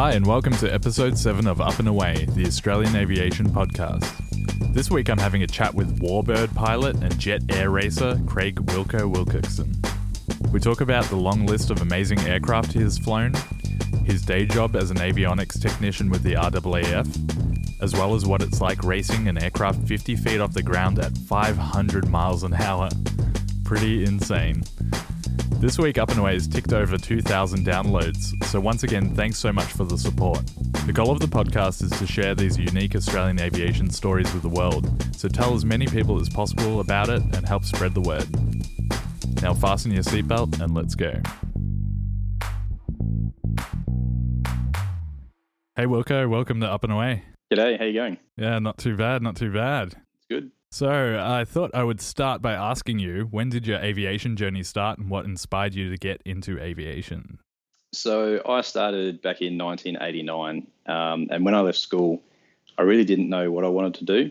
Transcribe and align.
Hi, 0.00 0.12
and 0.12 0.26
welcome 0.26 0.54
to 0.54 0.72
episode 0.72 1.18
7 1.18 1.46
of 1.46 1.60
Up 1.60 1.78
and 1.78 1.86
Away, 1.86 2.24
the 2.30 2.46
Australian 2.46 2.96
Aviation 2.96 3.50
Podcast. 3.50 4.10
This 4.72 4.90
week 4.90 5.10
I'm 5.10 5.18
having 5.18 5.42
a 5.42 5.46
chat 5.46 5.74
with 5.74 6.00
Warbird 6.00 6.54
pilot 6.54 6.96
and 7.02 7.18
jet 7.18 7.42
air 7.50 7.68
racer 7.68 8.18
Craig 8.26 8.54
Wilco 8.64 9.12
Wilcockson. 9.12 9.76
We 10.52 10.58
talk 10.58 10.80
about 10.80 11.04
the 11.04 11.16
long 11.16 11.44
list 11.44 11.70
of 11.70 11.82
amazing 11.82 12.18
aircraft 12.20 12.72
he 12.72 12.80
has 12.80 12.96
flown, 12.96 13.34
his 14.06 14.22
day 14.22 14.46
job 14.46 14.74
as 14.74 14.90
an 14.90 14.96
avionics 14.96 15.60
technician 15.60 16.08
with 16.08 16.22
the 16.22 16.32
RAAF, 16.32 17.82
as 17.82 17.92
well 17.92 18.14
as 18.14 18.24
what 18.24 18.40
it's 18.40 18.62
like 18.62 18.82
racing 18.82 19.28
an 19.28 19.36
aircraft 19.36 19.86
50 19.86 20.16
feet 20.16 20.40
off 20.40 20.54
the 20.54 20.62
ground 20.62 20.98
at 20.98 21.14
500 21.14 22.08
miles 22.08 22.42
an 22.42 22.54
hour. 22.54 22.88
Pretty 23.64 24.06
insane. 24.06 24.64
This 25.60 25.78
week, 25.78 25.98
Up 25.98 26.08
and 26.08 26.18
Away 26.18 26.32
has 26.32 26.48
ticked 26.48 26.72
over 26.72 26.96
2,000 26.96 27.66
downloads, 27.66 28.42
so 28.46 28.58
once 28.58 28.82
again, 28.82 29.14
thanks 29.14 29.38
so 29.38 29.52
much 29.52 29.66
for 29.66 29.84
the 29.84 29.98
support. 29.98 30.40
The 30.86 30.92
goal 30.94 31.10
of 31.10 31.20
the 31.20 31.26
podcast 31.26 31.82
is 31.82 31.90
to 31.98 32.06
share 32.06 32.34
these 32.34 32.56
unique 32.56 32.96
Australian 32.96 33.38
aviation 33.38 33.90
stories 33.90 34.32
with 34.32 34.40
the 34.40 34.48
world, 34.48 34.90
so 35.14 35.28
tell 35.28 35.52
as 35.54 35.66
many 35.66 35.86
people 35.86 36.18
as 36.18 36.30
possible 36.30 36.80
about 36.80 37.10
it 37.10 37.20
and 37.36 37.46
help 37.46 37.64
spread 37.66 37.92
the 37.92 38.00
word. 38.00 38.26
Now, 39.42 39.52
fasten 39.52 39.92
your 39.92 40.02
seatbelt 40.02 40.62
and 40.62 40.72
let's 40.72 40.94
go. 40.94 41.12
Hey, 45.76 45.84
Wilco, 45.84 46.26
welcome 46.26 46.60
to 46.60 46.68
Up 46.68 46.84
and 46.84 46.92
Away. 46.94 47.24
G'day, 47.52 47.78
how 47.78 47.84
you 47.84 47.92
going? 47.92 48.16
Yeah, 48.38 48.60
not 48.60 48.78
too 48.78 48.96
bad, 48.96 49.20
not 49.20 49.36
too 49.36 49.52
bad. 49.52 49.88
It's 49.88 50.26
good. 50.26 50.52
So, 50.72 51.20
I 51.20 51.44
thought 51.44 51.72
I 51.74 51.82
would 51.82 52.00
start 52.00 52.40
by 52.40 52.52
asking 52.52 53.00
you 53.00 53.26
when 53.30 53.48
did 53.48 53.66
your 53.66 53.80
aviation 53.80 54.36
journey 54.36 54.62
start 54.62 54.98
and 54.98 55.10
what 55.10 55.24
inspired 55.24 55.74
you 55.74 55.90
to 55.90 55.96
get 55.96 56.22
into 56.24 56.60
aviation? 56.60 57.40
So, 57.92 58.40
I 58.48 58.60
started 58.60 59.20
back 59.20 59.42
in 59.42 59.58
1989, 59.58 60.68
um, 60.86 61.26
and 61.28 61.44
when 61.44 61.54
I 61.54 61.60
left 61.60 61.78
school, 61.78 62.22
I 62.78 62.82
really 62.82 63.04
didn't 63.04 63.28
know 63.28 63.50
what 63.50 63.64
I 63.64 63.68
wanted 63.68 63.94
to 63.94 64.04
do. 64.04 64.30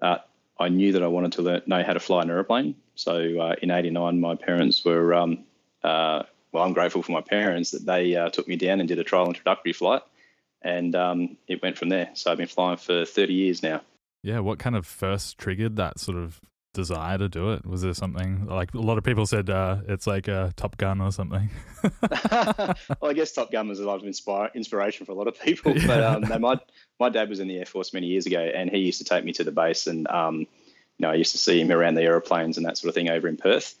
Uh, 0.00 0.18
I 0.60 0.68
knew 0.68 0.92
that 0.92 1.02
I 1.02 1.08
wanted 1.08 1.32
to 1.32 1.42
learn, 1.42 1.62
know 1.66 1.82
how 1.82 1.94
to 1.94 2.00
fly 2.00 2.22
an 2.22 2.30
aeroplane. 2.30 2.76
So, 2.94 3.40
uh, 3.40 3.56
in 3.60 3.72
89, 3.72 4.20
my 4.20 4.36
parents 4.36 4.84
were, 4.84 5.12
um, 5.12 5.44
uh, 5.82 6.22
well, 6.52 6.62
I'm 6.62 6.74
grateful 6.74 7.02
for 7.02 7.10
my 7.10 7.22
parents 7.22 7.72
that 7.72 7.84
they 7.84 8.14
uh, 8.14 8.30
took 8.30 8.46
me 8.46 8.54
down 8.54 8.78
and 8.78 8.88
did 8.88 9.00
a 9.00 9.04
trial 9.04 9.26
introductory 9.26 9.72
flight, 9.72 10.02
and 10.62 10.94
um, 10.94 11.36
it 11.48 11.60
went 11.60 11.76
from 11.76 11.88
there. 11.88 12.10
So, 12.14 12.30
I've 12.30 12.38
been 12.38 12.46
flying 12.46 12.76
for 12.76 13.04
30 13.04 13.34
years 13.34 13.64
now. 13.64 13.80
Yeah, 14.22 14.40
what 14.40 14.58
kind 14.58 14.76
of 14.76 14.86
first 14.86 15.38
triggered 15.38 15.76
that 15.76 15.98
sort 15.98 16.16
of 16.16 16.40
desire 16.74 17.18
to 17.18 17.28
do 17.28 17.52
it? 17.52 17.66
Was 17.66 17.82
there 17.82 17.94
something 17.94 18.46
like 18.46 18.72
a 18.74 18.80
lot 18.80 18.98
of 18.98 19.04
people 19.04 19.26
said 19.26 19.50
uh, 19.50 19.78
it's 19.88 20.06
like 20.06 20.28
a 20.28 20.52
Top 20.56 20.76
Gun 20.76 21.00
or 21.00 21.12
something? 21.12 21.50
well, 21.82 22.76
I 23.02 23.12
guess 23.14 23.32
Top 23.32 23.50
Gun 23.50 23.68
was 23.68 23.80
a 23.80 23.84
lot 23.84 24.00
of 24.00 24.06
inspire, 24.06 24.50
inspiration 24.54 25.06
for 25.06 25.12
a 25.12 25.14
lot 25.14 25.28
of 25.28 25.40
people. 25.40 25.72
Yeah. 25.82 25.86
But 25.86 26.02
um, 26.02 26.22
no, 26.22 26.38
my 26.38 26.60
my 27.00 27.08
dad 27.08 27.28
was 27.28 27.40
in 27.40 27.48
the 27.48 27.58
Air 27.58 27.66
Force 27.66 27.92
many 27.92 28.06
years 28.06 28.26
ago, 28.26 28.40
and 28.40 28.70
he 28.70 28.78
used 28.78 28.98
to 28.98 29.04
take 29.04 29.24
me 29.24 29.32
to 29.32 29.44
the 29.44 29.52
base, 29.52 29.86
and 29.86 30.06
um, 30.08 30.40
you 30.40 30.46
know 31.00 31.10
I 31.10 31.14
used 31.14 31.32
to 31.32 31.38
see 31.38 31.60
him 31.60 31.72
around 31.72 31.94
the 31.94 32.02
aeroplanes 32.02 32.56
and 32.56 32.66
that 32.66 32.78
sort 32.78 32.88
of 32.88 32.94
thing 32.94 33.08
over 33.10 33.26
in 33.26 33.36
Perth, 33.36 33.74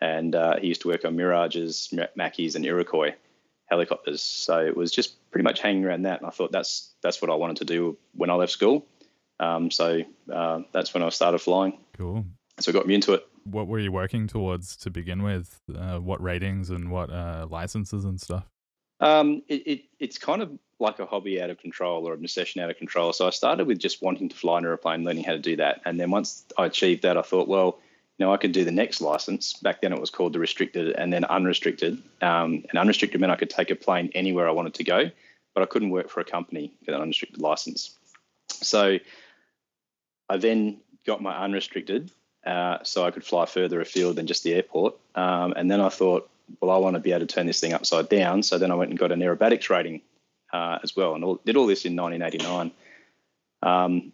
and 0.00 0.34
uh, 0.34 0.58
he 0.60 0.68
used 0.68 0.82
to 0.82 0.88
work 0.88 1.04
on 1.04 1.16
Mirages, 1.16 1.92
Macchis, 2.16 2.54
and 2.54 2.64
Iroquois 2.64 3.14
helicopters. 3.66 4.22
So 4.22 4.64
it 4.64 4.76
was 4.76 4.92
just 4.92 5.30
pretty 5.30 5.44
much 5.44 5.60
hanging 5.60 5.84
around 5.84 6.02
that, 6.02 6.20
and 6.20 6.26
I 6.26 6.30
thought 6.30 6.52
that's 6.52 6.92
that's 7.02 7.20
what 7.20 7.30
I 7.30 7.34
wanted 7.34 7.58
to 7.58 7.64
do 7.64 7.96
when 8.14 8.30
I 8.30 8.34
left 8.34 8.52
school. 8.52 8.86
Um, 9.40 9.70
so 9.70 10.02
uh, 10.32 10.60
that's 10.72 10.92
when 10.94 11.02
I 11.02 11.08
started 11.10 11.38
flying. 11.38 11.78
Cool. 11.96 12.24
So 12.60 12.70
it 12.70 12.74
got 12.74 12.86
me 12.86 12.94
into 12.94 13.14
it. 13.14 13.26
What 13.44 13.66
were 13.66 13.78
you 13.78 13.92
working 13.92 14.26
towards 14.26 14.76
to 14.78 14.90
begin 14.90 15.22
with? 15.22 15.60
Uh, 15.74 15.98
what 15.98 16.22
ratings 16.22 16.70
and 16.70 16.90
what 16.90 17.10
uh, 17.10 17.46
licenses 17.48 18.04
and 18.04 18.20
stuff? 18.20 18.44
Um, 19.00 19.42
it, 19.48 19.66
it, 19.66 19.84
it's 20.00 20.18
kind 20.18 20.42
of 20.42 20.50
like 20.80 20.98
a 20.98 21.06
hobby 21.06 21.40
out 21.40 21.50
of 21.50 21.58
control 21.58 22.06
or 22.06 22.14
an 22.14 22.20
obsession 22.20 22.60
out 22.60 22.70
of 22.70 22.76
control. 22.76 23.12
So 23.12 23.26
I 23.26 23.30
started 23.30 23.66
with 23.66 23.78
just 23.78 24.02
wanting 24.02 24.28
to 24.28 24.36
fly 24.36 24.58
an 24.58 24.64
aeroplane, 24.64 25.04
learning 25.04 25.24
how 25.24 25.32
to 25.32 25.38
do 25.38 25.56
that. 25.56 25.80
And 25.84 25.98
then 25.98 26.10
once 26.10 26.44
I 26.56 26.66
achieved 26.66 27.02
that, 27.02 27.16
I 27.16 27.22
thought, 27.22 27.48
well, 27.48 27.78
you 28.18 28.26
know, 28.26 28.32
I 28.32 28.36
could 28.36 28.52
do 28.52 28.64
the 28.64 28.72
next 28.72 29.00
license. 29.00 29.54
Back 29.54 29.80
then 29.80 29.92
it 29.92 30.00
was 30.00 30.10
called 30.10 30.32
the 30.32 30.40
restricted 30.40 30.94
and 30.96 31.12
then 31.12 31.24
unrestricted. 31.24 32.02
Um, 32.20 32.64
and 32.68 32.78
unrestricted 32.78 33.20
meant 33.20 33.32
I 33.32 33.36
could 33.36 33.50
take 33.50 33.70
a 33.70 33.76
plane 33.76 34.10
anywhere 34.14 34.48
I 34.48 34.52
wanted 34.52 34.74
to 34.74 34.84
go, 34.84 35.10
but 35.54 35.62
I 35.62 35.66
couldn't 35.66 35.90
work 35.90 36.10
for 36.10 36.20
a 36.20 36.24
company 36.24 36.72
with 36.80 36.94
an 36.94 37.00
unrestricted 37.00 37.40
license. 37.40 37.96
So 38.48 38.98
I 40.28 40.36
then 40.36 40.78
got 41.06 41.22
my 41.22 41.36
unrestricted, 41.36 42.10
uh, 42.44 42.78
so 42.82 43.04
I 43.04 43.10
could 43.10 43.24
fly 43.24 43.46
further 43.46 43.80
afield 43.80 44.16
than 44.16 44.26
just 44.26 44.42
the 44.42 44.54
airport. 44.54 44.96
Um, 45.14 45.54
and 45.56 45.70
then 45.70 45.80
I 45.80 45.88
thought, 45.88 46.28
well, 46.60 46.70
I 46.70 46.78
want 46.78 46.94
to 46.94 47.00
be 47.00 47.12
able 47.12 47.26
to 47.26 47.34
turn 47.34 47.46
this 47.46 47.60
thing 47.60 47.72
upside 47.72 48.08
down. 48.08 48.42
So 48.42 48.58
then 48.58 48.70
I 48.70 48.74
went 48.74 48.90
and 48.90 48.98
got 48.98 49.12
an 49.12 49.20
aerobatics 49.20 49.68
rating 49.70 50.02
uh, 50.52 50.78
as 50.82 50.96
well, 50.96 51.14
and 51.14 51.24
all, 51.24 51.40
did 51.44 51.56
all 51.56 51.66
this 51.66 51.84
in 51.84 51.96
1989. 51.96 52.72
Um, 53.62 54.12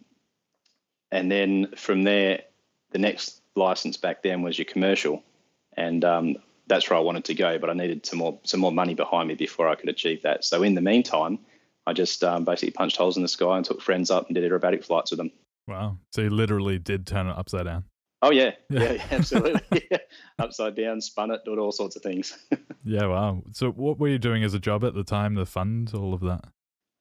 and 1.10 1.30
then 1.30 1.72
from 1.76 2.02
there, 2.02 2.42
the 2.90 2.98
next 2.98 3.40
license 3.54 3.96
back 3.96 4.22
then 4.22 4.42
was 4.42 4.58
your 4.58 4.64
commercial, 4.64 5.22
and 5.76 6.04
um, 6.04 6.36
that's 6.66 6.88
where 6.88 6.98
I 6.98 7.02
wanted 7.02 7.24
to 7.26 7.34
go. 7.34 7.58
But 7.58 7.70
I 7.70 7.74
needed 7.74 8.06
some 8.06 8.18
more 8.18 8.38
some 8.42 8.60
more 8.60 8.72
money 8.72 8.94
behind 8.94 9.28
me 9.28 9.34
before 9.34 9.68
I 9.68 9.74
could 9.74 9.88
achieve 9.88 10.22
that. 10.22 10.44
So 10.44 10.62
in 10.62 10.74
the 10.74 10.80
meantime, 10.80 11.38
I 11.86 11.92
just 11.92 12.24
um, 12.24 12.44
basically 12.44 12.72
punched 12.72 12.96
holes 12.96 13.16
in 13.16 13.22
the 13.22 13.28
sky 13.28 13.56
and 13.56 13.64
took 13.64 13.82
friends 13.82 14.10
up 14.10 14.26
and 14.26 14.34
did 14.34 14.50
aerobatic 14.50 14.84
flights 14.84 15.10
with 15.10 15.18
them. 15.18 15.30
Wow. 15.66 15.98
So 16.12 16.22
you 16.22 16.30
literally 16.30 16.78
did 16.78 17.06
turn 17.06 17.26
it 17.26 17.36
upside 17.36 17.64
down. 17.66 17.84
Oh 18.22 18.30
yeah, 18.30 18.52
yeah, 18.70 18.92
yeah 18.92 19.04
absolutely. 19.10 19.86
yeah. 19.90 19.98
Upside 20.38 20.76
down, 20.76 21.00
spun 21.00 21.30
it, 21.30 21.44
did 21.44 21.58
all 21.58 21.72
sorts 21.72 21.96
of 21.96 22.02
things. 22.02 22.38
yeah, 22.84 23.06
wow. 23.06 23.42
So 23.52 23.70
what 23.70 23.98
were 23.98 24.08
you 24.08 24.18
doing 24.18 24.42
as 24.44 24.54
a 24.54 24.58
job 24.58 24.82
at 24.84 24.94
the 24.94 25.04
time 25.04 25.36
to 25.36 25.44
fund 25.44 25.92
all 25.94 26.14
of 26.14 26.20
that? 26.22 26.44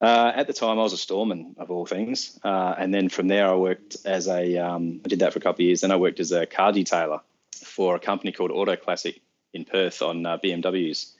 Uh, 0.00 0.32
at 0.34 0.46
the 0.46 0.52
time, 0.52 0.78
I 0.78 0.82
was 0.82 0.92
a 0.92 0.98
storeman 0.98 1.54
of 1.56 1.70
all 1.70 1.86
things, 1.86 2.38
uh, 2.44 2.74
and 2.76 2.92
then 2.92 3.08
from 3.08 3.28
there, 3.28 3.48
I 3.48 3.54
worked 3.54 3.96
as 4.04 4.28
a. 4.28 4.58
Um, 4.58 5.00
I 5.02 5.08
did 5.08 5.20
that 5.20 5.32
for 5.32 5.38
a 5.38 5.42
couple 5.42 5.62
of 5.62 5.66
years. 5.66 5.80
Then 5.80 5.92
I 5.92 5.96
worked 5.96 6.20
as 6.20 6.30
a 6.30 6.44
car 6.44 6.72
detailer 6.72 7.20
for 7.54 7.96
a 7.96 8.00
company 8.00 8.30
called 8.30 8.50
Auto 8.50 8.76
Classic 8.76 9.18
in 9.54 9.64
Perth 9.64 10.02
on 10.02 10.26
uh, 10.26 10.36
BMWs, 10.36 11.12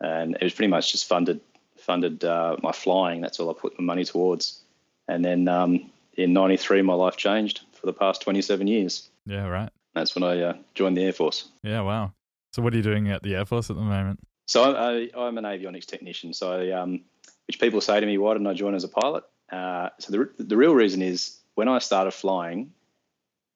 and 0.00 0.34
it 0.34 0.42
was 0.42 0.54
pretty 0.54 0.70
much 0.70 0.90
just 0.90 1.06
funded 1.06 1.40
funded 1.76 2.24
uh, 2.24 2.56
my 2.60 2.72
flying. 2.72 3.20
That's 3.20 3.38
all 3.38 3.50
I 3.50 3.52
put 3.52 3.78
my 3.78 3.84
money 3.84 4.04
towards, 4.04 4.62
and 5.06 5.24
then 5.24 5.46
um, 5.46 5.92
in 6.16 6.32
93, 6.32 6.82
my 6.82 6.94
life 6.94 7.16
changed 7.16 7.62
for 7.72 7.86
the 7.86 7.92
past 7.92 8.22
27 8.22 8.66
years. 8.66 9.08
Yeah, 9.26 9.46
right. 9.46 9.70
That's 9.94 10.14
when 10.14 10.24
I 10.24 10.40
uh, 10.40 10.54
joined 10.74 10.96
the 10.96 11.04
Air 11.04 11.12
Force. 11.12 11.48
Yeah, 11.62 11.82
wow. 11.82 12.12
So, 12.52 12.62
what 12.62 12.72
are 12.72 12.76
you 12.76 12.82
doing 12.82 13.08
at 13.10 13.22
the 13.22 13.34
Air 13.34 13.44
Force 13.44 13.70
at 13.70 13.76
the 13.76 13.82
moment? 13.82 14.20
So, 14.46 14.74
I, 14.74 15.26
am 15.26 15.38
an 15.38 15.44
avionics 15.44 15.86
technician. 15.86 16.34
So, 16.34 16.52
I, 16.52 16.70
um, 16.70 17.02
which 17.46 17.60
people 17.60 17.80
say 17.80 17.98
to 18.00 18.06
me, 18.06 18.18
why 18.18 18.34
didn't 18.34 18.46
I 18.46 18.54
join 18.54 18.74
as 18.74 18.84
a 18.84 18.88
pilot? 18.88 19.24
Uh, 19.50 19.90
so, 19.98 20.12
the, 20.12 20.30
the 20.42 20.56
real 20.56 20.74
reason 20.74 21.02
is 21.02 21.38
when 21.54 21.68
I 21.68 21.78
started 21.78 22.12
flying, 22.12 22.72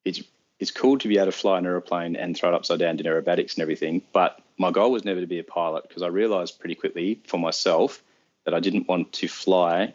it's 0.05 0.23
it's 0.59 0.71
cool 0.73 0.99
to 0.99 1.09
be 1.09 1.19
able 1.19 1.27
to 1.27 1.33
fly 1.33 1.59
an 1.59 1.67
aeroplane 1.67 2.17
and 2.17 2.37
throw 2.37 2.49
it 2.49 2.55
upside 2.55 2.81
down, 2.81 2.97
do 2.97 3.05
aerobatics 3.05 3.55
and 3.55 3.63
everything. 3.63 4.03
But 4.13 4.41
my 4.59 4.73
goal 4.73 4.91
was 4.91 5.05
never 5.05 5.21
to 5.21 5.27
be 5.27 5.39
a 5.39 5.45
pilot 5.45 5.87
because 5.87 6.03
I 6.03 6.09
realized 6.09 6.59
pretty 6.59 6.75
quickly 6.75 7.21
for 7.27 7.39
myself 7.39 8.03
that 8.45 8.55
I 8.55 8.61
didn't 8.61 8.89
want 8.89 9.13
to 9.15 9.29
fly 9.29 9.95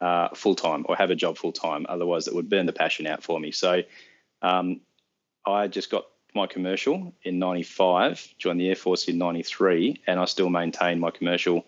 uh, 0.00 0.28
full 0.34 0.54
time 0.54 0.84
or 0.88 0.96
have 0.96 1.10
a 1.10 1.14
job 1.14 1.36
full 1.36 1.52
time. 1.52 1.86
Otherwise, 1.88 2.28
it 2.28 2.34
would 2.34 2.48
burn 2.48 2.66
the 2.66 2.72
passion 2.72 3.06
out 3.06 3.22
for 3.22 3.38
me. 3.38 3.50
So 3.52 3.82
um, 4.42 4.80
I 5.46 5.68
just 5.68 5.90
got 5.90 6.06
my 6.34 6.46
commercial 6.46 7.14
in 7.22 7.38
95, 7.38 8.34
joined 8.38 8.60
the 8.60 8.68
Air 8.68 8.76
Force 8.76 9.08
in 9.08 9.18
93, 9.18 10.02
and 10.06 10.20
I 10.20 10.26
still 10.26 10.50
maintain 10.50 11.00
my 11.00 11.10
commercial. 11.10 11.66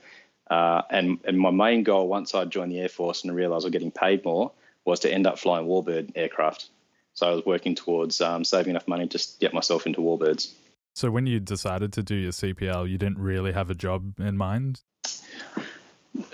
Uh, 0.51 0.83
and, 0.91 1.19
and 1.25 1.39
my 1.39 1.51
main 1.51 1.83
goal 1.83 2.09
once 2.09 2.35
I 2.35 2.45
joined 2.45 2.73
the 2.73 2.81
Air 2.81 2.89
Force 2.89 3.25
and 3.25 3.35
realised 3.35 3.65
I 3.65 3.67
was 3.67 3.73
getting 3.73 3.91
paid 3.91 4.25
more 4.25 4.53
was 4.85 5.01
to 5.01 5.13
end 5.13 5.27
up 5.27 5.39
flying 5.39 5.67
Warbird 5.67 6.13
aircraft. 6.15 6.71
So 7.15 7.29
I 7.29 7.35
was 7.35 7.45
working 7.45 7.75
towards 7.75 8.21
um, 8.21 8.45
saving 8.45 8.71
enough 8.71 8.89
money 8.89 9.07
to 9.09 9.29
get 9.41 9.53
myself 9.53 9.87
into 9.87 10.01
Warbirds. 10.01 10.53
So 10.95 11.11
when 11.11 11.27
you 11.27 11.39
decided 11.41 11.93
to 11.95 12.03
do 12.03 12.15
your 12.15 12.33
CPL, 12.33 12.89
you 12.89 12.99
didn't 12.99 13.19
really 13.19 13.53
have 13.53 13.71
a 13.71 13.75
job 13.75 14.19
in 14.19 14.37
mind? 14.37 14.81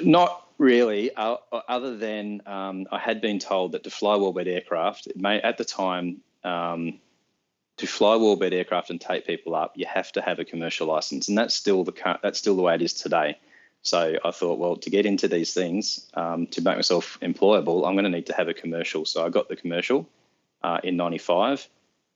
Not 0.00 0.45
really, 0.58 1.14
uh, 1.14 1.36
other 1.68 1.96
than 1.96 2.42
um, 2.46 2.86
I 2.90 2.98
had 2.98 3.20
been 3.20 3.38
told 3.38 3.72
that 3.72 3.84
to 3.84 3.90
fly 3.90 4.16
warbird 4.16 4.46
aircraft, 4.46 5.08
may, 5.16 5.40
at 5.40 5.58
the 5.58 5.64
time, 5.64 6.22
um, 6.44 7.00
to 7.78 7.86
fly 7.86 8.16
warbird 8.16 8.52
aircraft 8.52 8.90
and 8.90 9.00
take 9.00 9.26
people 9.26 9.54
up, 9.54 9.72
you 9.76 9.86
have 9.86 10.10
to 10.12 10.22
have 10.22 10.38
a 10.38 10.44
commercial 10.44 10.86
license, 10.86 11.28
and 11.28 11.36
that's 11.36 11.54
still 11.54 11.84
the 11.84 12.18
that's 12.22 12.38
still 12.38 12.56
the 12.56 12.62
way 12.62 12.74
it 12.74 12.82
is 12.82 12.94
today. 12.94 13.38
So 13.82 14.16
I 14.24 14.30
thought, 14.30 14.58
well, 14.58 14.76
to 14.76 14.90
get 14.90 15.06
into 15.06 15.28
these 15.28 15.54
things, 15.54 16.10
um, 16.14 16.46
to 16.48 16.60
make 16.60 16.76
myself 16.76 17.18
employable, 17.20 17.86
I'm 17.86 17.94
going 17.94 18.04
to 18.04 18.10
need 18.10 18.26
to 18.26 18.34
have 18.34 18.48
a 18.48 18.54
commercial. 18.54 19.04
So 19.04 19.24
I 19.24 19.28
got 19.28 19.48
the 19.48 19.56
commercial 19.56 20.08
uh, 20.62 20.80
in 20.82 20.96
'95, 20.96 21.68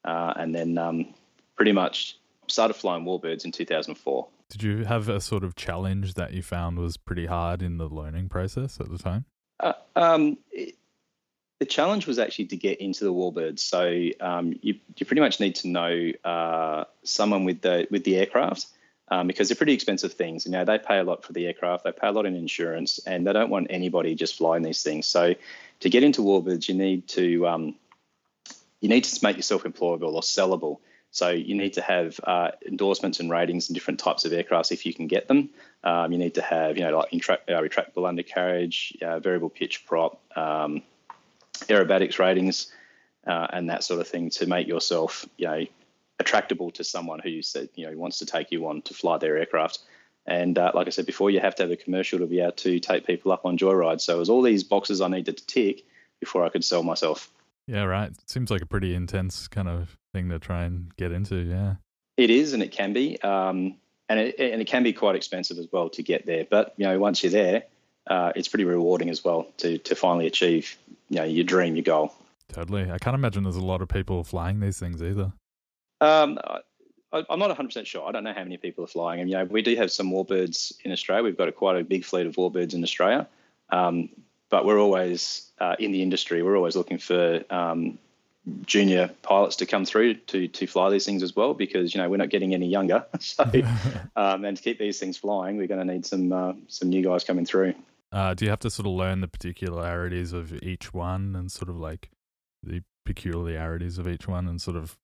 uh, 0.04 0.34
and 0.36 0.54
then 0.54 0.78
um, 0.78 1.14
pretty 1.56 1.72
much 1.72 2.18
started 2.48 2.74
flying 2.74 3.04
warbirds 3.04 3.44
in 3.44 3.52
2004. 3.52 4.28
Did 4.50 4.62
you 4.62 4.84
have 4.84 5.08
a 5.08 5.20
sort 5.20 5.44
of 5.44 5.54
challenge 5.54 6.14
that 6.14 6.34
you 6.34 6.42
found 6.42 6.78
was 6.78 6.98
pretty 6.98 7.26
hard 7.26 7.62
in 7.62 7.78
the 7.78 7.88
learning 7.88 8.28
process 8.28 8.78
at 8.78 8.90
the 8.90 8.98
time? 8.98 9.24
Uh, 9.58 9.72
um, 9.96 10.36
it, 10.50 10.74
the 11.60 11.66
challenge 11.66 12.06
was 12.06 12.18
actually 12.18 12.46
to 12.46 12.56
get 12.56 12.80
into 12.80 13.04
the 13.04 13.12
warbirds. 13.12 13.60
So 13.60 14.08
um, 14.20 14.58
you, 14.60 14.74
you 14.96 15.06
pretty 15.06 15.20
much 15.20 15.40
need 15.40 15.54
to 15.56 15.68
know 15.68 16.12
uh, 16.24 16.84
someone 17.04 17.44
with 17.44 17.62
the 17.62 17.86
with 17.90 18.04
the 18.04 18.16
aircraft. 18.16 18.66
um, 19.10 19.26
because 19.26 19.48
they're 19.48 19.56
pretty 19.56 19.72
expensive 19.72 20.12
things. 20.12 20.46
You 20.46 20.52
know, 20.52 20.64
they 20.64 20.78
pay 20.78 20.98
a 20.98 21.04
lot 21.04 21.24
for 21.24 21.32
the 21.32 21.46
aircraft, 21.46 21.84
they 21.84 21.92
pay 21.92 22.08
a 22.08 22.12
lot 22.12 22.26
in 22.26 22.36
insurance, 22.36 23.00
and 23.06 23.26
they 23.26 23.32
don't 23.32 23.50
want 23.50 23.66
anybody 23.70 24.14
just 24.14 24.36
flying 24.36 24.62
these 24.62 24.82
things. 24.82 25.06
So 25.06 25.34
to 25.80 25.90
get 25.90 26.04
into 26.04 26.22
warbirds, 26.22 26.68
you 26.68 26.74
need 26.74 27.08
to 27.08 27.46
um, 27.46 27.74
you 28.80 28.88
need 28.88 29.04
to 29.04 29.24
make 29.24 29.36
yourself 29.36 29.64
employable 29.64 30.14
or 30.14 30.22
sellable. 30.22 30.78
So 31.12 31.30
you 31.30 31.56
need 31.56 31.72
to 31.74 31.82
have 31.82 32.20
uh, 32.22 32.52
endorsements 32.66 33.18
and 33.18 33.30
ratings 33.30 33.68
in 33.68 33.74
different 33.74 33.98
types 33.98 34.24
of 34.24 34.32
aircrafts 34.32 34.70
if 34.70 34.86
you 34.86 34.94
can 34.94 35.08
get 35.08 35.26
them. 35.26 35.50
Um, 35.82 36.12
you 36.12 36.18
need 36.18 36.34
to 36.34 36.42
have, 36.42 36.76
you 36.76 36.84
know, 36.84 36.96
like 36.96 37.12
intra- 37.12 37.40
uh, 37.48 37.60
retractable 37.60 38.08
undercarriage, 38.08 38.96
uh, 39.02 39.18
variable 39.18 39.48
pitch 39.48 39.86
prop, 39.86 40.20
um, 40.36 40.82
aerobatics 41.62 42.18
ratings, 42.18 42.72
uh, 43.26 43.48
and 43.52 43.70
that 43.70 43.82
sort 43.82 44.00
of 44.00 44.06
thing 44.06 44.30
to 44.30 44.46
make 44.46 44.68
yourself, 44.68 45.26
you 45.36 45.46
know, 45.46 45.66
attractable 46.20 46.70
to 46.72 46.84
someone 46.84 47.18
who 47.18 47.42
said, 47.42 47.68
you 47.74 47.90
know, 47.90 47.96
wants 47.96 48.18
to 48.18 48.26
take 48.26 48.52
you 48.52 48.68
on 48.68 48.82
to 48.82 48.94
fly 48.94 49.18
their 49.18 49.36
aircraft. 49.36 49.80
And 50.26 50.58
uh, 50.58 50.70
like 50.74 50.86
I 50.86 50.90
said 50.90 51.06
before, 51.06 51.30
you 51.30 51.40
have 51.40 51.56
to 51.56 51.64
have 51.64 51.72
a 51.72 51.76
commercial 51.76 52.20
to 52.20 52.26
be 52.26 52.40
able 52.40 52.52
to 52.52 52.78
take 52.78 53.06
people 53.06 53.32
up 53.32 53.44
on 53.44 53.58
joyrides. 53.58 54.02
So 54.02 54.16
it 54.16 54.18
was 54.18 54.30
all 54.30 54.42
these 54.42 54.62
boxes 54.62 55.00
I 55.00 55.08
needed 55.08 55.38
to 55.38 55.46
tick 55.46 55.84
before 56.20 56.44
I 56.44 56.50
could 56.50 56.64
sell 56.64 56.82
myself. 56.82 57.30
Yeah, 57.66 57.84
right. 57.84 58.10
Seems 58.26 58.50
like 58.50 58.62
a 58.62 58.66
pretty 58.66 58.94
intense 58.94 59.48
kind 59.48 59.68
of 59.68 59.96
thing 60.12 60.28
to 60.30 60.38
try 60.38 60.64
and 60.64 60.94
get 60.96 61.12
into. 61.12 61.36
Yeah, 61.36 61.74
it 62.16 62.30
is, 62.30 62.52
and 62.52 62.62
it 62.62 62.72
can 62.72 62.92
be, 62.92 63.20
um, 63.22 63.76
and 64.08 64.20
it 64.20 64.38
and 64.38 64.60
it 64.60 64.66
can 64.66 64.82
be 64.82 64.92
quite 64.92 65.16
expensive 65.16 65.58
as 65.58 65.68
well 65.70 65.88
to 65.90 66.02
get 66.02 66.26
there. 66.26 66.46
But 66.48 66.74
you 66.76 66.86
know, 66.86 66.98
once 66.98 67.22
you're 67.22 67.32
there, 67.32 67.64
uh, 68.08 68.32
it's 68.34 68.48
pretty 68.48 68.64
rewarding 68.64 69.10
as 69.10 69.24
well 69.24 69.46
to 69.58 69.78
to 69.78 69.94
finally 69.94 70.26
achieve 70.26 70.76
you 71.08 71.16
know 71.16 71.24
your 71.24 71.44
dream, 71.44 71.76
your 71.76 71.84
goal. 71.84 72.14
Totally. 72.52 72.90
I 72.90 72.98
can't 72.98 73.14
imagine 73.14 73.44
there's 73.44 73.56
a 73.56 73.64
lot 73.64 73.82
of 73.82 73.88
people 73.88 74.24
flying 74.24 74.60
these 74.60 74.78
things 74.78 75.02
either. 75.02 75.32
Um, 76.00 76.38
I, 77.12 77.24
am 77.28 77.38
not 77.38 77.56
100% 77.56 77.86
sure. 77.86 78.08
I 78.08 78.12
don't 78.12 78.24
know 78.24 78.32
how 78.32 78.42
many 78.42 78.56
people 78.56 78.84
are 78.84 78.88
flying. 78.88 79.20
And, 79.20 79.30
you 79.30 79.36
know, 79.36 79.44
we 79.44 79.62
do 79.62 79.74
have 79.76 79.90
some 79.90 80.10
warbirds 80.10 80.72
in 80.84 80.92
Australia. 80.92 81.24
We've 81.24 81.36
got 81.36 81.48
a, 81.48 81.52
quite 81.52 81.76
a 81.76 81.84
big 81.84 82.04
fleet 82.04 82.26
of 82.26 82.36
warbirds 82.36 82.74
in 82.74 82.82
Australia. 82.82 83.28
Um, 83.70 84.08
but 84.50 84.64
we're 84.64 84.78
always 84.78 85.50
uh, 85.58 85.76
in 85.78 85.92
the 85.92 86.02
industry. 86.02 86.42
We're 86.42 86.56
always 86.56 86.76
looking 86.76 86.98
for 86.98 87.44
um, 87.50 87.98
junior 88.66 89.10
pilots 89.22 89.56
to 89.56 89.66
come 89.66 89.84
through 89.84 90.14
to 90.14 90.48
to 90.48 90.66
fly 90.66 90.90
these 90.90 91.06
things 91.06 91.22
as 91.22 91.34
well, 91.34 91.54
because 91.54 91.94
you 91.94 92.00
know 92.00 92.08
we're 92.08 92.16
not 92.16 92.30
getting 92.30 92.52
any 92.52 92.68
younger. 92.68 93.06
so, 93.20 93.44
um, 94.16 94.44
and 94.44 94.56
to 94.56 94.62
keep 94.62 94.78
these 94.78 94.98
things 94.98 95.16
flying, 95.16 95.56
we're 95.56 95.66
going 95.66 95.86
to 95.86 95.92
need 95.92 96.04
some 96.04 96.32
uh, 96.32 96.52
some 96.68 96.90
new 96.90 97.02
guys 97.02 97.24
coming 97.24 97.46
through. 97.46 97.74
Uh, 98.12 98.34
do 98.34 98.44
you 98.44 98.50
have 98.50 98.58
to 98.60 98.70
sort 98.70 98.86
of 98.86 98.92
learn 98.92 99.20
the 99.20 99.28
particularities 99.28 100.32
of 100.32 100.52
each 100.62 100.92
one 100.92 101.36
and 101.36 101.50
sort 101.50 101.68
of 101.68 101.76
like 101.76 102.10
the 102.62 102.82
peculiarities 103.06 103.98
of 103.98 104.08
each 104.08 104.26
one 104.26 104.48
and 104.48 104.60
sort 104.60 104.76
of 104.76 104.98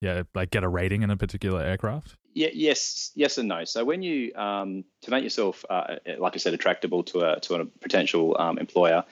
yeah, 0.00 0.22
like 0.34 0.50
get 0.50 0.64
a 0.64 0.68
rating 0.68 1.02
in 1.02 1.10
a 1.10 1.16
particular 1.16 1.62
aircraft? 1.62 2.16
Yeah, 2.38 2.50
yes, 2.54 3.10
yes, 3.16 3.36
and 3.36 3.48
no. 3.48 3.64
So 3.64 3.84
when 3.84 4.00
you 4.00 4.32
um, 4.36 4.84
to 5.02 5.10
make 5.10 5.24
yourself, 5.24 5.64
uh, 5.68 5.96
like 6.18 6.36
I 6.36 6.38
said, 6.38 6.54
attractable 6.54 7.02
to 7.02 7.32
a 7.32 7.40
to 7.40 7.56
a 7.56 7.64
potential 7.64 8.36
um, 8.38 8.58
employer, 8.58 9.04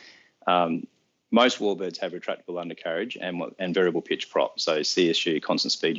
um, 0.47 0.87
most 1.33 1.59
warbirds 1.59 1.99
have 1.99 2.13
retractable 2.13 2.61
undercarriage 2.61 3.19
and 3.21 3.43
and 3.59 3.75
variable 3.75 4.01
pitch 4.01 4.31
prop, 4.31 4.61
so 4.61 4.79
CSU 4.79 5.43
constant 5.43 5.73
speed 5.73 5.99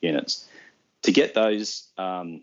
units. 0.00 0.48
To 1.02 1.12
get 1.12 1.34
those 1.34 1.86
um, 1.98 2.40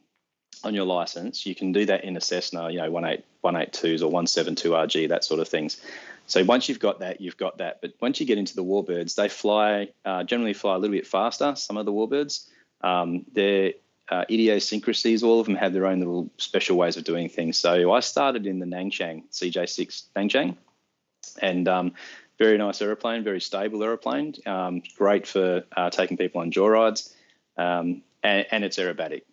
on 0.63 0.75
your 0.75 0.85
license, 0.85 1.47
you 1.47 1.55
can 1.55 1.71
do 1.71 1.87
that 1.87 2.03
in 2.03 2.15
a 2.15 2.21
Cessna, 2.21 2.69
you 2.69 2.77
know, 2.77 2.91
18182s 2.91 4.03
or 4.03 4.11
172RG, 4.11 5.09
that 5.09 5.23
sort 5.23 5.39
of 5.39 5.47
things. 5.47 5.81
So 6.27 6.43
once 6.43 6.69
you've 6.69 6.79
got 6.79 6.99
that, 6.99 7.21
you've 7.21 7.37
got 7.37 7.57
that. 7.57 7.81
But 7.81 7.93
once 7.99 8.19
you 8.19 8.27
get 8.27 8.37
into 8.37 8.55
the 8.55 8.63
warbirds, 8.63 9.15
they 9.15 9.29
fly 9.29 9.87
uh, 10.05 10.25
generally 10.25 10.53
fly 10.53 10.75
a 10.75 10.77
little 10.77 10.95
bit 10.95 11.07
faster. 11.07 11.55
Some 11.55 11.77
of 11.77 11.87
the 11.87 11.91
warbirds, 11.91 12.47
um, 12.81 13.25
their 13.33 13.73
uh, 14.11 14.25
idiosyncrasies, 14.29 15.23
all 15.23 15.39
of 15.39 15.47
them 15.47 15.55
have 15.55 15.73
their 15.73 15.87
own 15.87 15.99
little 15.99 16.29
special 16.37 16.77
ways 16.77 16.97
of 16.97 17.03
doing 17.03 17.29
things. 17.29 17.57
So 17.57 17.91
I 17.91 18.01
started 18.01 18.45
in 18.45 18.59
the 18.59 18.65
Nanchang 18.65 19.23
CJ6 19.31 20.03
Nanchang, 20.15 20.57
and 21.41 21.67
um, 21.67 21.93
very 22.37 22.57
nice 22.57 22.81
aeroplane, 22.81 23.23
very 23.23 23.41
stable 23.41 23.83
aeroplane, 23.83 24.35
um, 24.45 24.83
great 24.97 25.25
for 25.25 25.63
uh, 25.75 25.89
taking 25.89 26.17
people 26.17 26.41
on 26.41 26.51
joyrides, 26.51 27.13
um, 27.57 28.03
and, 28.21 28.45
and 28.51 28.63
it's 28.63 28.77
aerobatic 28.77 29.23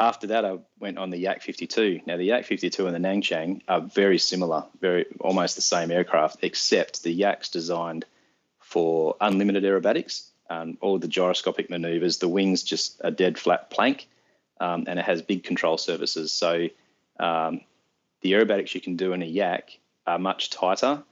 after 0.00 0.28
that, 0.28 0.44
I 0.44 0.58
went 0.80 0.98
on 0.98 1.10
the 1.10 1.18
Yak 1.18 1.42
52. 1.42 2.00
Now, 2.06 2.16
the 2.16 2.24
Yak 2.24 2.44
52 2.44 2.86
and 2.86 2.94
the 2.94 3.08
Nanchang 3.08 3.62
are 3.68 3.80
very 3.80 4.18
similar, 4.18 4.64
very 4.80 5.06
almost 5.20 5.56
the 5.56 5.62
same 5.62 5.90
aircraft, 5.90 6.38
except 6.42 7.02
the 7.02 7.12
Yak's 7.12 7.48
designed 7.48 8.04
for 8.58 9.16
unlimited 9.20 9.62
aerobatics. 9.62 10.28
Um, 10.50 10.76
all 10.80 10.98
the 10.98 11.08
gyroscopic 11.08 11.70
maneuvers, 11.70 12.18
the 12.18 12.28
wings 12.28 12.62
just 12.62 13.00
a 13.00 13.10
dead 13.10 13.38
flat 13.38 13.70
plank, 13.70 14.08
um, 14.60 14.84
and 14.86 14.98
it 14.98 15.04
has 15.04 15.22
big 15.22 15.42
control 15.42 15.78
surfaces. 15.78 16.32
So 16.32 16.68
um, 17.18 17.60
the 18.20 18.32
aerobatics 18.32 18.74
you 18.74 18.80
can 18.80 18.96
do 18.96 19.12
in 19.12 19.22
a 19.22 19.26
Yak 19.26 19.78
are 20.06 20.18
much 20.18 20.50
tighter 20.50 21.02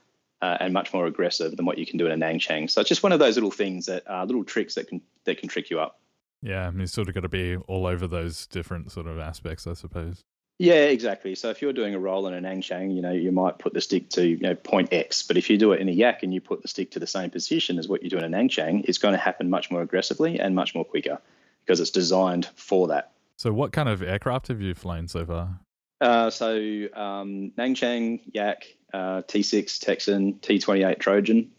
uh, 0.43 0.57
and 0.61 0.75
much 0.75 0.93
more 0.93 1.07
aggressive 1.07 1.57
than 1.57 1.65
what 1.65 1.79
you 1.79 1.87
can 1.87 1.99
do 1.99 2.07
in 2.07 2.13
a 2.13 2.27
Nanchang. 2.27 2.69
So 2.69 2.81
it's 2.81 2.89
just 2.89 3.03
one 3.03 3.13
of 3.13 3.21
those 3.21 3.37
little 3.37 3.51
things 3.51 3.87
that 3.87 4.03
are 4.07 4.27
little 4.27 4.45
tricks 4.45 4.75
that 4.75 4.89
can 4.89 5.01
that 5.25 5.39
can 5.39 5.49
trick 5.49 5.71
you 5.71 5.81
up. 5.81 6.01
Yeah, 6.43 6.67
I 6.67 6.71
mean, 6.71 6.83
it's 6.83 6.93
sort 6.93 7.09
of 7.09 7.15
got 7.15 7.21
to 7.21 7.29
be 7.29 7.57
all 7.57 7.87
over 7.87 8.09
those 8.09 8.47
different 8.49 8.91
sort 8.91 9.07
of 9.07 9.19
aspects, 9.19 9.67
I 9.67 9.75
suppose. 9.75 10.25
Yeah, 10.63 10.85
exactly. 10.85 11.35
So 11.35 11.51
if 11.51 11.61
you're 11.61 11.73
doing 11.73 11.97
a 11.97 11.99
roll 11.99 12.29
in 12.29 12.35
an 12.35 12.45
Nanchang, 12.45 12.95
you 12.95 13.03
know, 13.03 13.11
you 13.11 13.33
might 13.33 13.59
put 13.59 13.75
the 13.75 13.81
stick 13.81 14.09
to 14.11 14.25
you 14.25 14.37
know 14.37 14.55
point 14.55 14.93
X, 14.93 15.25
but 15.25 15.37
if 15.37 15.51
you 15.51 15.59
do 15.59 15.73
it 15.73 15.81
in 15.81 15.89
a 15.89 15.93
Yak 15.93 16.23
and 16.23 16.33
you 16.33 16.41
put 16.41 16.63
the 16.63 16.69
stick 16.69 16.93
to 16.93 17.01
the 17.01 17.07
same 17.09 17.31
position 17.31 17.81
as 17.81 17.89
what 17.89 18.05
you 18.05 18.09
do 18.09 18.17
in 18.17 18.23
a 18.23 18.29
Nanchang, 18.29 18.85
it's 18.85 18.99
going 18.99 19.11
to 19.11 19.19
happen 19.19 19.51
much 19.51 19.73
more 19.73 19.83
aggressively 19.83 20.39
and 20.39 20.55
much 20.55 20.73
more 20.73 20.85
quicker 20.85 21.19
because 21.65 21.81
it's 21.81 21.91
designed 21.91 22.49
for 22.55 22.87
that. 22.87 23.11
So 23.39 23.53
what 23.53 23.73
kind 23.73 23.89
of 23.89 24.05
aircraft 24.05 24.47
have 24.49 24.61
you 24.61 24.73
flown 24.75 25.09
so 25.09 25.27
far? 25.27 25.59
Uh, 26.01 26.31
so 26.31 26.55
um, 26.95 27.51
Nanchang, 27.59 28.21
Yak, 28.33 28.65
uh, 28.95 29.23
T6 29.23 29.81
Texan, 29.81 30.35
T28 30.35 31.01
Trojan, 31.01 31.51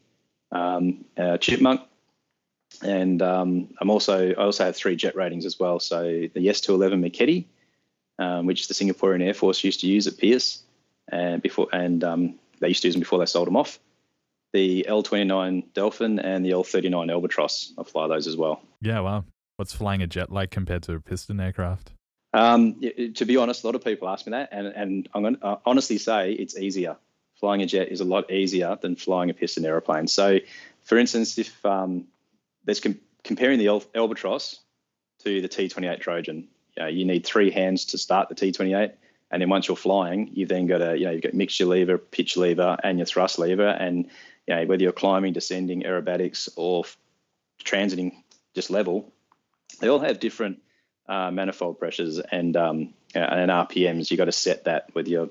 um, 0.54 1.04
uh, 1.18 1.38
Chipmunk, 1.40 1.82
and 2.82 3.22
um, 3.22 3.68
I'm 3.82 3.90
also 3.90 4.30
I 4.30 4.36
also 4.36 4.64
have 4.64 4.78
three 4.78 4.96
jet 4.96 5.18
ratings 5.18 5.46
as 5.46 5.60
well. 5.60 5.82
So 5.82 6.04
the 6.04 6.48
S211 6.48 7.02
Marchetti, 7.02 7.50
um, 8.20 8.46
which 8.46 8.68
the 8.68 8.74
Singaporean 8.74 9.24
Air 9.24 9.34
Force 9.34 9.64
used 9.64 9.82
to 9.82 9.88
use 9.88 10.08
at 10.08 10.18
Pearce, 10.18 10.64
and 11.12 11.42
before 11.42 11.68
and 11.74 12.04
um, 12.04 12.40
they 12.60 12.70
used 12.70 12.82
to 12.82 12.88
use 12.88 12.96
them 12.96 13.02
before 13.02 13.20
they 13.20 13.26
sold 13.26 13.48
them 13.48 13.58
off. 13.58 13.80
The 14.54 14.86
L29 14.88 15.74
Delphin 15.74 16.20
and 16.20 16.46
the 16.46 16.52
L39 16.52 17.12
Albatross. 17.12 17.74
I 17.78 17.84
fly 17.84 18.08
those 18.08 18.28
as 18.28 18.38
well. 18.38 18.62
Yeah, 18.82 19.00
wow. 19.00 19.26
What's 19.58 19.74
flying 19.74 20.02
a 20.02 20.08
jet 20.08 20.32
like 20.32 20.52
compared 20.52 20.84
to 20.84 20.94
a 20.94 21.00
piston 21.00 21.40
aircraft? 21.40 21.92
Um, 22.34 22.80
to 23.16 23.26
be 23.26 23.38
honest, 23.38 23.64
a 23.64 23.68
lot 23.68 23.76
of 23.76 23.84
people 23.84 24.10
ask 24.10 24.26
me 24.26 24.32
that, 24.32 24.50
and, 24.52 24.68
and 24.68 25.10
I'm 25.14 25.22
going 25.22 25.36
to 25.38 25.60
honestly 25.66 26.00
say 26.00 26.34
it's 26.34 26.58
easier. 26.58 26.98
Flying 27.40 27.62
a 27.62 27.66
jet 27.66 27.90
is 27.90 28.02
a 28.02 28.06
lot 28.06 28.32
easier 28.32 28.78
than 28.82 28.96
flying 28.96 29.30
a 29.30 29.34
piston 29.34 29.66
aeroplane. 29.66 30.08
So, 30.08 30.40
for 30.82 30.98
instance, 30.98 31.38
if 31.38 31.66
um, 31.66 32.08
there's 32.64 32.80
com- 32.80 33.00
comparing 33.24 33.60
the 33.60 33.68
Albatross 33.96 34.60
to 35.24 35.42
the 35.42 35.50
T28 35.50 36.00
Trojan. 36.00 36.48
You, 36.76 36.84
know, 36.84 36.90
you 36.90 37.06
need 37.06 37.26
three 37.26 37.52
hands 37.52 37.86
to 37.86 37.98
start 37.98 38.30
the 38.30 38.36
T28, 38.36 38.94
and 39.32 39.42
then 39.42 39.50
once 39.50 39.68
you're 39.68 39.78
flying, 39.78 40.30
you've 40.34 40.50
then 40.50 40.68
got 40.68 40.82
a 40.82 40.98
you 40.98 41.06
know 41.06 41.12
you've 41.12 41.22
got 41.22 41.34
mixture 41.34 41.66
lever, 41.66 41.98
pitch 41.98 42.38
lever, 42.38 42.78
and 42.84 43.00
your 43.00 43.06
thrust 43.06 43.40
lever, 43.40 43.68
and 43.68 44.10
you 44.48 44.56
know 44.56 44.66
whether 44.66 44.84
you're 44.84 44.92
climbing, 44.92 45.34
descending, 45.34 45.84
aerobatics, 45.84 46.50
or 46.56 46.84
transiting 47.64 48.14
just 48.56 48.70
level, 48.70 49.12
they 49.80 49.90
all 49.90 50.00
have 50.00 50.20
different 50.20 50.62
uh, 51.08 51.32
manifold 51.32 51.80
pressures 51.80 52.20
and 52.20 52.56
um, 52.56 52.94
and 53.16 53.52
RPMs. 53.52 54.12
You've 54.12 54.20
got 54.20 54.26
to 54.26 54.32
set 54.32 54.66
that 54.66 54.94
with 54.94 55.08
your 55.08 55.30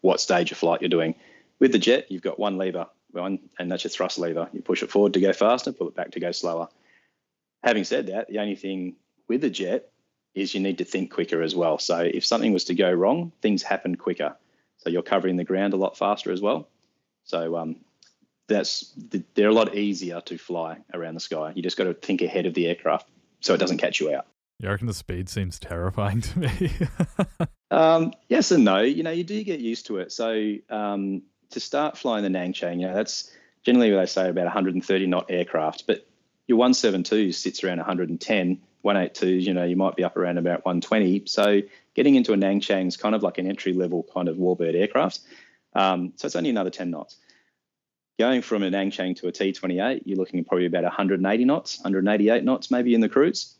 what 0.00 0.20
stage 0.20 0.52
of 0.52 0.58
flight 0.58 0.80
you're 0.80 0.88
doing. 0.88 1.14
With 1.60 1.72
the 1.72 1.78
jet, 1.78 2.10
you've 2.10 2.22
got 2.22 2.38
one 2.38 2.58
lever 2.58 2.88
one, 3.14 3.38
and 3.58 3.70
that's 3.70 3.84
your 3.84 3.90
thrust 3.90 4.18
lever. 4.18 4.48
You 4.52 4.62
push 4.62 4.82
it 4.82 4.90
forward 4.90 5.14
to 5.14 5.20
go 5.20 5.32
faster, 5.32 5.72
pull 5.72 5.88
it 5.88 5.94
back 5.94 6.12
to 6.12 6.20
go 6.20 6.32
slower. 6.32 6.68
Having 7.62 7.84
said 7.84 8.06
that, 8.08 8.28
the 8.28 8.38
only 8.38 8.56
thing 8.56 8.96
with 9.28 9.40
the 9.40 9.50
jet 9.50 9.90
is 10.34 10.54
you 10.54 10.60
need 10.60 10.78
to 10.78 10.84
think 10.84 11.12
quicker 11.12 11.42
as 11.42 11.54
well. 11.54 11.78
So 11.78 11.98
if 11.98 12.24
something 12.24 12.52
was 12.52 12.64
to 12.64 12.74
go 12.74 12.90
wrong, 12.90 13.32
things 13.40 13.62
happen 13.62 13.96
quicker. 13.96 14.36
So 14.78 14.90
you're 14.90 15.02
covering 15.02 15.36
the 15.36 15.44
ground 15.44 15.72
a 15.72 15.76
lot 15.76 15.96
faster 15.96 16.32
as 16.32 16.40
well. 16.40 16.68
So 17.24 17.56
um, 17.56 17.76
that's 18.48 18.92
they're 19.34 19.48
a 19.48 19.54
lot 19.54 19.74
easier 19.74 20.20
to 20.22 20.36
fly 20.36 20.78
around 20.92 21.14
the 21.14 21.20
sky. 21.20 21.52
You 21.54 21.62
just 21.62 21.76
got 21.76 21.84
to 21.84 21.94
think 21.94 22.22
ahead 22.22 22.46
of 22.46 22.54
the 22.54 22.66
aircraft 22.66 23.08
so 23.40 23.54
it 23.54 23.58
doesn't 23.58 23.78
catch 23.78 24.00
you 24.00 24.14
out. 24.14 24.26
You 24.58 24.68
reckon 24.68 24.86
the 24.86 24.94
speed 24.94 25.28
seems 25.28 25.58
terrifying 25.58 26.20
to 26.20 26.38
me? 26.38 26.72
um, 27.70 28.12
yes 28.28 28.50
and 28.50 28.64
no. 28.64 28.80
You 28.80 29.02
know, 29.02 29.10
you 29.10 29.24
do 29.24 29.42
get 29.42 29.60
used 29.60 29.86
to 29.86 29.98
it. 29.98 30.12
So 30.12 30.54
um, 30.70 31.22
to 31.50 31.60
start 31.60 31.98
flying 31.98 32.22
the 32.22 32.30
Nanchang, 32.30 32.80
you 32.80 32.86
know, 32.86 32.94
that's 32.94 33.30
generally 33.64 33.92
what 33.92 34.00
they 34.00 34.06
say 34.06 34.28
about 34.28 34.44
130 34.44 35.06
knot 35.06 35.26
aircraft, 35.28 35.86
but 35.86 36.06
your 36.46 36.58
172 36.58 37.32
sits 37.32 37.64
around 37.64 37.78
110, 37.78 38.60
182s, 38.84 39.42
you 39.42 39.54
know, 39.54 39.64
you 39.64 39.76
might 39.76 39.96
be 39.96 40.04
up 40.04 40.16
around 40.16 40.38
about 40.38 40.64
120. 40.64 41.24
So 41.26 41.62
getting 41.94 42.14
into 42.14 42.32
a 42.32 42.36
Nanchang 42.36 42.86
is 42.86 42.96
kind 42.96 43.14
of 43.14 43.22
like 43.22 43.38
an 43.38 43.48
entry 43.48 43.72
level 43.72 44.06
kind 44.14 44.28
of 44.28 44.36
warbird 44.36 44.74
aircraft. 44.74 45.20
Um, 45.74 46.12
so 46.16 46.26
it's 46.26 46.36
only 46.36 46.50
another 46.50 46.70
10 46.70 46.90
knots. 46.90 47.16
Going 48.18 48.42
from 48.42 48.62
a 48.62 48.70
Nanchang 48.70 49.16
to 49.16 49.28
a 49.28 49.32
T28, 49.32 50.02
you're 50.04 50.18
looking 50.18 50.38
at 50.38 50.46
probably 50.46 50.66
about 50.66 50.84
180 50.84 51.44
knots, 51.44 51.78
188 51.78 52.44
knots 52.44 52.70
maybe 52.70 52.94
in 52.94 53.00
the 53.00 53.08
cruise. 53.08 53.54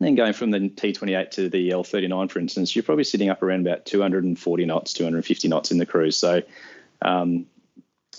then 0.00 0.16
going 0.16 0.32
from 0.32 0.50
the 0.50 0.58
T28 0.58 1.30
to 1.32 1.48
the 1.48 1.70
L39, 1.70 2.30
for 2.30 2.38
instance, 2.40 2.74
you're 2.74 2.82
probably 2.82 3.04
sitting 3.04 3.28
up 3.28 3.42
around 3.42 3.66
about 3.66 3.84
240 3.86 4.64
knots, 4.64 4.92
250 4.94 5.48
knots 5.48 5.70
in 5.70 5.78
the 5.78 5.86
cruise. 5.86 6.16
So 6.16 6.42
um, 7.02 7.46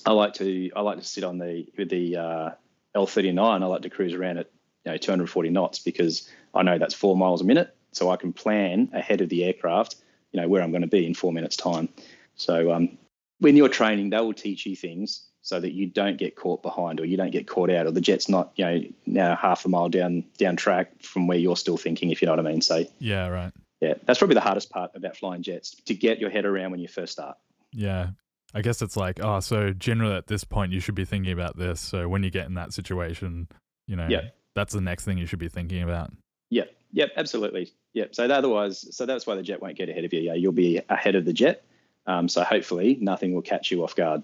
I 0.05 0.11
like 0.11 0.33
to 0.35 0.71
I 0.75 0.81
like 0.81 0.99
to 0.99 1.03
sit 1.03 1.23
on 1.23 1.39
the 1.39 1.67
with 1.77 1.89
the 1.89 2.15
uh, 2.15 2.49
L39. 2.95 3.39
I 3.39 3.65
like 3.65 3.81
to 3.81 3.89
cruise 3.89 4.13
around 4.13 4.37
at 4.37 4.49
you 4.85 4.91
know 4.91 4.97
240 4.97 5.49
knots 5.49 5.79
because 5.79 6.29
I 6.53 6.63
know 6.63 6.77
that's 6.77 6.93
four 6.93 7.15
miles 7.15 7.41
a 7.41 7.45
minute, 7.45 7.75
so 7.91 8.09
I 8.09 8.17
can 8.17 8.33
plan 8.33 8.89
ahead 8.93 9.21
of 9.21 9.29
the 9.29 9.43
aircraft. 9.43 9.95
You 10.31 10.41
know 10.41 10.47
where 10.47 10.61
I'm 10.61 10.71
going 10.71 10.81
to 10.81 10.87
be 10.87 11.05
in 11.05 11.13
four 11.13 11.33
minutes 11.33 11.55
time. 11.55 11.89
So 12.35 12.71
um, 12.71 12.97
when 13.39 13.55
you're 13.55 13.69
training, 13.69 14.11
they 14.11 14.19
will 14.19 14.33
teach 14.33 14.65
you 14.65 14.75
things 14.75 15.25
so 15.41 15.59
that 15.59 15.71
you 15.71 15.87
don't 15.87 16.17
get 16.17 16.35
caught 16.35 16.61
behind 16.61 16.99
or 16.99 17.05
you 17.05 17.17
don't 17.17 17.31
get 17.31 17.47
caught 17.47 17.69
out 17.69 17.87
or 17.87 17.91
the 17.91 18.01
jet's 18.01 18.29
not 18.29 18.51
you 18.55 18.65
know 18.65 18.81
now 19.05 19.35
half 19.35 19.65
a 19.65 19.69
mile 19.69 19.89
down 19.89 20.23
down 20.37 20.55
track 20.55 21.01
from 21.01 21.27
where 21.27 21.37
you're 21.37 21.57
still 21.57 21.77
thinking 21.77 22.11
if 22.11 22.21
you 22.21 22.25
know 22.25 22.33
what 22.33 22.45
I 22.45 22.49
mean. 22.49 22.61
So 22.61 22.85
yeah, 22.99 23.27
right. 23.27 23.51
Yeah, 23.81 23.93
that's 24.05 24.19
probably 24.19 24.35
the 24.35 24.41
hardest 24.41 24.69
part 24.69 24.91
about 24.93 25.15
flying 25.15 25.41
jets 25.41 25.75
to 25.85 25.93
get 25.93 26.19
your 26.19 26.29
head 26.29 26.45
around 26.45 26.71
when 26.71 26.81
you 26.81 26.89
first 26.89 27.13
start. 27.13 27.37
Yeah, 27.71 28.09
I 28.53 28.61
guess 28.61 28.81
it's 28.81 28.97
like, 28.97 29.23
oh, 29.23 29.39
so 29.39 29.71
generally 29.71 30.15
at 30.15 30.27
this 30.27 30.43
point 30.43 30.73
you 30.73 30.79
should 30.79 30.95
be 30.95 31.05
thinking 31.05 31.31
about 31.31 31.57
this. 31.57 31.79
So 31.79 32.09
when 32.09 32.23
you 32.23 32.29
get 32.29 32.45
in 32.45 32.55
that 32.55 32.73
situation, 32.73 33.47
you 33.87 33.95
know, 33.95 34.07
yeah. 34.09 34.29
That's 34.55 34.73
the 34.73 34.81
next 34.81 35.05
thing 35.05 35.17
you 35.17 35.25
should 35.25 35.39
be 35.39 35.49
thinking 35.49 35.83
about. 35.83 36.11
Yep, 36.49 36.71
yep, 36.91 37.11
absolutely. 37.15 37.71
Yep. 37.93 38.15
So 38.15 38.25
otherwise, 38.25 38.95
so 38.95 39.05
that's 39.05 39.25
why 39.27 39.35
the 39.35 39.43
jet 39.43 39.61
won't 39.61 39.77
get 39.77 39.89
ahead 39.89 40.05
of 40.05 40.13
you. 40.13 40.21
Yeah, 40.21 40.33
you'll 40.33 40.51
be 40.51 40.81
ahead 40.89 41.15
of 41.15 41.25
the 41.25 41.33
jet. 41.33 41.63
Um, 42.07 42.27
so 42.27 42.43
hopefully 42.43 42.97
nothing 42.99 43.33
will 43.33 43.41
catch 43.41 43.71
you 43.71 43.83
off 43.83 43.95
guard 43.95 44.23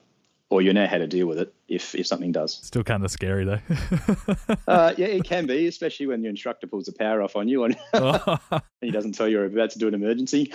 or 0.49 0.61
you 0.61 0.73
know 0.73 0.85
how 0.85 0.97
to 0.97 1.07
deal 1.07 1.27
with 1.27 1.39
it 1.39 1.53
if 1.67 1.95
if 1.95 2.05
something 2.05 2.31
does. 2.31 2.59
Still 2.61 2.83
kind 2.83 3.03
of 3.03 3.11
scary 3.11 3.45
though. 3.45 3.59
uh, 4.67 4.93
yeah, 4.97 5.07
it 5.07 5.23
can 5.23 5.47
be, 5.47 5.67
especially 5.67 6.07
when 6.07 6.21
your 6.21 6.29
instructor 6.29 6.67
pulls 6.67 6.85
the 6.85 6.91
power 6.91 7.21
off 7.21 7.35
on 7.35 7.47
you 7.47 7.63
and, 7.63 7.75
and 7.93 8.39
he 8.81 8.91
doesn't 8.91 9.13
tell 9.13 9.27
you 9.27 9.37
you're 9.37 9.45
about 9.45 9.71
to 9.71 9.79
do 9.79 9.87
an 9.87 9.93
emergency. 9.93 10.53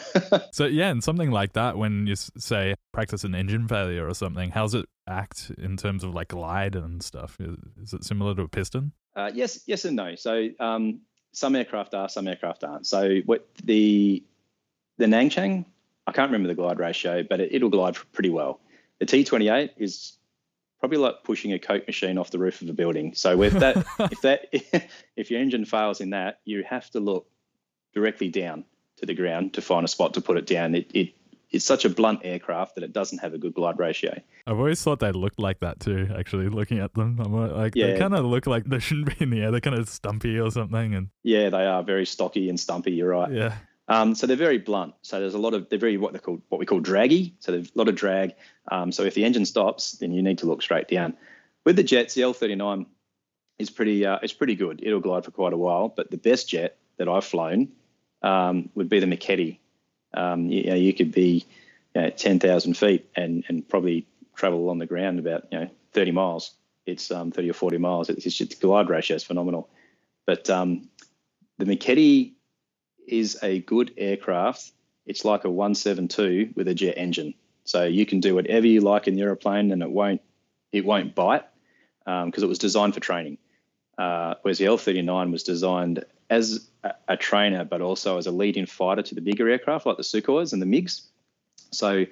so 0.52 0.66
yeah, 0.66 0.90
and 0.90 1.02
something 1.02 1.30
like 1.30 1.54
that, 1.54 1.76
when 1.76 2.06
you 2.06 2.14
say 2.14 2.75
practice 2.92 3.25
an 3.25 3.35
engine 3.35 3.66
failure 3.66 4.09
or 4.09 4.14
something, 4.14 4.50
how's 4.50 4.75
it 4.75 4.87
act 5.09 5.50
in 5.59 5.76
terms 5.76 6.04
of 6.04 6.14
like 6.14 6.28
glide 6.28 6.76
and 6.76 7.02
stuff? 7.02 7.37
Is, 7.82 7.92
it 7.92 8.04
similar 8.04 8.35
to 8.37 8.42
a 8.42 8.49
piston? 8.49 8.92
Uh, 9.16 9.30
yes, 9.35 9.61
yes 9.66 9.85
and 9.85 9.97
no. 9.97 10.14
So 10.14 10.49
um, 10.61 11.00
some 11.32 11.56
aircraft 11.56 11.94
are, 11.94 12.09
some 12.09 12.28
aircraft 12.28 12.62
aren't. 12.62 12.87
So 12.87 13.18
what 13.26 13.47
the 13.64 14.23
the 14.99 15.06
Nanchang, 15.06 15.64
I 16.06 16.12
can't 16.12 16.30
remember 16.30 16.49
the 16.49 16.54
glide 16.54 16.78
ratio, 16.78 17.25
but 17.28 17.40
it, 17.40 17.54
it'll 17.54 17.70
glide 17.70 17.97
pretty 18.12 18.30
well 18.30 18.61
the 19.00 19.07
T28 19.07 19.71
is 19.78 20.12
probably 20.78 20.99
like 20.99 21.25
pushing 21.25 21.52
a 21.52 21.59
Coke 21.59 21.87
machine 21.87 22.16
off 22.19 22.30
the 22.30 22.38
roof 22.38 22.62
of 22.62 22.69
a 22.69 22.73
building. 22.73 23.14
So 23.14 23.37
with 23.37 23.54
that, 23.54 23.85
if 23.99 24.21
that, 24.23 24.49
if 25.16 25.30
your 25.30 25.40
engine 25.40 25.64
fails 25.64 26.00
in 26.00 26.11
that, 26.11 26.40
you 26.45 26.62
have 26.69 26.88
to 26.90 27.00
look 27.00 27.26
directly 27.95 28.28
down 28.28 28.64
to 28.99 29.07
the 29.07 29.14
ground 29.14 29.54
to 29.54 29.62
find 29.62 29.85
a 29.85 29.88
spot 29.88 30.14
to 30.14 30.21
put 30.21 30.37
it 30.37 30.47
down. 30.47 30.75
It, 30.75 30.90
it 30.95 31.14
it's 31.50 31.64
such 31.64 31.85
a 31.85 31.88
blunt 31.88 32.21
aircraft 32.23 32.76
that 32.76 32.85
it 32.85 32.92
doesn't 32.92 33.19
have 33.19 33.35
a 33.35 33.38
good 33.38 33.54
glide 33.54 33.78
ratio. 33.78 34.21
I've 34.47 34.57
always 34.57 34.80
thought 34.80 35.00
they 35.00 35.11
looked 35.11 35.40
like 35.40 35.59
that 35.61 35.80
too. 35.80 36.09
Actually, 36.16 36.49
looking 36.49 36.78
at 36.78 36.95
them, 36.95 37.19
I'm 37.19 37.33
like 37.33 37.75
yeah. 37.75 37.88
they 37.88 37.99
kind 37.99 38.14
of 38.14 38.25
look 38.25 38.47
like 38.47 38.64
they 38.66 38.78
shouldn't 38.78 39.19
be 39.19 39.25
in 39.25 39.30
the 39.30 39.42
air. 39.42 39.50
They're 39.50 39.61
kind 39.61 39.76
of 39.76 39.88
stumpy 39.88 40.38
or 40.38 40.50
something. 40.50 40.95
And 40.95 41.09
yeah, 41.25 41.50
they 41.50 41.66
are 41.66 41.83
very 41.83 42.07
stocky 42.07 42.49
and 42.49 42.61
stumpy. 42.61 42.92
You're 42.92 43.11
right. 43.11 43.33
Yeah. 43.33 43.57
Um, 43.90 44.14
so 44.14 44.28
they're 44.28 44.37
very 44.37 44.59
blunt. 44.59 44.94
So 45.02 45.18
there's 45.18 45.35
a 45.35 45.38
lot 45.38 45.52
of 45.52 45.68
they're 45.68 45.78
very 45.78 45.97
what 45.97 46.12
they 46.12 46.20
call 46.20 46.40
what 46.49 46.61
we 46.61 46.64
call 46.64 46.78
draggy. 46.78 47.35
So 47.40 47.50
there's 47.50 47.73
a 47.75 47.78
lot 47.78 47.88
of 47.88 47.97
drag. 47.97 48.35
Um, 48.70 48.92
so 48.92 49.02
if 49.02 49.14
the 49.14 49.25
engine 49.25 49.44
stops, 49.44 49.92
then 49.92 50.12
you 50.12 50.23
need 50.23 50.38
to 50.38 50.47
look 50.47 50.62
straight 50.62 50.87
down. 50.87 51.16
With 51.66 51.75
the 51.75 51.82
jets, 51.82 52.14
the 52.14 52.23
L39 52.23 52.87
is 53.59 53.68
pretty 53.68 54.06
uh, 54.06 54.20
it's 54.23 54.32
pretty 54.32 54.54
good. 54.54 54.80
It'll 54.80 55.00
glide 55.00 55.25
for 55.25 55.32
quite 55.32 55.52
a 55.52 55.56
while. 55.56 55.88
But 55.88 56.09
the 56.09 56.18
best 56.18 56.49
jet 56.49 56.78
that 56.99 57.09
I've 57.09 57.25
flown 57.25 57.73
um, 58.23 58.70
would 58.76 58.88
be 58.88 59.00
the 59.00 59.09
Marchetti. 59.09 59.59
Um, 60.14 60.47
you, 60.47 60.62
you, 60.62 60.70
know, 60.70 60.76
you 60.76 60.94
could 60.94 61.11
be 61.11 61.44
you 61.97 62.02
know, 62.02 62.11
10,000 62.11 62.75
feet 62.75 63.11
and 63.16 63.44
and 63.49 63.68
probably 63.68 64.06
travel 64.37 64.70
on 64.70 64.78
the 64.78 64.87
ground 64.87 65.18
about 65.18 65.49
you 65.50 65.59
know 65.59 65.70
30 65.94 66.12
miles. 66.12 66.52
It's 66.87 67.11
um, 67.11 67.32
30 67.32 67.50
or 67.50 67.54
40 67.54 67.78
miles. 67.78 68.09
It's 68.09 68.37
just 68.37 68.61
the 68.61 68.66
glide 68.66 68.88
ratio 68.88 69.16
is 69.16 69.25
phenomenal. 69.25 69.68
But 70.26 70.49
um, 70.49 70.88
the 71.59 71.66
Marchetti 71.66 72.37
is 73.11 73.38
a 73.43 73.61
good 73.61 73.93
aircraft. 73.97 74.73
It's 75.07 75.25
like 75.25 75.45
a 75.45 75.50
172 75.50 76.50
with 76.55 76.69
a 76.69 76.75
jet 76.75 76.95
engine. 76.97 77.35
So 77.64 77.85
you 77.85 78.07
can 78.07 78.21
do 78.21 78.35
whatever 78.35 78.67
you 78.67 78.81
like 78.81 79.07
in 79.07 79.14
the 79.14 79.23
aeroplane, 79.23 79.73
and 79.73 79.83
it 79.83 79.90
won't 79.90 80.21
it 80.73 80.85
won't 80.85 81.14
bite 81.14 81.45
because 82.05 82.43
um, 82.43 82.45
it 82.45 82.49
was 82.49 82.59
designed 82.59 82.95
for 82.95 83.00
training. 83.00 83.38
Uh, 83.99 84.35
whereas 84.43 84.59
the 84.59 84.64
L39 84.64 85.31
was 85.31 85.43
designed 85.43 86.05
as 86.31 86.69
a, 86.85 86.95
a, 87.09 87.17
trainer, 87.17 87.64
but 87.64 87.83
also 87.83 88.17
as 88.17 88.26
a 88.26 88.31
lead-in 88.31 88.64
fighter 88.64 89.02
to 89.02 89.14
the 89.14 89.21
bigger 89.21 89.49
aircraft 89.49 89.85
like 89.85 89.99
the 89.99 90.02
Sukhois 90.02 90.52
and 90.52 90.62
the 90.62 90.67
MiGs. 90.67 91.02
So 91.71 92.07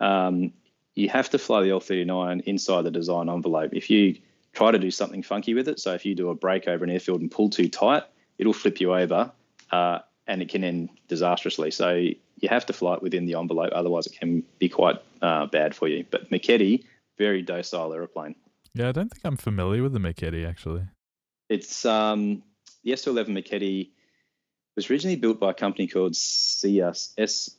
um, 0.00 0.52
you 0.94 1.08
have 1.08 1.30
to 1.30 1.38
fly 1.38 1.62
the 1.62 1.70
L39 1.70 2.42
inside 2.42 2.82
the 2.82 2.90
design 2.90 3.30
envelope. 3.30 3.70
If 3.72 3.88
you 3.88 4.16
try 4.52 4.70
to 4.70 4.78
do 4.78 4.90
something 4.90 5.22
funky 5.22 5.54
with 5.54 5.68
it, 5.68 5.80
so 5.80 5.94
if 5.94 6.04
you 6.04 6.14
do 6.14 6.28
a 6.28 6.34
break 6.34 6.68
over 6.68 6.84
an 6.84 6.90
airfield 6.90 7.20
and 7.20 7.30
pull 7.30 7.48
too 7.48 7.68
tight, 7.68 8.02
it'll 8.38 8.52
flip 8.52 8.80
you 8.80 8.94
over. 8.94 9.32
Uh, 9.70 10.00
and 10.30 10.40
it 10.40 10.48
can 10.48 10.62
end 10.62 10.88
disastrously. 11.08 11.72
So 11.72 11.90
you 11.90 12.48
have 12.48 12.64
to 12.66 12.72
fly 12.72 12.94
it 12.94 13.02
within 13.02 13.26
the 13.26 13.34
envelope, 13.34 13.72
otherwise 13.74 14.06
it 14.06 14.16
can 14.16 14.44
be 14.60 14.68
quite 14.68 15.02
uh, 15.20 15.46
bad 15.46 15.74
for 15.74 15.88
you. 15.88 16.06
But 16.08 16.30
Marchetti, 16.30 16.84
very 17.18 17.42
docile 17.42 17.92
aeroplane. 17.92 18.36
Yeah, 18.72 18.90
I 18.90 18.92
don't 18.92 19.10
think 19.10 19.24
I'm 19.24 19.36
familiar 19.36 19.82
with 19.82 19.92
the 19.92 19.98
Marchetti 19.98 20.46
actually. 20.46 20.84
It's 21.48 21.84
um, 21.84 22.44
the 22.84 22.92
S11 22.92 23.28
Marchetti 23.28 23.90
was 24.76 24.88
originally 24.88 25.16
built 25.16 25.40
by 25.40 25.50
a 25.50 25.54
company 25.54 25.88
called 25.88 26.12
S-I-A-I, 26.12 27.56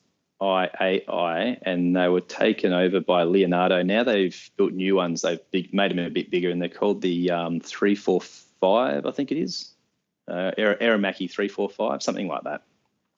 and 1.61 1.93
they 1.93 2.07
were 2.07 2.21
taken 2.21 2.71
over 2.71 3.01
by 3.01 3.23
Leonardo. 3.23 3.83
Now 3.83 4.05
they've 4.05 4.49
built 4.55 4.71
new 4.71 4.95
ones. 4.95 5.23
They've 5.23 5.41
big, 5.51 5.73
made 5.73 5.91
them 5.91 5.99
a 5.99 6.09
bit 6.09 6.31
bigger, 6.31 6.49
and 6.49 6.61
they're 6.61 6.69
called 6.69 7.01
the 7.01 7.31
um, 7.31 7.59
345, 7.59 9.05
I 9.05 9.11
think 9.11 9.33
it 9.33 9.37
is 9.37 9.70
uh, 10.31 10.51
Aeromacchi 10.57 11.29
345, 11.29 12.01
something 12.01 12.27
like 12.27 12.43
that. 12.43 12.63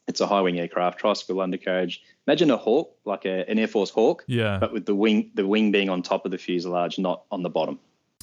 It's 0.07 0.19
a 0.19 0.27
high 0.27 0.41
wing 0.41 0.59
aircraft, 0.59 0.99
tricycle 0.99 1.39
undercarriage. 1.39 2.01
Imagine 2.27 2.51
a 2.51 2.57
Hawk, 2.57 2.93
like 3.05 3.25
a, 3.25 3.49
an 3.49 3.57
Air 3.57 3.67
Force 3.67 3.89
Hawk, 3.89 4.25
yeah, 4.27 4.57
but 4.59 4.73
with 4.73 4.85
the 4.85 4.95
wing 4.95 5.31
the 5.33 5.47
wing 5.47 5.71
being 5.71 5.89
on 5.89 6.01
top 6.01 6.25
of 6.25 6.31
the 6.31 6.37
fuselage, 6.37 6.99
not 6.99 7.23
on 7.31 7.41
the 7.41 7.49
bottom. 7.49 7.79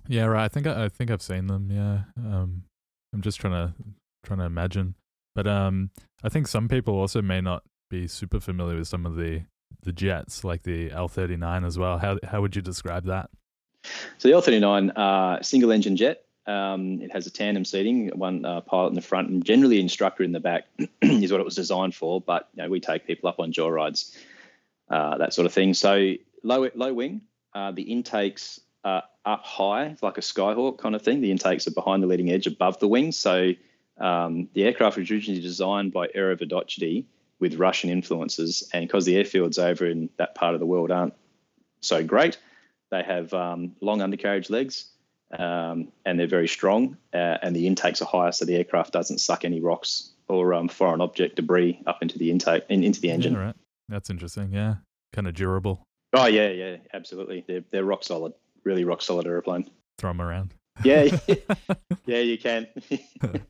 Yeah, 0.07 0.25
right. 0.25 0.45
I 0.45 0.49
think 0.49 0.67
I, 0.67 0.85
I 0.85 0.89
think 0.89 1.11
I've 1.11 1.23
seen 1.23 1.47
them. 1.47 1.71
Yeah, 1.71 2.01
um, 2.19 2.65
I'm 3.15 3.23
just 3.23 3.41
trying 3.41 3.55
to 3.55 3.75
trying 4.25 4.41
to 4.41 4.45
imagine, 4.45 4.95
but 5.35 5.47
um, 5.47 5.91
I 6.23 6.29
think 6.29 6.49
some 6.49 6.69
people 6.69 6.95
also 6.95 7.23
may 7.23 7.41
not 7.41 7.63
be 7.89 8.07
super 8.07 8.41
familiar 8.41 8.77
with 8.77 8.89
some 8.89 9.07
of 9.07 9.17
the 9.17 9.45
the 9.83 9.93
jets, 9.93 10.45
like 10.45 10.65
the 10.65 10.91
L39 10.91 11.67
as 11.67 11.79
well. 11.79 11.97
How 11.97 12.19
how 12.25 12.43
would 12.43 12.55
you 12.55 12.63
describe 12.63 13.07
that? 13.07 13.31
So 14.19 14.29
the 14.29 14.35
L39, 14.35 14.97
uh, 14.97 15.43
single 15.43 15.73
engine 15.73 15.97
jet, 15.97 16.25
um, 16.47 17.01
it 17.03 17.13
has 17.13 17.27
a 17.27 17.31
tandem 17.31 17.65
seating, 17.65 18.09
one 18.09 18.45
uh, 18.45 18.61
pilot 18.61 18.89
in 18.89 18.95
the 18.95 19.03
front, 19.03 19.29
and 19.29 19.45
generally 19.45 19.81
instructor 19.81 20.23
in 20.23 20.33
the 20.33 20.41
back 20.41 20.67
is 21.03 21.31
what 21.31 21.41
it 21.41 21.45
was 21.45 21.55
designed 21.55 21.95
for. 21.95 22.21
But 22.21 22.49
you 22.55 22.63
know, 22.63 22.69
we 22.69 22.81
take 22.81 23.07
people 23.07 23.29
up 23.29 23.39
on 23.39 23.53
joyrides, 23.53 24.17
uh, 24.89 25.19
that 25.19 25.35
sort 25.35 25.47
of 25.47 25.53
thing. 25.53 25.75
So 25.75 26.15
low 26.43 26.69
low 26.75 26.95
wing, 26.95 27.23
uh, 27.55 27.73
the 27.73 27.83
intakes 27.83 28.61
are 28.85 29.05
up 29.25 29.45
high, 29.45 29.97
like 30.01 30.19
a 30.19 30.23
Skyhawk 30.23 30.79
kind 30.79 30.95
of 30.95 31.03
thing. 31.03 31.21
The 31.21 31.31
intakes 31.31 31.67
are 31.67 31.73
behind 31.73 32.03
the 32.03 32.07
leading 32.07 32.31
edge, 32.31 32.47
above 32.47 32.79
the 32.79 32.89
wing. 32.89 33.13
So 33.13 33.53
um, 33.99 34.49
the 34.55 34.65
aircraft 34.65 34.97
was 34.97 35.11
originally 35.11 35.43
designed 35.43 35.93
by 35.93 36.09
Aero 36.15 36.37
with 37.39 37.55
Russian 37.55 37.91
influences, 37.91 38.69
and 38.73 38.87
because 38.87 39.07
the 39.07 39.15
airfields 39.15 39.59
over 39.59 39.87
in 39.87 40.11
that 40.19 40.35
part 40.35 40.55
of 40.55 40.61
the 40.61 40.67
world 40.67 40.91
aren't 40.91 41.15
so 41.81 42.05
great, 42.05 42.39
they 42.91 43.03
have 43.03 43.33
um, 43.33 43.75
long 43.81 44.03
undercarriage 44.03 44.51
legs 44.51 44.91
um, 45.39 45.93
and 46.05 46.19
they're 46.19 46.27
very 46.27 46.49
strong, 46.49 46.97
uh, 47.13 47.39
and 47.43 47.55
the 47.55 47.67
intakes 47.67 48.03
are 48.03 48.07
higher, 48.07 48.33
so 48.33 48.45
the 48.45 48.57
aircraft 48.57 48.93
doesn't 48.93 49.19
suck 49.19 49.45
any 49.45 49.61
rocks 49.61 50.11
or 50.29 50.55
um, 50.55 50.69
foreign 50.69 51.01
object 51.01 51.37
debris 51.37 51.83
up 51.87 52.03
into 52.03 52.19
the 52.19 52.31
intake 52.31 52.65
and 52.69 52.85
into 52.85 53.01
the 53.01 53.11
engine. 53.11 53.35
Yeah, 53.35 53.41
right. 53.47 53.57
That's 53.89 54.11
interesting. 54.11 54.53
Yeah, 54.53 54.77
kind 55.13 55.27
of 55.27 55.35
durable. 55.35 55.83
Oh 56.13 56.27
yeah, 56.27 56.49
yeah, 56.49 56.77
absolutely. 56.93 57.45
They're 57.47 57.65
they're 57.71 57.85
rock 57.85 58.05
solid, 58.05 58.33
really 58.65 58.85
rock 58.85 59.03
solid 59.03 59.27
airplane. 59.27 59.71
Throw 59.99 60.11
them 60.11 60.23
around. 60.23 60.55
Yeah, 60.85 61.17
yeah, 62.07 62.19
you 62.19 62.39
can. 62.39 62.67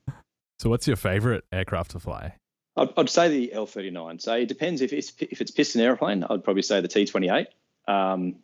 so, 0.58 0.68
what's 0.68 0.86
your 0.86 0.96
favorite 0.96 1.44
aircraft 1.52 1.92
to 1.92 2.00
fly? 2.00 2.34
I'd, 2.76 2.88
I'd 2.96 3.10
say 3.10 3.28
the 3.28 3.52
L39. 3.54 4.20
So 4.20 4.34
it 4.34 4.46
depends 4.46 4.80
if 4.80 4.92
it's 4.92 5.12
if 5.18 5.40
it's 5.40 5.50
piston 5.50 5.80
airplane. 5.80 6.24
I'd 6.24 6.44
probably 6.44 6.62
say 6.62 6.80
the 6.80 6.88
T28. 6.88 7.46
Um, 7.88 8.36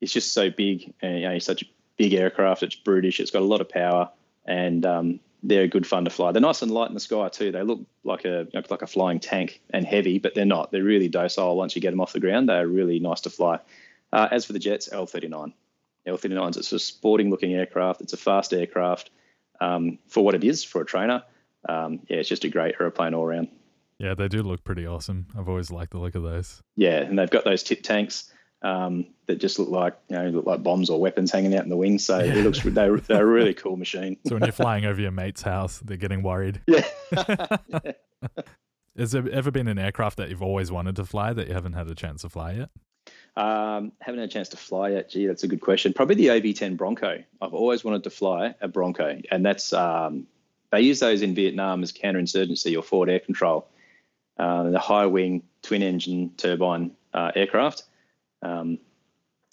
it's 0.00 0.12
just 0.12 0.32
so 0.32 0.50
big 0.50 0.94
and 1.02 1.20
you 1.20 1.28
know, 1.28 1.38
such 1.38 1.64
big 1.98 2.14
aircraft. 2.14 2.62
It's 2.62 2.74
brutish. 2.74 3.20
It's 3.20 3.30
got 3.30 3.42
a 3.42 3.44
lot 3.44 3.60
of 3.60 3.68
power, 3.68 4.10
and 4.46 4.86
um, 4.86 5.20
they're 5.42 5.68
good 5.68 5.86
fun 5.86 6.04
to 6.04 6.10
fly. 6.10 6.32
They're 6.32 6.40
nice 6.40 6.62
and 6.62 6.70
light 6.70 6.88
in 6.88 6.94
the 6.94 7.00
sky 7.00 7.28
too. 7.28 7.52
They 7.52 7.62
look 7.62 7.80
like 8.04 8.24
a 8.24 8.46
like 8.70 8.82
a 8.82 8.86
flying 8.86 9.20
tank 9.20 9.60
and 9.70 9.84
heavy, 9.84 10.18
but 10.18 10.34
they're 10.34 10.46
not. 10.46 10.72
They're 10.72 10.82
really 10.82 11.08
docile 11.08 11.56
once 11.56 11.76
you 11.76 11.82
get 11.82 11.90
them 11.90 12.00
off 12.00 12.14
the 12.14 12.20
ground. 12.20 12.48
They 12.48 12.54
are 12.54 12.66
really 12.66 12.98
nice 12.98 13.20
to 13.22 13.30
fly. 13.30 13.58
Uh, 14.10 14.28
as 14.30 14.46
for 14.46 14.54
the 14.54 14.58
jets, 14.58 14.88
L39. 14.88 15.52
L39s. 16.06 16.56
It's 16.56 16.72
a 16.72 16.78
sporting 16.78 17.30
looking 17.30 17.52
aircraft. 17.52 18.00
It's 18.00 18.14
a 18.14 18.16
fast 18.16 18.54
aircraft 18.54 19.10
um, 19.60 19.98
for 20.06 20.24
what 20.24 20.34
it 20.34 20.44
is 20.44 20.64
for 20.64 20.80
a 20.80 20.86
trainer. 20.86 21.22
um, 21.68 22.00
yeah, 22.08 22.18
it's 22.18 22.28
just 22.28 22.44
a 22.44 22.48
great 22.48 22.76
aeroplane 22.80 23.12
all 23.12 23.24
around. 23.24 23.48
Yeah, 23.98 24.14
they 24.14 24.28
do 24.28 24.42
look 24.42 24.62
pretty 24.64 24.86
awesome. 24.86 25.26
I've 25.36 25.48
always 25.48 25.70
liked 25.70 25.90
the 25.90 25.98
look 25.98 26.14
of 26.14 26.22
those. 26.22 26.62
Yeah, 26.76 27.00
and 27.00 27.18
they've 27.18 27.28
got 27.28 27.44
those 27.44 27.64
tip 27.64 27.82
tanks 27.82 28.32
um, 28.62 29.06
that 29.26 29.36
just 29.36 29.58
look 29.58 29.68
like 29.68 29.96
you 30.08 30.16
know 30.16 30.28
look 30.28 30.46
like 30.46 30.62
bombs 30.62 30.90
or 30.90 31.00
weapons 31.00 31.30
hanging 31.30 31.54
out 31.54 31.64
in 31.64 31.70
the 31.70 31.76
wings. 31.76 32.04
So 32.04 32.18
yeah. 32.18 32.34
it 32.34 32.44
looks 32.44 32.62
they're, 32.62 32.96
they're 32.96 33.22
a 33.22 33.26
really 33.26 33.54
cool 33.54 33.76
machine. 33.76 34.16
so 34.26 34.34
when 34.34 34.42
you're 34.42 34.52
flying 34.52 34.84
over 34.84 35.00
your 35.00 35.10
mate's 35.10 35.42
house, 35.42 35.78
they're 35.78 35.96
getting 35.96 36.22
worried. 36.22 36.60
Yeah. 37.12 37.92
Has 38.98 39.12
there 39.12 39.28
ever 39.30 39.52
been 39.52 39.68
an 39.68 39.78
aircraft 39.78 40.16
that 40.16 40.28
you've 40.28 40.42
always 40.42 40.72
wanted 40.72 40.96
to 40.96 41.04
fly 41.04 41.32
that 41.32 41.46
you 41.46 41.54
haven't 41.54 41.74
had 41.74 41.88
a 41.88 41.94
chance 41.94 42.22
to 42.22 42.28
fly 42.28 42.52
yet? 42.52 42.70
Um, 43.36 43.92
haven't 44.00 44.18
had 44.18 44.28
a 44.28 44.32
chance 44.32 44.48
to 44.48 44.56
fly 44.56 44.90
yet. 44.90 45.08
Gee, 45.08 45.28
that's 45.28 45.44
a 45.44 45.48
good 45.48 45.60
question. 45.60 45.92
Probably 45.92 46.16
the 46.16 46.30
OV-10 46.30 46.76
Bronco. 46.76 47.22
I've 47.40 47.54
always 47.54 47.84
wanted 47.84 48.02
to 48.04 48.10
fly 48.10 48.56
a 48.60 48.66
Bronco, 48.66 49.20
and 49.30 49.46
that's 49.46 49.72
um, 49.72 50.26
they 50.72 50.80
use 50.80 50.98
those 50.98 51.22
in 51.22 51.36
Vietnam 51.36 51.84
as 51.84 51.92
counterinsurgency 51.92 52.76
or 52.76 52.82
forward 52.82 53.08
air 53.08 53.20
control. 53.20 53.68
Uh, 54.36 54.70
the 54.70 54.80
high 54.80 55.06
wing 55.06 55.44
twin 55.62 55.82
engine 55.82 56.32
turbine 56.36 56.90
uh, 57.14 57.30
aircraft. 57.36 57.84
Um, 58.42 58.78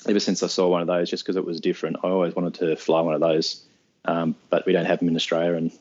ever 0.08 0.20
since 0.20 0.44
I 0.44 0.48
saw 0.48 0.68
one 0.68 0.82
of 0.82 0.88
those, 0.88 1.10
just 1.10 1.24
because 1.24 1.36
it 1.36 1.46
was 1.46 1.60
different, 1.60 1.98
I 2.04 2.08
always 2.08 2.36
wanted 2.36 2.56
to 2.56 2.76
fly 2.76 3.02
one 3.02 3.14
of 3.14 3.22
those. 3.22 3.66
Um, 4.06 4.36
but 4.50 4.66
we 4.66 4.74
don't 4.74 4.86
have 4.86 5.00
them 5.00 5.08
in 5.08 5.16
Australia, 5.16 5.54
and 5.54 5.72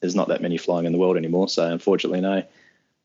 there's 0.00 0.16
not 0.16 0.28
that 0.28 0.42
many 0.42 0.56
flying 0.56 0.86
in 0.86 0.92
the 0.92 0.98
world 0.98 1.16
anymore. 1.16 1.48
So 1.48 1.70
unfortunately, 1.70 2.20
no. 2.20 2.42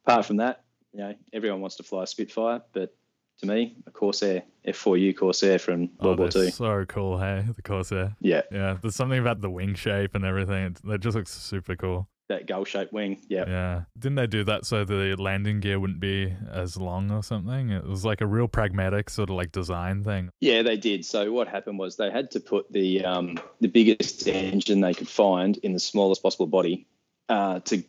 Apart 0.05 0.25
from 0.25 0.37
that, 0.37 0.63
you 0.93 0.99
know, 0.99 1.15
everyone 1.33 1.61
wants 1.61 1.75
to 1.77 1.83
fly 1.83 2.03
a 2.03 2.07
Spitfire, 2.07 2.61
but 2.73 2.95
to 3.39 3.47
me, 3.47 3.75
a 3.85 3.91
Corsair 3.91 4.43
F4U 4.67 5.15
Corsair 5.17 5.59
from 5.59 5.89
World 5.99 6.19
oh, 6.19 6.23
War 6.23 6.29
Two. 6.29 6.49
So 6.49 6.85
cool, 6.85 7.19
hey, 7.19 7.45
the 7.53 7.61
Corsair. 7.61 8.15
Yeah, 8.21 8.41
yeah. 8.51 8.77
There's 8.81 8.95
something 8.95 9.19
about 9.19 9.41
the 9.41 9.49
wing 9.49 9.75
shape 9.75 10.15
and 10.15 10.23
everything. 10.23 10.77
That 10.85 11.01
just 11.01 11.15
looks 11.15 11.31
super 11.31 11.75
cool. 11.75 12.07
That 12.27 12.47
gull-shaped 12.47 12.91
wing. 12.91 13.19
Yeah. 13.27 13.45
Yeah. 13.47 13.81
Didn't 13.99 14.15
they 14.15 14.25
do 14.25 14.43
that 14.45 14.65
so 14.65 14.83
the 14.83 15.15
landing 15.17 15.59
gear 15.59 15.79
wouldn't 15.79 15.99
be 15.99 16.33
as 16.51 16.75
long 16.75 17.11
or 17.11 17.21
something? 17.21 17.69
It 17.69 17.85
was 17.85 18.03
like 18.03 18.21
a 18.21 18.25
real 18.25 18.47
pragmatic 18.47 19.11
sort 19.11 19.29
of 19.29 19.35
like 19.35 19.51
design 19.51 20.03
thing. 20.03 20.31
Yeah, 20.39 20.63
they 20.63 20.77
did. 20.77 21.05
So 21.05 21.31
what 21.31 21.47
happened 21.47 21.77
was 21.77 21.97
they 21.97 22.09
had 22.09 22.31
to 22.31 22.39
put 22.39 22.71
the 22.71 23.05
um, 23.05 23.37
the 23.61 23.67
biggest 23.67 24.27
engine 24.27 24.81
they 24.81 24.95
could 24.95 25.07
find 25.07 25.57
in 25.57 25.73
the 25.73 25.79
smallest 25.79 26.23
possible 26.23 26.47
body 26.47 26.87
uh, 27.29 27.59
to 27.59 27.83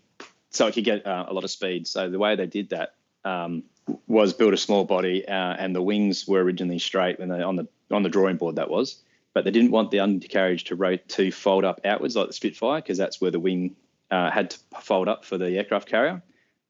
so 0.50 0.66
it 0.66 0.74
could 0.74 0.84
get 0.84 1.06
uh, 1.06 1.26
a 1.28 1.32
lot 1.32 1.44
of 1.44 1.50
speed. 1.50 1.86
So 1.86 2.10
the 2.10 2.18
way 2.18 2.36
they 2.36 2.46
did 2.46 2.70
that 2.70 2.94
um, 3.24 3.64
was 4.06 4.32
build 4.32 4.54
a 4.54 4.56
small 4.56 4.84
body, 4.84 5.26
uh, 5.26 5.32
and 5.32 5.74
the 5.74 5.82
wings 5.82 6.26
were 6.26 6.42
originally 6.42 6.78
straight 6.78 7.18
when 7.18 7.28
they 7.28 7.42
on 7.42 7.56
the 7.56 7.68
on 7.90 8.02
the 8.02 8.08
drawing 8.08 8.36
board 8.36 8.56
that 8.56 8.70
was, 8.70 9.02
but 9.34 9.44
they 9.44 9.50
didn't 9.50 9.70
want 9.70 9.90
the 9.90 10.00
undercarriage 10.00 10.64
to 10.64 10.76
rot 10.76 11.08
to 11.08 11.30
fold 11.30 11.64
up 11.64 11.80
outwards 11.84 12.16
like 12.16 12.26
the 12.26 12.32
Spitfire 12.32 12.80
because 12.80 12.98
that's 12.98 13.20
where 13.20 13.30
the 13.30 13.40
wing 13.40 13.76
uh, 14.10 14.30
had 14.30 14.50
to 14.50 14.58
fold 14.80 15.08
up 15.08 15.24
for 15.24 15.38
the 15.38 15.56
aircraft 15.56 15.88
carrier, 15.88 16.22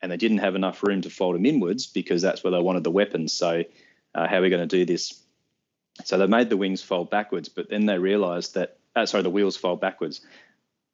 and 0.03 0.11
they 0.11 0.17
didn't 0.17 0.39
have 0.39 0.55
enough 0.55 0.83
room 0.83 1.03
to 1.03 1.11
fold 1.11 1.35
them 1.35 1.47
inwards 1.47 1.87
because 1.87 2.23
that's 2.23 2.45
where 2.45 2.51
they 2.51 2.61
wanted 2.61 2.85
the 2.85 2.91
weapons. 2.91 3.33
So 3.33 3.65
uh, 4.15 4.27
how 4.27 4.39
are 4.39 4.43
we 4.43 4.51
going 4.51 4.67
to 4.67 4.77
do 4.77 4.85
this? 4.85 5.23
So 6.05 6.19
they 6.19 6.27
made 6.27 6.51
the 6.51 6.57
wings 6.57 6.83
fold 6.83 7.11
backwards, 7.11 7.49
but 7.49 7.71
then 7.71 7.87
they 7.87 7.99
realised 7.99 8.55
that 8.55 8.79
uh, 8.95 9.07
sorry 9.07 9.23
the 9.23 9.31
wheels 9.31 9.57
fold 9.57 9.81
backwards, 9.81 10.21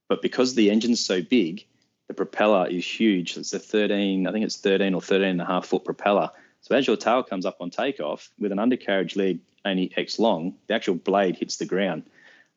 but 0.08 0.22
because 0.22 0.54
the 0.54 0.70
engine's 0.70 1.04
so 1.04 1.22
big 1.22 1.66
the 2.12 2.14
propeller 2.14 2.68
is 2.68 2.86
huge. 2.86 3.38
It's 3.38 3.54
a 3.54 3.58
13, 3.58 4.26
I 4.26 4.32
think 4.32 4.44
it's 4.44 4.58
13 4.58 4.92
or 4.92 5.00
13 5.00 5.28
and 5.28 5.40
a 5.40 5.46
half 5.46 5.66
foot 5.66 5.84
propeller. 5.84 6.30
So 6.60 6.74
as 6.76 6.86
your 6.86 6.96
tail 6.96 7.22
comes 7.22 7.46
up 7.46 7.56
on 7.60 7.70
takeoff 7.70 8.30
with 8.38 8.52
an 8.52 8.58
undercarriage 8.58 9.16
leg 9.16 9.40
only 9.64 9.90
X 9.96 10.18
long, 10.18 10.54
the 10.66 10.74
actual 10.74 10.94
blade 10.94 11.36
hits 11.36 11.56
the 11.56 11.64
ground. 11.64 12.04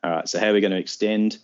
All 0.03 0.11
right, 0.11 0.27
so 0.27 0.39
how 0.39 0.49
are 0.49 0.53
we 0.53 0.61
going 0.61 0.71
to 0.71 0.77
extend 0.77 1.37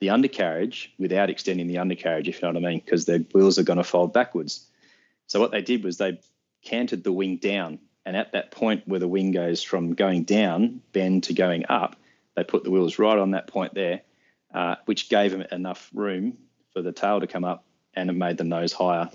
the 0.00 0.10
undercarriage 0.10 0.92
without 0.98 1.30
extending 1.30 1.66
the 1.66 1.78
undercarriage, 1.78 2.28
if 2.28 2.36
you 2.36 2.42
know 2.42 2.54
what 2.54 2.64
I 2.64 2.70
mean? 2.70 2.82
Because 2.84 3.04
the 3.04 3.26
wheels 3.32 3.58
are 3.58 3.64
going 3.64 3.78
to 3.78 3.84
fold 3.84 4.12
backwards. 4.12 4.66
So 5.26 5.40
what 5.40 5.50
they 5.50 5.62
did 5.62 5.84
was 5.84 5.98
they 5.98 6.20
canted 6.62 7.04
the 7.04 7.12
wing 7.12 7.36
down. 7.36 7.78
And 8.06 8.16
at 8.16 8.32
that 8.32 8.50
point 8.50 8.86
where 8.86 9.00
the 9.00 9.08
wing 9.08 9.32
goes 9.32 9.62
from 9.62 9.94
going 9.94 10.24
down, 10.24 10.80
bend 10.92 11.24
to 11.24 11.34
going 11.34 11.66
up, 11.68 11.96
they 12.36 12.44
put 12.44 12.64
the 12.64 12.70
wheels 12.70 12.98
right 12.98 13.18
on 13.18 13.32
that 13.32 13.48
point 13.48 13.74
there, 13.74 14.02
uh, 14.54 14.76
which 14.86 15.08
gave 15.08 15.32
them 15.32 15.44
enough 15.52 15.90
room 15.92 16.38
for 16.72 16.80
the 16.80 16.92
tail 16.92 17.20
to 17.20 17.26
come 17.26 17.44
up, 17.44 17.64
and 17.94 18.08
it 18.08 18.14
made 18.14 18.38
the 18.38 18.44
nose 18.44 18.72
higher, 18.72 19.10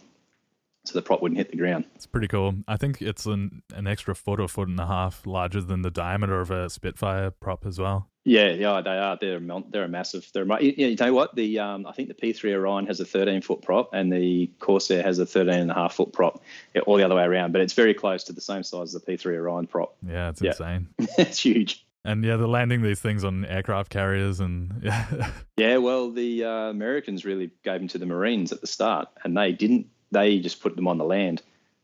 so 0.86 0.94
the 0.94 1.02
prop 1.02 1.22
wouldn't 1.22 1.38
hit 1.38 1.52
the 1.52 1.58
ground. 1.58 1.86
It's 1.96 2.06
pretty 2.06 2.28
cool. 2.28 2.56
I 2.68 2.78
think 2.78 3.02
it's 3.02 3.26
an, 3.26 3.64
an 3.74 3.88
extra 3.88 4.14
foot 4.16 4.40
or 4.40 4.48
foot 4.48 4.68
and 4.68 4.80
a 4.80 4.86
half 4.86 5.26
larger 5.26 5.62
than 5.62 5.82
the 5.82 5.92
diameter 5.92 6.42
of 6.42 6.52
a 6.52 6.70
Spitfire 6.70 7.32
prop 7.32 7.66
as 7.66 7.80
well. 7.80 8.10
Yeah, 8.26 8.52
yeah, 8.52 8.82
they 8.82 8.98
are. 8.98 9.18
They're 9.20 9.42
they're 9.70 9.84
a 9.84 9.88
massive. 9.90 10.30
They're 10.34 10.46
you, 10.62 10.74
you 10.78 10.96
know 10.96 11.14
what 11.14 11.36
the 11.36 11.60
um, 11.60 11.86
I 11.86 11.92
think 11.92 12.08
the 12.08 12.14
P3 12.14 12.54
Orion 12.54 12.86
has 12.88 13.02
a 13.02 13.06
13 13.06 13.42
foot 13.42 13.62
prop 13.62 13.90
and 13.94 14.12
the 14.12 14.50
Corsair 14.60 15.04
has 15.04 15.20
a 15.20 15.26
13 15.26 15.54
and 15.54 15.72
a 15.72 15.74
half 15.74 15.96
foot 15.96 16.14
prop, 16.14 16.42
all 16.86 16.96
the 16.96 17.04
other 17.04 17.16
way 17.16 17.24
around. 17.24 17.52
But 17.52 17.62
it's 17.62 17.74
very 17.74 17.94
close 17.94 18.24
to 18.26 18.34
the 18.34 18.42
same 18.42 18.64
size 18.64 18.96
as 18.96 19.02
the 19.02 19.12
P3 19.12 19.38
Orion 19.38 19.68
prop. 19.68 19.98
Yeah, 20.08 20.30
it's 20.30 20.42
yeah. 20.42 20.52
insane. 20.52 20.88
it's 21.18 21.40
huge. 21.40 21.86
And 22.06 22.24
yeah, 22.24 22.36
they're 22.36 22.48
landing 22.48 22.82
these 22.82 23.00
things 23.00 23.24
on 23.24 23.46
aircraft 23.46 23.90
carriers 23.90 24.42
and 24.42 24.82
yeah. 24.84 25.32
yeah, 25.58 25.78
well, 25.78 26.12
the 26.12 26.44
uh, 26.44 26.70
Americans 26.70 27.24
really 27.24 27.52
gave 27.64 27.80
them 27.80 27.88
to 27.90 27.98
the 27.98 28.06
Marines 28.06 28.52
at 28.52 28.60
the 28.60 28.68
start, 28.68 29.08
and 29.24 29.38
they 29.38 29.54
didn't. 29.54 29.88
They 30.14 30.40
just 30.40 30.62
put 30.62 30.76
them 30.76 30.88
on 30.88 30.98
the 30.98 31.04
land, 31.04 31.42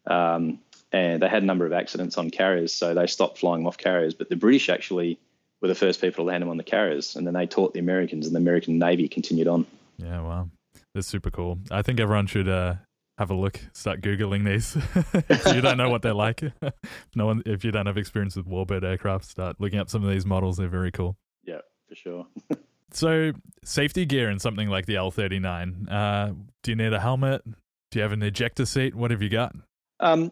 um, 0.07 0.59
and 0.91 1.21
they 1.21 1.27
had 1.27 1.43
a 1.43 1.45
number 1.45 1.65
of 1.65 1.73
accidents 1.73 2.17
on 2.17 2.29
carriers, 2.29 2.73
so 2.73 2.93
they 2.93 3.07
stopped 3.07 3.37
flying 3.39 3.61
them 3.61 3.67
off 3.67 3.77
carriers. 3.77 4.13
But 4.13 4.29
the 4.29 4.35
British 4.35 4.69
actually 4.69 5.19
were 5.61 5.67
the 5.67 5.75
first 5.75 6.01
people 6.01 6.23
to 6.23 6.27
land 6.27 6.41
them 6.41 6.49
on 6.49 6.57
the 6.57 6.63
carriers, 6.63 7.15
and 7.15 7.27
then 7.27 7.33
they 7.33 7.45
taught 7.45 7.73
the 7.73 7.79
Americans, 7.79 8.25
and 8.25 8.35
the 8.35 8.39
American 8.39 8.79
Navy 8.79 9.07
continued 9.07 9.47
on. 9.47 9.65
Yeah, 9.97 10.21
wow, 10.21 10.49
that's 10.95 11.07
super 11.07 11.31
cool. 11.31 11.59
I 11.69 11.81
think 11.81 11.99
everyone 11.99 12.27
should 12.27 12.47
uh, 12.47 12.75
have 13.19 13.29
a 13.29 13.35
look, 13.35 13.59
start 13.73 13.99
googling 13.99 14.45
these. 14.45 14.77
if 15.29 15.53
you 15.53 15.61
don't 15.61 15.77
know 15.77 15.89
what 15.89 16.01
they're 16.01 16.13
like, 16.13 16.41
no 17.15 17.25
one, 17.25 17.43
if 17.45 17.65
you 17.65 17.71
don't 17.71 17.85
have 17.85 17.97
experience 17.97 18.37
with 18.37 18.47
Warbird 18.47 18.83
aircraft, 18.83 19.25
start 19.25 19.57
looking 19.59 19.77
up 19.77 19.89
some 19.89 20.03
of 20.05 20.09
these 20.09 20.25
models. 20.25 20.55
They're 20.55 20.69
very 20.69 20.91
cool. 20.91 21.17
Yeah, 21.43 21.59
for 21.89 21.95
sure. 21.95 22.27
so, 22.91 23.33
safety 23.63 24.05
gear 24.05 24.29
in 24.29 24.39
something 24.39 24.69
like 24.69 24.85
the 24.85 24.95
L 24.95 25.11
thirty 25.11 25.37
nine. 25.37 25.89
Uh, 25.89 26.33
do 26.63 26.71
you 26.71 26.75
need 26.77 26.93
a 26.93 26.99
helmet? 26.99 27.43
Do 27.91 27.99
you 27.99 28.03
have 28.03 28.11
an 28.11 28.21
ejector 28.21 28.65
seat? 28.65 28.93
What 28.93 29.11
have 29.11 29.21
you 29.21 29.29
got? 29.29 29.55
Um, 29.99 30.31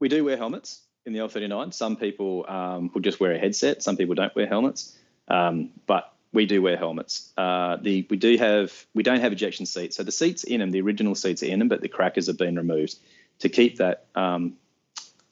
we 0.00 0.08
do 0.08 0.24
wear 0.24 0.36
helmets 0.36 0.82
in 1.04 1.12
the 1.12 1.18
L 1.18 1.28
thirty 1.28 1.46
nine. 1.46 1.72
Some 1.72 1.96
people 1.96 2.46
um, 2.48 2.90
will 2.94 3.02
just 3.02 3.20
wear 3.20 3.32
a 3.32 3.38
headset. 3.38 3.82
Some 3.82 3.96
people 3.96 4.14
don't 4.14 4.34
wear 4.34 4.46
helmets. 4.46 4.96
Um, 5.28 5.70
but 5.86 6.12
we 6.32 6.46
do 6.46 6.62
wear 6.62 6.76
helmets. 6.76 7.32
Uh, 7.36 7.76
the 7.76 8.06
we 8.08 8.16
do 8.16 8.36
have 8.38 8.72
we 8.94 9.02
don't 9.02 9.20
have 9.20 9.32
ejection 9.32 9.66
seats, 9.66 9.96
so 9.96 10.02
the 10.02 10.12
seats 10.12 10.44
in 10.44 10.60
them, 10.60 10.70
the 10.70 10.80
original 10.80 11.14
seats 11.14 11.42
are 11.42 11.46
in 11.46 11.58
them, 11.58 11.68
but 11.68 11.82
the 11.82 11.88
crackers 11.88 12.26
have 12.28 12.38
been 12.38 12.56
removed 12.56 12.96
to 13.40 13.48
keep 13.48 13.76
that 13.76 14.06
um, 14.14 14.54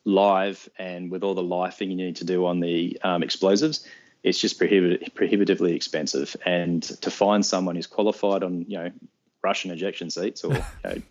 live 0.05 0.69
and 0.79 1.11
with 1.11 1.25
all 1.25 1.35
the 1.35 1.43
lifing 1.43 1.89
you 1.89 1.97
need 1.97 2.17
to 2.17 2.25
do 2.25 2.47
on 2.47 2.61
the 2.61 2.99
um, 3.03 3.23
explosives. 3.23 3.87
It's 4.23 4.39
just 4.39 4.59
prohibit- 4.59 5.15
prohibitively 5.15 5.75
expensive, 5.75 6.37
and 6.45 6.83
to 6.83 7.11
find 7.11 7.45
someone 7.45 7.77
who's 7.77 7.87
qualified 7.87 8.43
on 8.43 8.67
you 8.69 8.79
know 8.79 8.91
Russian 9.47 9.71
ejection 9.71 10.11
seats 10.11 10.45
or 10.45 10.55
you 10.55 10.63
know, 10.85 11.03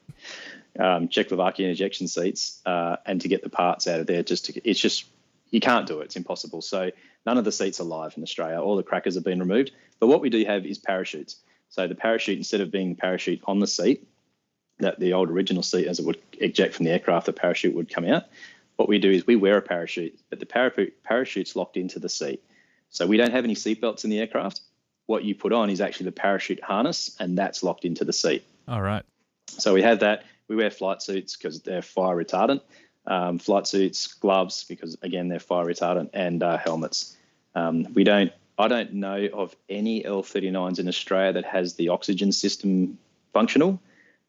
um, 0.78 1.08
Czechoslovakian 1.08 1.72
ejection 1.72 2.08
seats, 2.08 2.62
uh, 2.66 2.98
and 3.06 3.22
to 3.22 3.28
get 3.28 3.42
the 3.44 3.50
parts 3.50 3.88
out 3.88 4.02
of 4.02 4.08
there, 4.08 4.24
just 4.24 4.46
to, 4.46 4.70
it's 4.70 4.80
just 4.80 5.06
you 5.50 5.62
can't 5.62 5.88
do 5.88 6.02
it. 6.02 6.06
It's 6.06 6.18
impossible. 6.18 6.62
So 6.62 6.92
none 7.26 7.38
of 7.38 7.46
the 7.46 7.52
seats 7.52 7.80
are 7.80 7.86
live 7.86 8.18
in 8.18 8.24
Australia. 8.24 8.60
All 8.60 8.76
the 8.76 8.84
crackers 8.84 9.16
have 9.16 9.24
been 9.24 9.40
removed. 9.40 9.72
But 10.00 10.08
what 10.08 10.22
we 10.22 10.30
do 10.30 10.44
have 10.46 10.66
is 10.66 10.78
parachutes. 10.78 11.38
So 11.70 11.88
the 11.88 11.96
parachute, 11.96 12.38
instead 12.38 12.62
of 12.62 12.72
being 12.72 12.90
the 12.90 12.96
parachute 12.96 13.42
on 13.46 13.60
the 13.60 13.68
seat, 13.68 14.08
that 14.80 15.00
the 15.00 15.14
old 15.14 15.30
original 15.30 15.64
seat, 15.64 15.88
as 15.88 16.00
it 16.00 16.06
would 16.06 16.20
eject 16.34 16.74
from 16.74 16.86
the 16.86 16.92
aircraft, 16.92 17.28
the 17.28 17.34
parachute 17.34 17.76
would 17.76 17.90
come 17.90 18.06
out. 18.06 18.24
What 18.76 18.90
we 18.90 19.00
do 19.00 19.10
is 19.10 19.26
we 19.26 19.38
wear 19.38 19.58
a 19.58 19.62
parachute, 19.62 20.20
but 20.30 20.40
the 20.40 20.46
parachute 20.46 21.02
parachute's 21.04 21.56
locked 21.56 21.78
into 21.78 22.00
the 22.00 22.10
seat. 22.10 22.44
So 22.90 23.08
we 23.08 23.18
don't 23.18 23.32
have 23.32 23.46
any 23.46 23.56
seatbelts 23.56 24.04
in 24.04 24.10
the 24.10 24.20
aircraft. 24.20 24.60
What 25.08 25.24
you 25.24 25.36
put 25.36 25.54
on 25.54 25.70
is 25.70 25.82
actually 25.82 26.06
the 26.06 26.14
parachute 26.14 26.64
harness, 26.64 27.16
and 27.20 27.38
that's 27.38 27.64
locked 27.64 27.86
into 27.86 28.06
the 28.06 28.14
seat. 28.14 28.44
All 28.68 28.82
right. 28.82 29.04
So 29.48 29.74
we 29.74 29.82
have 29.84 30.00
that. 30.00 30.24
We 30.48 30.56
wear 30.56 30.72
flight 30.72 31.02
suits 31.02 31.36
because 31.36 31.62
they're 31.62 31.82
fire 31.82 32.16
retardant 32.16 32.62
um, 33.08 33.40
flight 33.40 33.68
suits, 33.68 34.08
gloves 34.08 34.64
because 34.64 34.98
again 35.02 35.28
they're 35.28 35.40
fire 35.40 35.66
retardant, 35.66 36.10
and 36.14 36.42
uh, 36.42 36.58
helmets. 36.58 37.16
Um, 37.54 37.94
we 37.94 38.04
don't. 38.04 38.32
I 38.58 38.70
don't 38.70 38.94
know 38.94 39.28
of 39.34 39.54
any 39.68 40.04
L39s 40.04 40.80
in 40.80 40.88
Australia 40.88 41.34
that 41.34 41.46
has 41.46 41.74
the 41.74 41.90
oxygen 41.90 42.32
system 42.32 42.98
functional. 43.34 43.82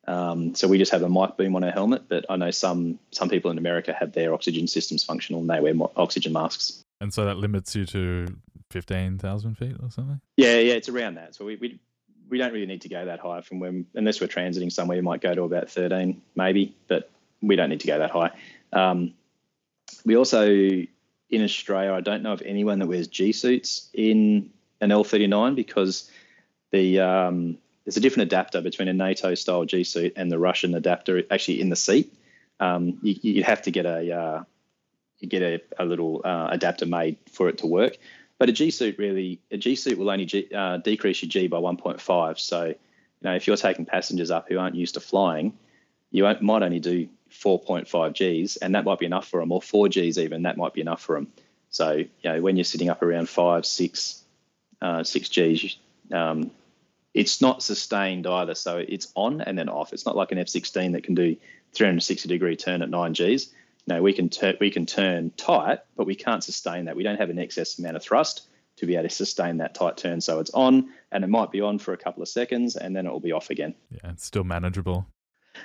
Um, 0.08 0.56
so 0.56 0.66
we 0.66 0.78
just 0.78 0.90
have 0.90 1.02
a 1.02 1.08
mic 1.08 1.36
beam 1.36 1.54
on 1.54 1.62
our 1.62 1.70
helmet, 1.70 2.08
but 2.08 2.26
I 2.28 2.36
know 2.36 2.50
some 2.50 2.98
some 3.12 3.28
people 3.28 3.50
in 3.50 3.58
America 3.58 3.92
have 3.92 4.12
their 4.12 4.34
oxygen 4.34 4.66
systems 4.66 5.04
functional 5.04 5.40
and 5.40 5.50
they 5.50 5.60
wear 5.60 5.74
oxygen 5.96 6.32
masks. 6.32 6.82
And 7.00 7.12
so 7.12 7.24
that 7.24 7.36
limits 7.36 7.76
you 7.76 7.86
to 7.86 8.26
fifteen 8.70 9.18
thousand 9.18 9.56
feet 9.56 9.76
or 9.82 9.90
something. 9.90 10.20
Yeah, 10.36 10.58
yeah, 10.58 10.74
it's 10.74 10.88
around 10.88 11.14
that. 11.14 11.34
So 11.34 11.44
we, 11.44 11.56
we 11.56 11.80
we 12.28 12.38
don't 12.38 12.52
really 12.52 12.66
need 12.66 12.82
to 12.82 12.88
go 12.88 13.04
that 13.04 13.20
high 13.20 13.40
from 13.40 13.60
when 13.60 13.86
unless 13.94 14.20
we're 14.20 14.26
transiting 14.26 14.72
somewhere. 14.72 14.96
You 14.96 15.02
might 15.02 15.20
go 15.20 15.34
to 15.34 15.42
about 15.42 15.70
thirteen, 15.70 16.22
maybe, 16.34 16.74
but 16.88 17.10
we 17.42 17.56
don't 17.56 17.70
need 17.70 17.80
to 17.80 17.86
go 17.86 17.98
that 17.98 18.10
high. 18.10 18.30
Um, 18.72 19.14
we 20.04 20.16
also 20.16 20.46
in 21.28 21.42
Australia, 21.42 21.92
I 21.92 22.00
don't 22.00 22.22
know 22.22 22.32
of 22.32 22.42
anyone 22.42 22.78
that 22.78 22.86
wears 22.86 23.08
G 23.08 23.32
suits 23.32 23.88
in 23.92 24.50
an 24.80 24.90
L39 24.90 25.56
because 25.56 26.10
the 26.70 27.00
um, 27.00 27.58
there's 27.84 27.96
a 27.96 28.00
different 28.00 28.28
adapter 28.28 28.60
between 28.60 28.88
a 28.88 28.92
NATO 28.92 29.34
style 29.34 29.64
G 29.64 29.84
suit 29.84 30.12
and 30.16 30.30
the 30.30 30.38
Russian 30.38 30.74
adapter 30.74 31.22
actually 31.30 31.60
in 31.60 31.68
the 31.68 31.76
seat. 31.76 32.12
Um, 32.60 32.98
you, 33.02 33.14
you 33.22 33.44
have 33.44 33.62
to 33.62 33.70
get 33.70 33.86
a 33.86 34.12
uh, 34.12 34.44
you 35.18 35.28
get 35.28 35.42
a, 35.42 35.60
a 35.78 35.84
little 35.84 36.20
uh, 36.24 36.48
adapter 36.50 36.86
made 36.86 37.16
for 37.30 37.48
it 37.48 37.58
to 37.58 37.66
work. 37.66 37.96
But 38.38 38.48
a 38.48 38.52
G 38.52 38.70
suit 38.70 38.98
really 38.98 39.40
a 39.50 39.56
G 39.56 39.76
suit 39.76 39.98
will 39.98 40.10
only 40.10 40.26
G, 40.26 40.48
uh, 40.54 40.78
decrease 40.78 41.22
your 41.22 41.30
G 41.30 41.46
by 41.46 41.58
1.5. 41.58 42.38
So 42.38 42.66
you 42.66 42.74
know 43.22 43.34
if 43.34 43.46
you're 43.46 43.56
taking 43.56 43.86
passengers 43.86 44.30
up 44.30 44.48
who 44.48 44.58
aren't 44.58 44.74
used 44.74 44.94
to 44.94 45.00
flying, 45.00 45.54
you 46.10 46.24
might 46.24 46.62
only 46.62 46.80
do 46.80 47.08
4.5 47.30 48.44
Gs, 48.44 48.56
and 48.56 48.74
that 48.74 48.84
might 48.84 48.98
be 48.98 49.06
enough 49.06 49.28
for 49.28 49.40
them, 49.40 49.52
or 49.52 49.60
4 49.60 49.88
Gs 49.88 50.18
even. 50.18 50.42
That 50.42 50.56
might 50.56 50.74
be 50.74 50.80
enough 50.80 51.02
for 51.02 51.16
them. 51.16 51.32
So 51.70 51.92
you 51.92 52.08
know 52.24 52.40
when 52.40 52.56
you're 52.56 52.64
sitting 52.64 52.90
up 52.90 53.02
around 53.02 53.28
five, 53.28 53.66
six, 53.66 54.22
uh, 54.80 55.02
six 55.02 55.28
Gs, 55.28 55.76
um, 56.12 56.50
it's 57.14 57.40
not 57.40 57.62
sustained 57.62 58.26
either. 58.26 58.54
So 58.54 58.76
it's 58.76 59.10
on 59.14 59.40
and 59.40 59.58
then 59.58 59.68
off. 59.68 59.92
It's 59.92 60.04
not 60.04 60.16
like 60.16 60.32
an 60.32 60.38
F16 60.38 60.92
that 60.92 61.04
can 61.04 61.14
do 61.14 61.36
360 61.72 62.28
degree 62.28 62.56
turn 62.56 62.82
at 62.82 62.90
9 62.90 63.12
Gs. 63.12 63.48
No, 63.86 64.02
we 64.02 64.12
can 64.12 64.28
turn 64.28 64.56
we 64.60 64.70
can 64.70 64.86
turn 64.86 65.30
tight, 65.36 65.80
but 65.96 66.06
we 66.06 66.14
can't 66.14 66.42
sustain 66.42 66.86
that. 66.86 66.96
We 66.96 67.04
don't 67.04 67.18
have 67.18 67.30
an 67.30 67.38
excess 67.38 67.78
amount 67.78 67.96
of 67.96 68.02
thrust 68.02 68.48
to 68.76 68.86
be 68.86 68.94
able 68.94 69.08
to 69.08 69.14
sustain 69.14 69.58
that 69.58 69.74
tight 69.74 69.96
turn. 69.96 70.20
So 70.20 70.40
it's 70.40 70.50
on, 70.50 70.90
and 71.10 71.24
it 71.24 71.28
might 71.28 71.50
be 71.50 71.60
on 71.60 71.78
for 71.78 71.94
a 71.94 71.96
couple 71.96 72.22
of 72.22 72.28
seconds, 72.28 72.76
and 72.76 72.94
then 72.94 73.06
it 73.06 73.10
will 73.10 73.20
be 73.20 73.32
off 73.32 73.50
again. 73.50 73.74
Yeah, 73.90 74.10
it's 74.10 74.24
still 74.24 74.44
manageable. 74.44 75.06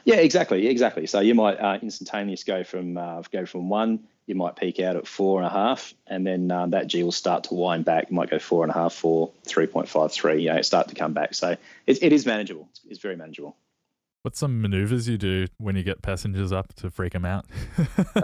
Yeah, 0.06 0.16
exactly, 0.16 0.68
exactly. 0.68 1.06
So 1.08 1.20
you 1.20 1.36
might 1.36 1.60
uh, 1.60 1.80
instantaneous 1.82 2.44
go 2.44 2.64
from 2.64 2.98
uh, 2.98 3.22
go 3.32 3.46
from 3.46 3.70
one. 3.70 4.08
You 4.28 4.36
might 4.36 4.56
peak 4.56 4.80
out 4.80 4.96
at 4.96 5.08
four 5.08 5.40
and 5.40 5.48
a 5.48 5.50
half, 5.50 5.94
and 6.08 6.26
then 6.26 6.52
um, 6.52 6.70
that 6.70 6.88
G 6.88 7.04
will 7.04 7.12
start 7.12 7.46
to 7.46 7.56
wind 7.56 7.86
back. 7.86 8.10
You 8.10 8.16
might 8.16 8.30
go 8.30 8.40
four 8.40 8.64
and 8.64 8.72
a 8.72 8.74
half, 8.74 8.94
four, 8.94 9.32
three 9.44 9.68
point 9.68 9.90
five, 9.90 10.12
three. 10.12 10.44
You 10.44 10.50
know, 10.50 10.58
it 10.58 10.66
start 10.66 10.88
to 10.90 10.96
come 10.96 11.14
back. 11.14 11.34
So 11.34 11.58
it, 11.88 12.04
it 12.04 12.14
is 12.14 12.26
manageable. 12.26 12.68
It's, 12.70 12.82
it's 12.88 13.00
very 13.00 13.18
manageable. 13.18 13.58
What's 14.24 14.38
some 14.38 14.62
maneuvers 14.62 15.08
you 15.08 15.18
do 15.18 15.48
when 15.58 15.76
you 15.76 15.82
get 15.82 16.04
passengers 16.04 16.52
up 16.52 16.76
to 16.76 16.92
freak 16.92 17.14
them 17.14 17.26
out? 17.26 17.48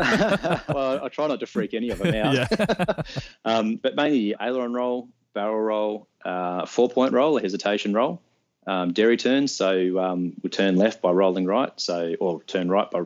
well, 0.69 1.03
I 1.03 1.09
try 1.11 1.25
not 1.25 1.39
to 1.39 1.47
freak 1.47 1.73
any 1.73 1.89
of 1.89 1.97
them 1.97 2.13
out. 2.23 2.33
Yeah. 2.35 3.01
um, 3.45 3.77
but 3.77 3.95
mainly 3.95 4.35
aileron 4.39 4.73
roll, 4.73 5.09
barrel 5.33 5.59
roll, 5.59 6.07
uh, 6.23 6.67
four 6.67 6.87
point 6.87 7.13
roll, 7.13 7.37
a 7.37 7.41
hesitation 7.41 7.93
roll, 7.93 8.21
um, 8.67 8.93
derry 8.93 9.17
turns. 9.17 9.55
So 9.55 9.97
um, 9.97 10.33
we 10.43 10.51
turn 10.51 10.75
left 10.75 11.01
by 11.01 11.09
rolling 11.09 11.47
right, 11.47 11.71
so 11.77 12.13
or 12.19 12.43
turn 12.43 12.69
right 12.69 12.89
by 12.91 13.01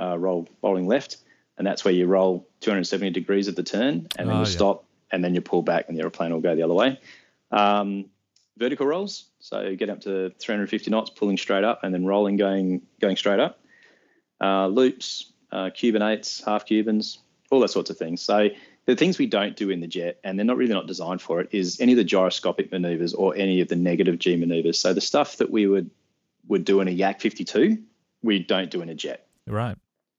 uh, 0.00 0.16
roll 0.16 0.48
rolling 0.62 0.86
left, 0.86 1.16
and 1.58 1.66
that's 1.66 1.84
where 1.84 1.94
you 1.94 2.06
roll 2.06 2.46
270 2.60 3.10
degrees 3.10 3.48
of 3.48 3.56
the 3.56 3.64
turn, 3.64 4.06
and 4.16 4.28
then 4.28 4.30
oh, 4.30 4.32
you 4.34 4.38
yeah. 4.38 4.44
stop, 4.44 4.84
and 5.10 5.24
then 5.24 5.34
you 5.34 5.40
pull 5.40 5.62
back, 5.62 5.86
and 5.88 5.96
the 5.96 6.02
aeroplane 6.02 6.32
will 6.32 6.40
go 6.40 6.54
the 6.54 6.62
other 6.62 6.74
way. 6.74 7.00
Um, 7.50 8.04
vertical 8.58 8.86
rolls. 8.86 9.26
So 9.40 9.74
get 9.76 9.90
up 9.90 10.00
to 10.02 10.30
350 10.38 10.90
knots, 10.90 11.10
pulling 11.10 11.36
straight 11.36 11.64
up, 11.64 11.84
and 11.84 11.92
then 11.92 12.04
rolling, 12.04 12.36
going 12.36 12.82
going 13.00 13.16
straight 13.16 13.40
up. 13.40 13.60
Uh, 14.40 14.66
loops, 14.66 15.32
uh, 15.52 15.70
Cuban 15.74 16.02
eights, 16.02 16.42
half 16.44 16.66
Cubans, 16.66 17.18
all 17.50 17.60
those 17.60 17.72
sorts 17.72 17.90
of 17.90 17.96
things. 17.96 18.20
So 18.20 18.48
the 18.86 18.96
things 18.96 19.18
we 19.18 19.26
don't 19.26 19.56
do 19.56 19.70
in 19.70 19.80
the 19.80 19.86
jet, 19.86 20.18
and 20.24 20.38
they're 20.38 20.44
not 20.46 20.56
really 20.56 20.72
not 20.72 20.86
designed 20.86 21.22
for 21.22 21.40
it, 21.40 21.48
is 21.52 21.80
any 21.80 21.92
of 21.92 21.98
the 21.98 22.04
gyroscopic 22.04 22.70
maneuvers 22.70 23.14
or 23.14 23.34
any 23.36 23.60
of 23.60 23.68
the 23.68 23.76
negative 23.76 24.18
G 24.18 24.36
maneuvers. 24.36 24.78
So 24.78 24.92
the 24.92 25.00
stuff 25.00 25.36
that 25.38 25.50
we 25.50 25.66
would 25.66 25.90
would 26.48 26.64
do 26.64 26.80
in 26.80 26.86
a 26.86 26.92
Yak 26.92 27.20
52, 27.20 27.76
we 28.22 28.38
don't 28.38 28.70
do 28.70 28.80
in 28.80 28.88
a 28.88 28.94
jet. 28.94 29.26
Right. 29.46 29.76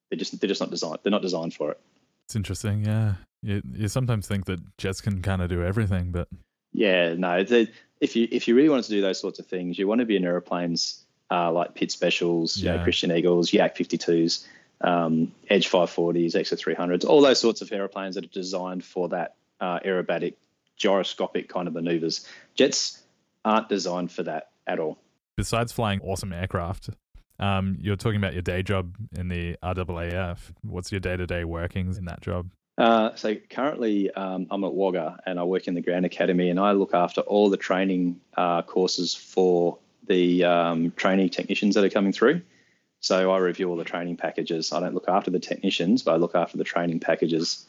They're 0.09 0.19
just 0.19 0.39
they're 0.39 0.47
just 0.47 0.61
not 0.61 0.69
designed. 0.69 0.99
They're 1.03 1.11
not 1.11 1.21
designed 1.21 1.53
for 1.53 1.71
it. 1.71 1.79
It's 2.25 2.35
interesting. 2.35 2.85
Yeah. 2.85 3.15
You, 3.43 3.61
you 3.71 3.87
sometimes 3.87 4.27
think 4.27 4.45
that 4.45 4.59
jets 4.77 4.99
can 4.99 5.21
kind 5.21 5.41
of 5.41 5.49
do 5.49 5.63
everything, 5.63 6.11
but 6.11 6.27
yeah, 6.73 7.13
no. 7.13 7.43
The, 7.43 7.69
if 7.99 8.15
you 8.15 8.27
if 8.31 8.47
you 8.47 8.55
really 8.55 8.69
wanted 8.69 8.85
to 8.85 8.91
do 8.91 9.01
those 9.01 9.19
sorts 9.19 9.39
of 9.39 9.45
things, 9.45 9.77
you 9.77 9.87
want 9.87 9.99
to 9.99 10.05
be 10.05 10.15
in 10.15 10.25
aeroplanes 10.25 11.03
uh, 11.31 11.51
like 11.51 11.75
Pitts 11.75 11.93
Specials, 11.93 12.57
yeah. 12.57 12.71
you 12.71 12.77
know, 12.77 12.83
Christen 12.83 13.11
Eagles, 13.11 13.51
Yak 13.51 13.75
52s, 13.75 14.45
um, 14.81 15.31
Edge 15.49 15.69
540s, 15.69 16.35
Extra 16.35 16.57
300s, 16.57 17.05
all 17.05 17.21
those 17.21 17.39
sorts 17.39 17.61
of 17.61 17.71
aeroplanes 17.71 18.15
that 18.15 18.23
are 18.23 18.29
designed 18.29 18.83
for 18.83 19.09
that 19.09 19.35
uh, 19.59 19.79
aerobatic, 19.79 20.35
gyroscopic 20.77 21.49
kind 21.49 21.67
of 21.67 21.73
maneuvers. 21.73 22.27
Jets 22.55 23.01
aren't 23.43 23.69
designed 23.69 24.11
for 24.11 24.23
that 24.23 24.51
at 24.65 24.79
all. 24.79 24.97
Besides 25.35 25.71
flying 25.71 25.99
awesome 26.01 26.33
aircraft, 26.33 26.89
um, 27.39 27.77
you're 27.79 27.95
talking 27.95 28.17
about 28.17 28.33
your 28.33 28.41
day 28.41 28.63
job 28.63 28.95
in 29.15 29.27
the 29.27 29.57
RAAF. 29.61 30.39
What's 30.61 30.91
your 30.91 30.99
day 30.99 31.17
to 31.17 31.27
day 31.27 31.43
workings 31.43 31.97
in 31.97 32.05
that 32.05 32.21
job? 32.21 32.49
Uh, 32.77 33.15
so 33.15 33.35
currently, 33.49 34.11
um, 34.11 34.47
I'm 34.51 34.63
at 34.63 34.73
Wagga 34.73 35.19
and 35.25 35.39
I 35.39 35.43
work 35.43 35.67
in 35.67 35.73
the 35.73 35.81
Ground 35.81 36.05
Academy, 36.05 36.49
and 36.49 36.59
I 36.59 36.73
look 36.73 36.93
after 36.93 37.21
all 37.21 37.49
the 37.49 37.57
training 37.57 38.19
uh, 38.35 38.61
courses 38.61 39.15
for 39.15 39.79
the 40.07 40.43
um, 40.43 40.91
training 40.91 41.29
technicians 41.29 41.75
that 41.75 41.83
are 41.83 41.89
coming 41.89 42.11
through. 42.11 42.41
So 42.99 43.31
I 43.31 43.37
review 43.39 43.69
all 43.69 43.77
the 43.77 43.83
training 43.83 44.17
packages. 44.17 44.71
I 44.71 44.79
don't 44.79 44.93
look 44.93 45.07
after 45.07 45.31
the 45.31 45.39
technicians, 45.39 46.03
but 46.03 46.13
I 46.13 46.17
look 46.17 46.35
after 46.35 46.57
the 46.57 46.63
training 46.63 46.99
packages. 46.99 47.65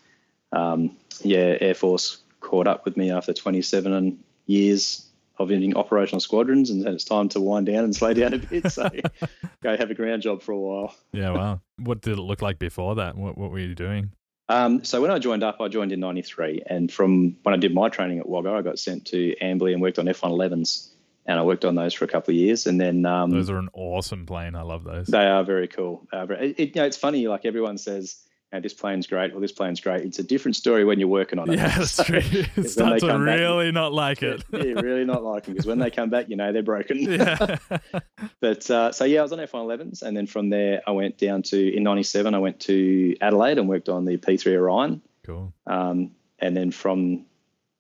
Um, 0.53 0.97
yeah, 1.23 1.57
Air 1.61 1.75
Force 1.75 2.18
caught 2.40 2.66
up 2.66 2.85
with 2.85 2.97
me 2.97 3.11
after 3.11 3.33
27 3.33 4.23
years 4.47 5.05
of 5.38 5.51
ending 5.51 5.77
operational 5.77 6.21
squadrons, 6.21 6.71
and 6.71 6.87
it's 6.87 7.05
time 7.05 7.29
to 7.31 7.40
wind 7.40 7.66
down 7.66 7.85
and 7.85 7.94
slow 7.94 8.12
down 8.12 8.35
a 8.35 8.38
bit. 8.38 8.71
So 8.73 8.88
go 9.62 9.77
have 9.77 9.90
a 9.90 9.94
ground 9.94 10.23
job 10.23 10.42
for 10.42 10.53
a 10.53 10.59
while. 10.59 10.94
Yeah, 11.12 11.31
wow. 11.31 11.61
What 11.77 12.01
did 12.01 12.18
it 12.18 12.23
look 12.23 12.42
like 12.42 12.59
before 12.59 12.97
that? 12.97 13.16
What, 13.16 13.38
what 13.38 13.51
were 13.51 13.59
you 13.59 13.75
doing? 13.75 14.12
Um, 14.48 14.84
so 14.84 15.02
when 15.02 15.11
I 15.11 15.18
joined 15.18 15.42
up, 15.42 15.61
I 15.61 15.68
joined 15.68 15.92
in 15.92 16.00
'93, 16.00 16.62
and 16.66 16.90
from 16.90 17.37
when 17.42 17.54
I 17.54 17.58
did 17.58 17.74
my 17.74 17.88
training 17.88 18.18
at 18.18 18.28
Wagga, 18.28 18.50
I 18.50 18.62
got 18.62 18.78
sent 18.78 19.06
to 19.08 19.34
Amberley 19.42 19.72
and 19.72 19.82
worked 19.82 19.98
on 19.98 20.06
F111s, 20.06 20.88
and 21.26 21.38
I 21.38 21.42
worked 21.42 21.64
on 21.64 21.74
those 21.74 21.92
for 21.92 22.04
a 22.06 22.08
couple 22.08 22.32
of 22.32 22.37
years, 22.37 22.66
and 22.66 22.80
then 22.80 23.04
um, 23.04 23.30
those 23.30 23.50
are 23.50 23.58
an 23.58 23.68
awesome 23.74 24.24
plane. 24.24 24.54
I 24.54 24.62
love 24.62 24.84
those. 24.84 25.06
They 25.06 25.26
are 25.26 25.44
very 25.44 25.68
cool. 25.68 26.06
Uh, 26.12 26.26
it, 26.30 26.58
you 26.58 26.72
know, 26.74 26.84
it's 26.84 26.96
funny. 26.96 27.28
Like 27.28 27.44
everyone 27.44 27.76
says, 27.76 28.16
know, 28.52 28.61
this 28.61 28.74
plane's 28.74 29.06
great 29.06 29.32
or 29.32 29.40
this 29.40 29.52
plane's 29.52 29.80
great. 29.80 30.02
It's 30.02 30.18
a 30.18 30.22
different 30.22 30.56
story 30.56 30.84
when 30.84 30.98
you're 30.98 31.08
working 31.08 31.38
on 31.38 31.50
it. 31.50 31.58
Yeah, 31.58 31.76
that's 31.76 31.90
so, 31.92 32.04
true. 32.04 32.20
It 32.22 32.70
starts 32.70 33.02
to 33.02 33.18
really 33.18 33.66
back, 33.66 33.74
not 33.74 33.92
like 33.92 34.22
it. 34.22 34.42
yeah, 34.52 34.61
really 34.80 35.04
not 35.04 35.22
like 35.22 35.44
them 35.44 35.54
because 35.54 35.66
when 35.66 35.78
they 35.78 35.90
come 35.90 36.11
back, 36.11 36.28
you 36.28 36.37
know 36.37 36.52
they're 36.52 36.62
broken. 36.62 36.98
Yeah. 36.98 37.56
but 38.40 38.70
uh, 38.70 38.92
so 38.92 39.04
yeah, 39.04 39.20
I 39.20 39.22
was 39.22 39.32
on 39.32 39.38
F111s, 39.38 40.02
and 40.02 40.16
then 40.16 40.26
from 40.26 40.50
there 40.50 40.82
I 40.87 40.92
went 40.92 41.18
down 41.18 41.42
to 41.44 41.76
in 41.76 41.82
'97. 41.82 42.34
I 42.34 42.38
went 42.38 42.61
to 42.61 43.16
Adelaide 43.20 43.58
and 43.58 43.68
worked 43.68 43.88
on 43.88 44.04
the 44.04 44.16
P3 44.16 44.56
Orion. 44.56 45.02
Cool. 45.24 45.52
Um, 45.66 46.12
and 46.38 46.56
then 46.56 46.70
from 46.70 47.26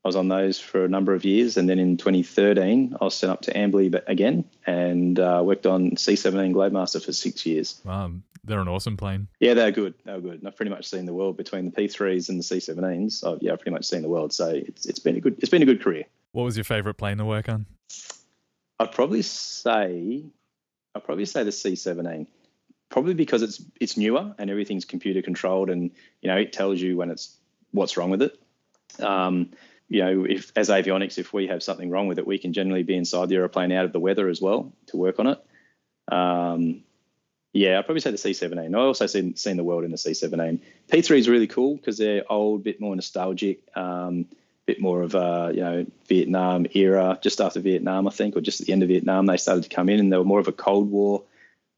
I 0.04 0.08
was 0.08 0.16
on 0.16 0.28
those 0.28 0.60
for 0.60 0.84
a 0.84 0.88
number 0.88 1.12
of 1.12 1.24
years, 1.24 1.56
and 1.56 1.68
then 1.68 1.78
in 1.78 1.96
2013 1.96 2.96
I 3.00 3.04
was 3.04 3.14
sent 3.14 3.32
up 3.32 3.42
to 3.42 3.52
Amberley 3.52 3.92
again 4.06 4.44
and 4.66 5.18
uh, 5.18 5.42
worked 5.44 5.66
on 5.66 5.92
C17 5.92 6.52
Globemaster 6.52 7.04
for 7.04 7.12
six 7.12 7.44
years. 7.44 7.80
Wow, 7.84 8.12
they're 8.44 8.60
an 8.60 8.68
awesome 8.68 8.96
plane. 8.96 9.28
Yeah, 9.40 9.54
they're 9.54 9.72
good. 9.72 9.94
They're 10.04 10.20
good. 10.20 10.38
And 10.38 10.48
I've 10.48 10.56
pretty 10.56 10.70
much 10.70 10.86
seen 10.86 11.04
the 11.04 11.12
world 11.12 11.36
between 11.36 11.70
the 11.70 11.72
P3s 11.72 12.28
and 12.28 12.38
the 12.38 12.44
C17s. 12.44 13.26
I've, 13.26 13.42
yeah, 13.42 13.52
I've 13.52 13.58
pretty 13.58 13.74
much 13.74 13.86
seen 13.86 14.02
the 14.02 14.08
world. 14.08 14.32
So 14.32 14.48
it's, 14.48 14.86
it's 14.86 15.00
been 15.00 15.16
a 15.16 15.20
good 15.20 15.36
it's 15.38 15.50
been 15.50 15.62
a 15.62 15.66
good 15.66 15.82
career. 15.82 16.04
What 16.32 16.44
was 16.44 16.56
your 16.56 16.64
favorite 16.64 16.94
plane 16.94 17.18
to 17.18 17.24
work 17.24 17.48
on? 17.48 17.66
I'd 18.78 18.92
probably 18.92 19.22
say 19.22 20.22
I'd 20.94 21.04
probably 21.04 21.26
say 21.26 21.42
the 21.42 21.50
C17. 21.50 22.26
Probably 22.88 23.14
because 23.14 23.42
it's 23.42 23.62
it's 23.80 23.96
newer 23.96 24.34
and 24.38 24.48
everything's 24.48 24.84
computer 24.84 25.20
controlled, 25.22 25.68
and 25.68 25.90
you 26.22 26.30
know 26.30 26.36
it 26.36 26.52
tells 26.52 26.80
you 26.80 26.96
when 26.96 27.10
it's 27.10 27.36
what's 27.72 27.96
wrong 27.96 28.10
with 28.10 28.22
it. 28.22 28.40
Um, 29.00 29.50
you 29.88 30.04
know, 30.04 30.24
if 30.24 30.52
as 30.54 30.68
avionics, 30.68 31.18
if 31.18 31.32
we 31.32 31.46
have 31.46 31.62
something 31.62 31.90
wrong 31.90 32.08
with 32.08 32.18
it, 32.18 32.26
we 32.26 32.38
can 32.38 32.52
generally 32.52 32.82
be 32.82 32.96
inside 32.96 33.28
the 33.28 33.36
aeroplane 33.36 33.72
out 33.72 33.84
of 33.84 33.92
the 33.92 34.00
weather 34.00 34.28
as 34.28 34.40
well 34.40 34.72
to 34.86 34.96
work 34.96 35.18
on 35.18 35.28
it. 35.28 35.44
Um, 36.10 36.82
yeah, 37.52 37.78
I'd 37.78 37.86
probably 37.86 38.00
say 38.00 38.10
the 38.10 38.18
C17. 38.18 38.74
I 38.74 38.78
also 38.78 39.06
seen 39.06 39.34
seen 39.36 39.56
the 39.56 39.64
world 39.64 39.84
in 39.84 39.90
the 39.90 39.96
C17. 39.96 40.60
P3 40.92 41.18
is 41.18 41.28
really 41.28 41.46
cool 41.46 41.76
because 41.76 41.96
they're 41.96 42.30
old, 42.30 42.62
bit 42.62 42.80
more 42.80 42.94
nostalgic, 42.94 43.60
um, 43.74 44.26
bit 44.66 44.80
more 44.80 45.02
of 45.02 45.14
a 45.14 45.50
you 45.54 45.60
know 45.60 45.86
Vietnam 46.06 46.66
era, 46.74 47.18
just 47.22 47.40
after 47.40 47.60
Vietnam, 47.60 48.06
I 48.06 48.10
think, 48.10 48.36
or 48.36 48.42
just 48.42 48.60
at 48.60 48.66
the 48.66 48.72
end 48.74 48.82
of 48.82 48.90
Vietnam, 48.90 49.24
they 49.24 49.38
started 49.38 49.64
to 49.64 49.74
come 49.74 49.88
in, 49.88 50.00
and 50.00 50.12
they 50.12 50.18
were 50.18 50.24
more 50.24 50.40
of 50.40 50.48
a 50.48 50.52
Cold 50.52 50.90
War 50.90 51.24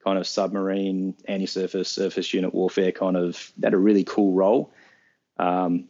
kind 0.04 0.18
of 0.18 0.26
submarine, 0.26 1.14
anti-surface, 1.26 1.88
surface 1.88 2.32
unit 2.34 2.52
warfare 2.52 2.90
kind 2.90 3.16
of. 3.16 3.52
Had 3.62 3.74
a 3.74 3.78
really 3.78 4.04
cool 4.04 4.32
role. 4.32 4.72
Um, 5.38 5.88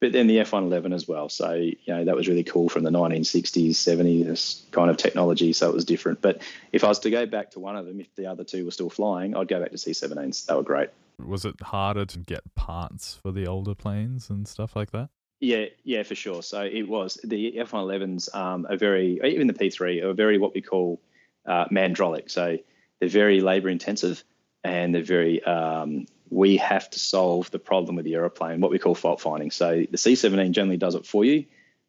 but 0.00 0.12
then 0.12 0.26
the 0.26 0.38
F111 0.38 0.94
as 0.94 1.06
well. 1.06 1.28
So, 1.28 1.52
you 1.52 1.76
know, 1.86 2.04
that 2.06 2.16
was 2.16 2.26
really 2.26 2.42
cool 2.42 2.70
from 2.70 2.84
the 2.84 2.90
1960s, 2.90 3.70
70s 3.72 4.70
kind 4.70 4.90
of 4.90 4.96
technology. 4.96 5.52
So 5.52 5.68
it 5.68 5.74
was 5.74 5.84
different. 5.84 6.22
But 6.22 6.40
if 6.72 6.84
I 6.84 6.88
was 6.88 6.98
to 7.00 7.10
go 7.10 7.26
back 7.26 7.50
to 7.52 7.60
one 7.60 7.76
of 7.76 7.84
them, 7.84 8.00
if 8.00 8.14
the 8.16 8.26
other 8.26 8.42
two 8.42 8.64
were 8.64 8.70
still 8.70 8.88
flying, 8.88 9.36
I'd 9.36 9.48
go 9.48 9.60
back 9.60 9.70
to 9.70 9.76
C17s. 9.76 10.46
They 10.46 10.54
were 10.54 10.62
great. 10.62 10.88
Was 11.18 11.44
it 11.44 11.60
harder 11.60 12.06
to 12.06 12.18
get 12.18 12.54
parts 12.54 13.18
for 13.22 13.30
the 13.30 13.46
older 13.46 13.74
planes 13.74 14.30
and 14.30 14.48
stuff 14.48 14.74
like 14.74 14.90
that? 14.92 15.10
Yeah, 15.38 15.66
yeah, 15.84 16.02
for 16.02 16.14
sure. 16.14 16.42
So 16.42 16.62
it 16.62 16.88
was 16.88 17.18
the 17.22 17.56
F111s 17.58 18.34
um, 18.34 18.66
are 18.70 18.76
very, 18.76 19.20
even 19.22 19.46
the 19.46 19.54
P3 19.54 20.02
are 20.02 20.14
very 20.14 20.38
what 20.38 20.54
we 20.54 20.62
call 20.62 20.98
uh, 21.44 21.66
mandrolic. 21.66 22.30
So 22.30 22.56
they're 23.00 23.08
very 23.08 23.42
labor 23.42 23.68
intensive 23.68 24.24
and 24.64 24.94
they're 24.94 25.02
very 25.02 25.42
um, 25.44 26.06
we 26.30 26.56
have 26.58 26.88
to 26.90 26.98
solve 26.98 27.50
the 27.50 27.58
problem 27.58 27.96
with 27.96 28.04
the 28.04 28.14
aeroplane, 28.14 28.60
what 28.60 28.70
we 28.70 28.78
call 28.78 28.94
fault 28.94 29.20
finding. 29.20 29.50
So 29.50 29.84
the 29.90 29.96
C17 29.96 30.52
generally 30.52 30.76
does 30.76 30.94
it 30.94 31.04
for 31.04 31.24
you 31.24 31.44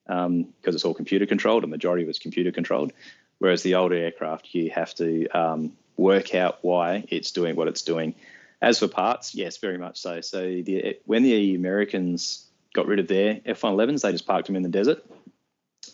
because 0.06 0.26
um, 0.28 0.54
it's 0.66 0.84
all 0.84 0.94
computer 0.94 1.26
controlled. 1.26 1.64
A 1.64 1.68
majority 1.68 2.04
of 2.04 2.10
it's 2.10 2.20
computer 2.20 2.52
controlled. 2.52 2.92
Whereas 3.38 3.64
the 3.64 3.76
older 3.76 3.96
aircraft, 3.96 4.54
you 4.54 4.72
have 4.72 4.94
to 4.96 5.28
um, 5.30 5.74
work 5.96 6.36
out 6.36 6.60
why 6.62 7.06
it's 7.10 7.32
doing 7.32 7.56
what 7.56 7.68
it's 7.68 7.84
doing. 7.84 8.16
As 8.62 8.80
for 8.80 8.88
parts, 8.88 9.34
yes, 9.34 9.58
very 9.58 9.78
much 9.78 10.00
so. 10.00 10.22
So 10.22 10.42
the, 10.42 10.98
when 11.06 11.24
the 11.24 11.56
Americans 11.56 12.46
got 12.74 12.88
rid 12.88 13.00
of 13.00 13.08
their 13.08 13.42
F-111s, 13.46 14.02
they 14.02 14.12
just 14.12 14.28
parked 14.28 14.48
them 14.48 14.56
in 14.56 14.64
the 14.64 14.70
desert. 14.70 15.04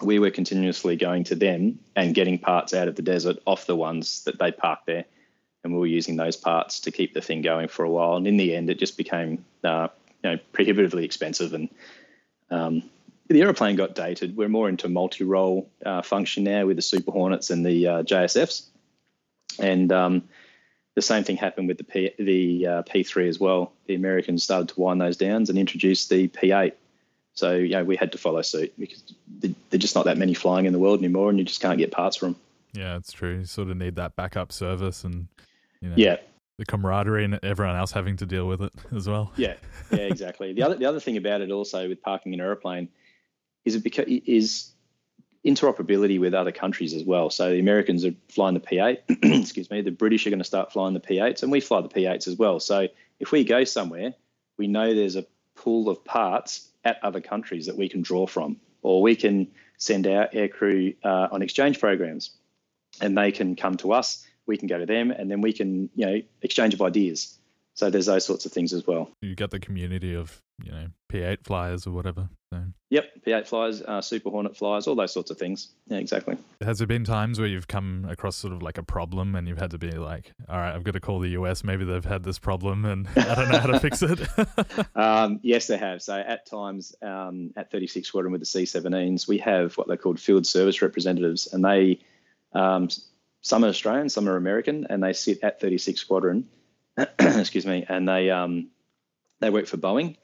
We 0.01 0.19
were 0.19 0.31
continuously 0.31 0.95
going 0.95 1.25
to 1.25 1.35
them 1.35 1.79
and 1.95 2.13
getting 2.13 2.37
parts 2.37 2.73
out 2.73 2.87
of 2.87 2.95
the 2.95 3.01
desert 3.01 3.37
off 3.45 3.65
the 3.65 3.75
ones 3.75 4.23
that 4.25 4.37
they 4.37 4.51
parked 4.51 4.85
there, 4.85 5.05
and 5.67 5.75
we 5.75 5.79
were 5.81 5.85
using 5.85 6.15
those 6.15 6.35
parts 6.35 6.79
to 6.81 6.91
keep 6.91 7.13
the 7.13 7.21
thing 7.21 7.41
going 7.41 7.67
for 7.67 7.83
a 7.83 7.89
while. 7.89 8.15
And 8.15 8.25
in 8.25 8.37
the 8.37 8.55
end, 8.55 8.69
it 8.69 8.79
just 8.79 8.97
became 8.97 9.45
uh, 9.63 9.89
you 10.23 10.31
know 10.31 10.39
prohibitively 10.53 11.05
expensive, 11.05 11.53
and 11.53 11.69
um, 12.49 12.83
the 13.27 13.41
aeroplane 13.41 13.75
got 13.75 13.93
dated. 13.93 14.35
We're 14.37 14.49
more 14.49 14.69
into 14.69 14.87
multi-role 14.87 15.69
uh, 15.85 16.01
function 16.01 16.45
now 16.45 16.65
with 16.65 16.77
the 16.77 16.81
Super 16.81 17.11
Hornets 17.11 17.49
and 17.49 17.65
the 17.65 17.87
uh, 17.87 18.03
JSFs, 18.03 18.63
and 19.59 19.91
um, 19.91 20.23
the 20.95 21.01
same 21.01 21.23
thing 21.23 21.37
happened 21.37 21.67
with 21.67 21.77
the 21.77 21.83
P, 21.83 22.11
the 22.17 22.67
uh, 22.67 22.83
P3 22.83 23.27
as 23.27 23.39
well. 23.39 23.73
The 23.85 23.95
Americans 23.95 24.43
started 24.43 24.69
to 24.69 24.79
wind 24.79 25.01
those 25.01 25.17
down 25.17 25.45
and 25.47 25.57
introduced 25.57 26.09
the 26.09 26.27
P8. 26.29 26.73
So 27.33 27.53
you 27.55 27.73
know 27.73 27.83
we 27.83 27.97
had 27.97 28.13
to 28.13 28.17
follow 28.17 28.41
suit 28.41 28.73
because 28.79 29.03
there's 29.39 29.81
just 29.81 29.95
not 29.95 30.05
that 30.05 30.17
many 30.17 30.33
flying 30.33 30.65
in 30.65 30.73
the 30.73 30.79
world 30.79 30.99
anymore, 30.99 31.29
and 31.29 31.37
you 31.37 31.45
just 31.45 31.61
can't 31.61 31.77
get 31.77 31.91
parts 31.91 32.15
from. 32.15 32.33
Them. 32.33 32.41
Yeah, 32.73 32.97
it's 32.97 33.11
true. 33.11 33.39
You 33.39 33.45
sort 33.45 33.69
of 33.69 33.77
need 33.77 33.95
that 33.95 34.15
backup 34.15 34.51
service, 34.51 35.03
and 35.03 35.27
you 35.81 35.89
know, 35.89 35.95
yeah, 35.97 36.17
the 36.57 36.65
camaraderie 36.65 37.25
and 37.25 37.39
everyone 37.43 37.75
else 37.75 37.91
having 37.91 38.17
to 38.17 38.25
deal 38.25 38.47
with 38.47 38.61
it 38.61 38.73
as 38.95 39.07
well. 39.07 39.31
Yeah, 39.35 39.55
yeah, 39.91 39.99
exactly. 39.99 40.53
the 40.53 40.63
other 40.63 40.75
the 40.75 40.85
other 40.85 40.99
thing 40.99 41.17
about 41.17 41.41
it 41.41 41.51
also 41.51 41.87
with 41.87 42.01
parking 42.01 42.33
an 42.33 42.41
aeroplane 42.41 42.89
is 43.65 43.75
it 43.75 43.83
because 43.83 44.05
is 44.07 44.71
interoperability 45.45 46.19
with 46.19 46.33
other 46.33 46.51
countries 46.51 46.93
as 46.93 47.03
well. 47.03 47.29
So 47.29 47.51
the 47.51 47.59
Americans 47.59 48.03
are 48.05 48.13
flying 48.29 48.53
the 48.53 48.59
P8, 48.59 48.97
excuse 49.41 49.69
me, 49.69 49.81
the 49.81 49.91
British 49.91 50.27
are 50.27 50.29
going 50.29 50.39
to 50.39 50.45
start 50.45 50.73
flying 50.73 50.93
the 50.93 50.99
P8s, 50.99 51.43
and 51.43 51.51
we 51.51 51.61
fly 51.61 51.81
the 51.81 51.89
P8s 51.89 52.27
as 52.27 52.35
well. 52.35 52.59
So 52.59 52.87
if 53.19 53.31
we 53.31 53.43
go 53.43 53.63
somewhere, 53.63 54.13
we 54.57 54.67
know 54.67 54.93
there's 54.93 55.15
a 55.15 55.25
pool 55.55 55.89
of 55.89 56.03
parts 56.03 56.69
at 56.83 56.99
other 57.03 57.21
countries 57.21 57.67
that 57.67 57.77
we 57.77 57.87
can 57.87 58.01
draw 58.01 58.27
from, 58.27 58.57
or 58.81 59.01
we 59.01 59.15
can 59.15 59.47
send 59.77 60.05
our 60.07 60.27
aircrew 60.29 60.95
uh, 61.03 61.29
on 61.31 61.41
exchange 61.41 61.79
programs, 61.79 62.31
and 62.99 63.17
they 63.17 63.31
can 63.31 63.55
come 63.55 63.77
to 63.77 63.93
us. 63.93 64.26
We 64.47 64.57
can 64.57 64.67
go 64.67 64.77
to 64.77 64.85
them, 64.85 65.11
and 65.11 65.29
then 65.29 65.41
we 65.41 65.53
can, 65.53 65.89
you 65.95 66.05
know, 66.05 66.21
exchange 66.41 66.73
of 66.73 66.81
ideas. 66.81 67.37
So 67.77 67.91
there's 67.91 68.07
those 68.07 68.25
sorts 68.25 68.47
of 68.47 68.51
things 68.51 68.73
as 68.73 68.87
well. 68.87 69.11
You 69.21 69.35
get 69.35 69.51
the 69.51 69.59
community 69.59 70.15
of 70.15 70.41
you 70.63 70.71
know 70.71 70.87
P8 71.13 71.43
flyers 71.43 71.85
or 71.85 71.91
whatever. 71.91 72.27
So. 72.51 72.63
Yep, 72.89 73.25
P8 73.27 73.45
flyers, 73.45 73.81
uh, 73.83 74.01
Super 74.01 74.31
Hornet 74.31 74.57
flyers, 74.57 74.87
all 74.87 74.95
those 74.95 75.13
sorts 75.13 75.29
of 75.29 75.37
things. 75.37 75.69
Yeah, 75.85 75.97
exactly. 75.97 76.37
Has 76.61 76.79
there 76.79 76.87
been 76.87 77.03
times 77.03 77.37
where 77.37 77.47
you've 77.47 77.67
come 77.67 78.07
across 78.09 78.35
sort 78.35 78.53
of 78.53 78.63
like 78.63 78.79
a 78.79 78.83
problem 78.83 79.35
and 79.35 79.47
you've 79.47 79.59
had 79.59 79.71
to 79.71 79.77
be 79.77 79.91
like, 79.91 80.31
all 80.49 80.57
right, 80.57 80.73
I've 80.73 80.83
got 80.83 80.93
to 80.93 80.99
call 80.99 81.19
the 81.19 81.29
US. 81.29 81.63
Maybe 81.63 81.85
they've 81.85 82.03
had 82.03 82.23
this 82.23 82.39
problem 82.39 82.85
and 82.85 83.07
I 83.15 83.35
don't 83.35 83.49
know 83.51 83.59
how 83.59 83.67
to 83.67 83.79
fix 83.79 84.01
it. 84.01 84.27
um, 84.95 85.39
yes, 85.43 85.67
they 85.67 85.77
have. 85.77 86.01
So 86.01 86.15
at 86.15 86.47
times 86.47 86.95
um, 87.03 87.51
at 87.57 87.69
36 87.69 88.07
Squadron 88.07 88.31
with 88.31 88.41
the 88.41 88.45
C-17s, 88.45 89.27
we 89.27 89.37
have 89.39 89.77
what 89.77 89.87
they're 89.87 89.97
called 89.97 90.19
field 90.19 90.47
service 90.47 90.81
representatives, 90.81 91.47
and 91.53 91.63
they 91.63 91.99
um, 92.53 92.87
some 93.41 93.63
are 93.63 93.69
Australian, 93.69 94.09
some 94.09 94.27
are 94.27 94.35
American, 94.35 94.87
and 94.89 95.03
they 95.03 95.13
sit 95.13 95.43
at 95.43 95.59
36 95.61 95.99
Squadron 95.99 96.47
excuse 97.19 97.65
me, 97.65 97.85
and 97.87 98.07
they 98.07 98.29
um, 98.31 98.69
they 99.39 99.49
work 99.49 99.67
for 99.67 99.77
Boeing. 99.77 100.17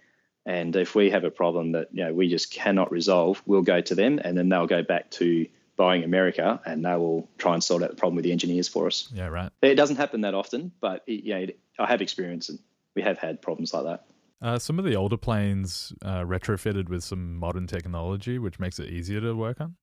And 0.46 0.76
if 0.76 0.94
we 0.94 1.12
have 1.12 1.24
a 1.24 1.32
problem 1.32 1.74
that 1.74 1.90
you 1.92 2.04
know 2.04 2.14
we 2.14 2.30
just 2.30 2.52
cannot 2.52 2.92
resolve, 2.92 3.42
we'll 3.46 3.62
go 3.62 3.80
to 3.82 3.96
them, 3.96 4.20
and 4.24 4.38
then 4.38 4.50
they'll 4.50 4.68
go 4.68 4.84
back 4.84 5.12
to 5.12 5.48
Boeing 5.78 6.04
America, 6.04 6.60
and 6.66 6.84
they 6.84 6.96
will 6.96 7.30
try 7.38 7.54
and 7.54 7.64
sort 7.64 7.84
out 7.84 7.90
the 7.92 7.96
problem 7.96 8.16
with 8.16 8.26
the 8.26 8.32
engineers 8.32 8.68
for 8.68 8.88
us. 8.88 9.10
Yeah, 9.14 9.28
right. 9.28 9.52
It 9.62 9.76
doesn't 9.76 9.98
happen 9.98 10.22
that 10.22 10.34
often, 10.34 10.72
but 10.82 11.04
it, 11.08 11.24
you 11.24 11.34
know, 11.34 11.40
it, 11.42 11.60
I 11.78 11.88
have 11.88 12.02
experience, 12.02 12.50
and 12.50 12.60
we 12.96 13.04
have 13.04 13.18
had 13.18 13.42
problems 13.42 13.74
like 13.74 13.84
that. 13.84 14.06
Uh, 14.42 14.60
some 14.60 14.78
of 14.78 14.84
the 14.84 14.96
older 14.96 15.16
planes 15.16 15.94
uh, 16.02 16.22
retrofitted 16.22 16.90
with 16.90 17.04
some 17.04 17.38
modern 17.38 17.68
technology, 17.68 18.40
which 18.40 18.60
makes 18.60 18.80
it 18.80 18.90
easier 18.90 19.22
to 19.22 19.34
work 19.34 19.62
on. 19.62 19.76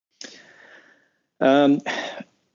Um, 1.39 1.79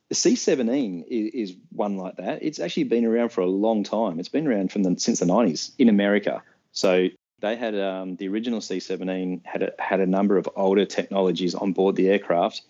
the 0.09 0.14
C17 0.14 1.05
is, 1.09 1.51
is, 1.51 1.57
one 1.71 1.97
like 1.97 2.16
that. 2.16 2.42
It's 2.42 2.61
actually 2.61 2.85
been 2.85 3.05
around 3.05 3.31
for 3.31 3.40
a 3.40 3.47
long 3.47 3.83
time. 3.83 4.21
It's 4.21 4.29
been 4.29 4.47
around 4.47 4.71
from 4.71 4.83
the, 4.83 4.99
since 4.99 5.21
the 5.21 5.27
90s 5.27 5.73
in 5.79 5.88
America. 5.88 6.42
So 6.73 7.09
they 7.40 7.57
had 7.57 7.79
um, 7.79 8.16
the 8.16 8.29
original 8.29 8.61
C17 8.61 9.45
had 9.45 9.62
a, 9.62 9.73
had 9.79 10.01
a 10.01 10.07
number 10.07 10.37
of 10.37 10.49
older 10.57 10.85
technologies 10.85 11.55
on 11.55 11.73
board 11.73 11.97
the 11.97 12.09
aircraft. 12.09 12.62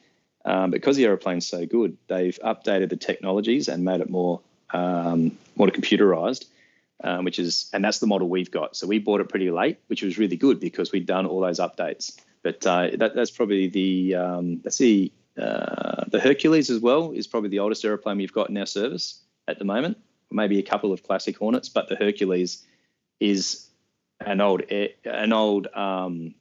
Um, 0.45 0.71
because 0.71 0.97
the 0.97 1.05
aeroplane's 1.05 1.45
so 1.45 1.67
good, 1.67 1.97
they've 2.07 2.39
updated 2.45 2.89
the 2.89 2.97
technologies 2.97 3.69
and 3.69 3.85
made 3.85 4.01
it 4.01 4.09
more 4.09 4.41
um, 4.73 5.37
more 5.57 5.67
computerized, 5.69 6.45
um, 7.03 7.25
which 7.25 7.41
is 7.41 7.69
and 7.73 7.85
that's 7.85 7.99
the 7.99 8.07
model 8.07 8.29
we've 8.29 8.51
got. 8.51 8.77
So 8.77 8.87
we 8.87 9.01
bought 9.01 9.21
it 9.21 9.29
pretty 9.29 9.51
late, 9.51 9.79
which 9.89 10.03
was 10.03 10.19
really 10.19 10.37
good 10.37 10.61
because 10.61 10.93
we'd 10.93 11.05
done 11.05 11.27
all 11.27 11.41
those 11.41 11.59
updates. 11.59 12.17
But 12.45 12.65
uh, 12.65 12.91
that, 12.95 13.17
that's 13.17 13.33
probably 13.33 13.67
the 13.67 14.15
um, 14.15 14.61
that's 14.63 14.79
the 14.79 15.11
uh, 15.39 16.05
the 16.09 16.21
Hercules 16.21 16.71
as 16.71 16.81
well 16.81 17.13
is 17.13 17.27
probably 17.27 17.51
the 17.51 17.59
oldest 17.59 17.85
aeroplane 17.85 18.19
we've 18.19 18.33
got 18.33 18.51
in 18.51 18.57
our 18.57 18.67
service 18.67 19.23
at 19.49 19.59
the 19.59 19.65
moment. 19.65 19.99
Maybe 20.31 20.59
a 20.59 20.63
couple 20.63 20.93
of 20.93 21.03
classic 21.03 21.37
Hornets, 21.39 21.69
but 21.69 21.89
the 21.89 21.97
Hercules 21.97 22.65
is 23.21 23.69
an 24.21 24.41
old 24.41 24.63
an 25.05 25.33
old 25.33 25.69
um, 25.75 26.35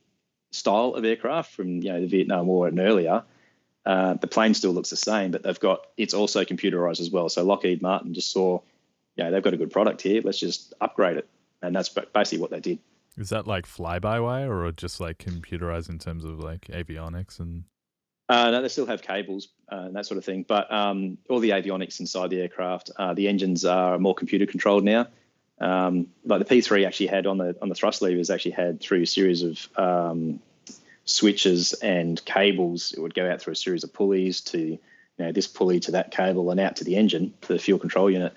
style 0.51 0.95
of 0.95 1.05
aircraft 1.05 1.51
from 1.51 1.81
you 1.81 1.91
know 1.91 2.01
the 2.01 2.07
Vietnam 2.07 2.47
War 2.47 2.67
and 2.67 2.79
earlier. 2.79 3.23
Uh, 3.85 4.15
the 4.15 4.27
plane 4.27 4.55
still 4.55 4.71
looks 4.71 4.89
the 4.89 4.95
same, 4.95 5.29
but 5.31 5.43
they've 5.43 5.59
got 5.59 5.85
it's 5.97 6.13
also 6.13 6.43
computerized 6.43 6.99
as 6.99 7.11
well. 7.11 7.29
So 7.29 7.43
Lockheed 7.43 7.81
Martin 7.81 8.13
just 8.13 8.31
saw, 8.31 8.61
yeah, 9.15 9.29
they've 9.29 9.43
got 9.43 9.53
a 9.53 9.57
good 9.57 9.71
product 9.71 10.01
here. 10.01 10.21
Let's 10.23 10.39
just 10.39 10.73
upgrade 10.81 11.17
it, 11.17 11.29
and 11.61 11.75
that's 11.75 11.89
basically 11.89 12.39
what 12.39 12.49
they 12.49 12.61
did. 12.61 12.79
Is 13.17 13.29
that 13.29 13.45
like 13.45 13.65
fly 13.65 13.99
by 13.99 14.19
wire 14.19 14.51
or 14.51 14.71
just 14.71 14.99
like 14.99 15.19
computerized 15.19 15.89
in 15.89 15.99
terms 15.99 16.25
of 16.25 16.39
like 16.39 16.61
avionics 16.67 17.39
and 17.39 17.65
uh, 18.27 18.51
no, 18.51 18.61
they 18.61 18.69
still 18.69 18.87
have 18.87 19.01
cables 19.01 19.49
uh, 19.71 19.75
and 19.75 19.95
that 19.95 20.05
sort 20.05 20.17
of 20.17 20.25
thing, 20.25 20.45
but 20.47 20.71
um, 20.71 21.17
all 21.29 21.39
the 21.39 21.51
avionics 21.51 21.99
inside 21.99 22.29
the 22.29 22.41
aircraft, 22.41 22.91
uh, 22.95 23.13
the 23.13 23.27
engines 23.27 23.65
are 23.65 23.99
more 23.99 24.15
computer 24.15 24.45
controlled 24.45 24.83
now. 24.83 25.07
Um, 25.59 26.07
like 26.25 26.45
the 26.45 26.55
P3 26.55 26.85
actually 26.85 27.07
had 27.07 27.27
on 27.27 27.37
the 27.37 27.55
on 27.61 27.69
the 27.69 27.75
thrust 27.75 28.01
levers 28.01 28.29
actually 28.29 28.51
had 28.51 28.81
through 28.81 29.03
a 29.03 29.07
series 29.07 29.41
of 29.41 29.69
um, 29.77 30.39
switches 31.05 31.73
and 31.73 32.23
cables. 32.25 32.93
It 32.93 32.99
would 32.99 33.13
go 33.13 33.29
out 33.29 33.41
through 33.41 33.53
a 33.53 33.55
series 33.55 33.83
of 33.83 33.93
pulleys 33.93 34.41
to 34.41 34.59
you 34.59 34.79
know 35.17 35.31
this 35.31 35.47
pulley 35.47 35.79
to 35.81 35.91
that 35.91 36.11
cable 36.11 36.51
and 36.51 36.59
out 36.59 36.77
to 36.77 36.83
the 36.83 36.97
engine 36.97 37.33
to 37.41 37.53
the 37.53 37.59
fuel 37.59 37.79
control 37.79 38.09
unit. 38.09 38.33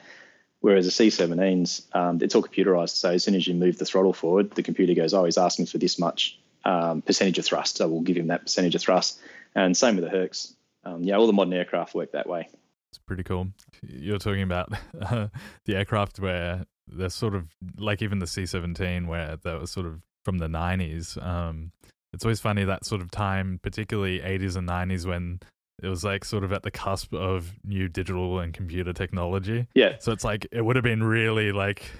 Whereas 0.60 0.86
the 0.86 1.08
C17s, 1.08 1.94
um, 1.94 2.18
it's 2.20 2.34
all 2.34 2.42
computerized. 2.42 2.96
So 2.96 3.10
as 3.10 3.22
soon 3.22 3.36
as 3.36 3.46
you 3.46 3.54
move 3.54 3.78
the 3.78 3.84
throttle 3.84 4.12
forward, 4.12 4.50
the 4.52 4.62
computer 4.62 4.94
goes, 4.94 5.14
"Oh, 5.14 5.24
he's 5.24 5.38
asking 5.38 5.66
for 5.66 5.78
this 5.78 5.98
much 5.98 6.38
um, 6.64 7.02
percentage 7.02 7.38
of 7.38 7.46
thrust, 7.46 7.78
so 7.78 7.88
we'll 7.88 8.02
give 8.02 8.16
him 8.16 8.28
that 8.28 8.42
percentage 8.42 8.74
of 8.74 8.82
thrust." 8.82 9.18
And 9.54 9.76
same 9.76 9.96
with 9.96 10.04
the 10.04 10.10
Hercs. 10.10 10.54
Um, 10.84 11.02
yeah, 11.02 11.16
all 11.16 11.26
the 11.26 11.32
modern 11.32 11.52
aircraft 11.52 11.94
work 11.94 12.12
that 12.12 12.28
way. 12.28 12.48
It's 12.90 12.98
pretty 12.98 13.22
cool. 13.22 13.48
You're 13.82 14.18
talking 14.18 14.42
about 14.42 14.72
uh, 15.00 15.28
the 15.66 15.76
aircraft 15.76 16.18
where 16.20 16.64
they're 16.86 17.10
sort 17.10 17.34
of 17.34 17.48
like 17.76 18.02
even 18.02 18.18
the 18.18 18.26
C-17, 18.26 19.06
where 19.06 19.36
that 19.36 19.60
was 19.60 19.70
sort 19.70 19.86
of 19.86 20.00
from 20.24 20.38
the 20.38 20.46
90s. 20.46 21.22
Um, 21.24 21.72
it's 22.12 22.24
always 22.24 22.40
funny 22.40 22.64
that 22.64 22.86
sort 22.86 23.02
of 23.02 23.10
time, 23.10 23.60
particularly 23.62 24.20
80s 24.20 24.56
and 24.56 24.68
90s, 24.68 25.06
when 25.06 25.40
it 25.82 25.88
was 25.88 26.02
like 26.04 26.24
sort 26.24 26.42
of 26.42 26.52
at 26.52 26.62
the 26.62 26.70
cusp 26.70 27.14
of 27.14 27.52
new 27.64 27.88
digital 27.88 28.40
and 28.40 28.52
computer 28.52 28.92
technology. 28.92 29.66
Yeah. 29.74 29.96
So 30.00 30.10
it's 30.12 30.24
like 30.24 30.46
it 30.50 30.62
would 30.62 30.76
have 30.76 30.82
been 30.82 31.02
really 31.02 31.52
like 31.52 31.90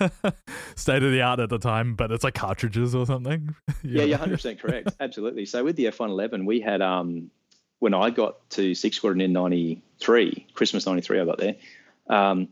state 0.74 1.02
of 1.02 1.12
the 1.12 1.20
art 1.20 1.40
at 1.40 1.50
the 1.50 1.58
time, 1.58 1.94
but 1.94 2.10
it's 2.10 2.24
like 2.24 2.34
cartridges 2.34 2.94
or 2.94 3.04
something. 3.04 3.54
yeah, 3.82 4.02
you're 4.02 4.18
100 4.18 4.36
percent 4.36 4.60
correct. 4.60 4.90
Absolutely. 5.00 5.44
So 5.44 5.64
with 5.64 5.76
the 5.76 5.86
F111, 5.86 6.46
we 6.46 6.60
had 6.60 6.80
um 6.80 7.30
when 7.78 7.92
I 7.92 8.08
got 8.08 8.48
to 8.50 8.74
Six 8.74 8.96
Squadron 8.96 9.20
in 9.20 9.32
'93, 9.34 10.46
Christmas 10.54 10.86
'93, 10.86 11.20
I 11.20 11.24
got 11.26 11.38
there. 11.38 11.56
Um, 12.08 12.48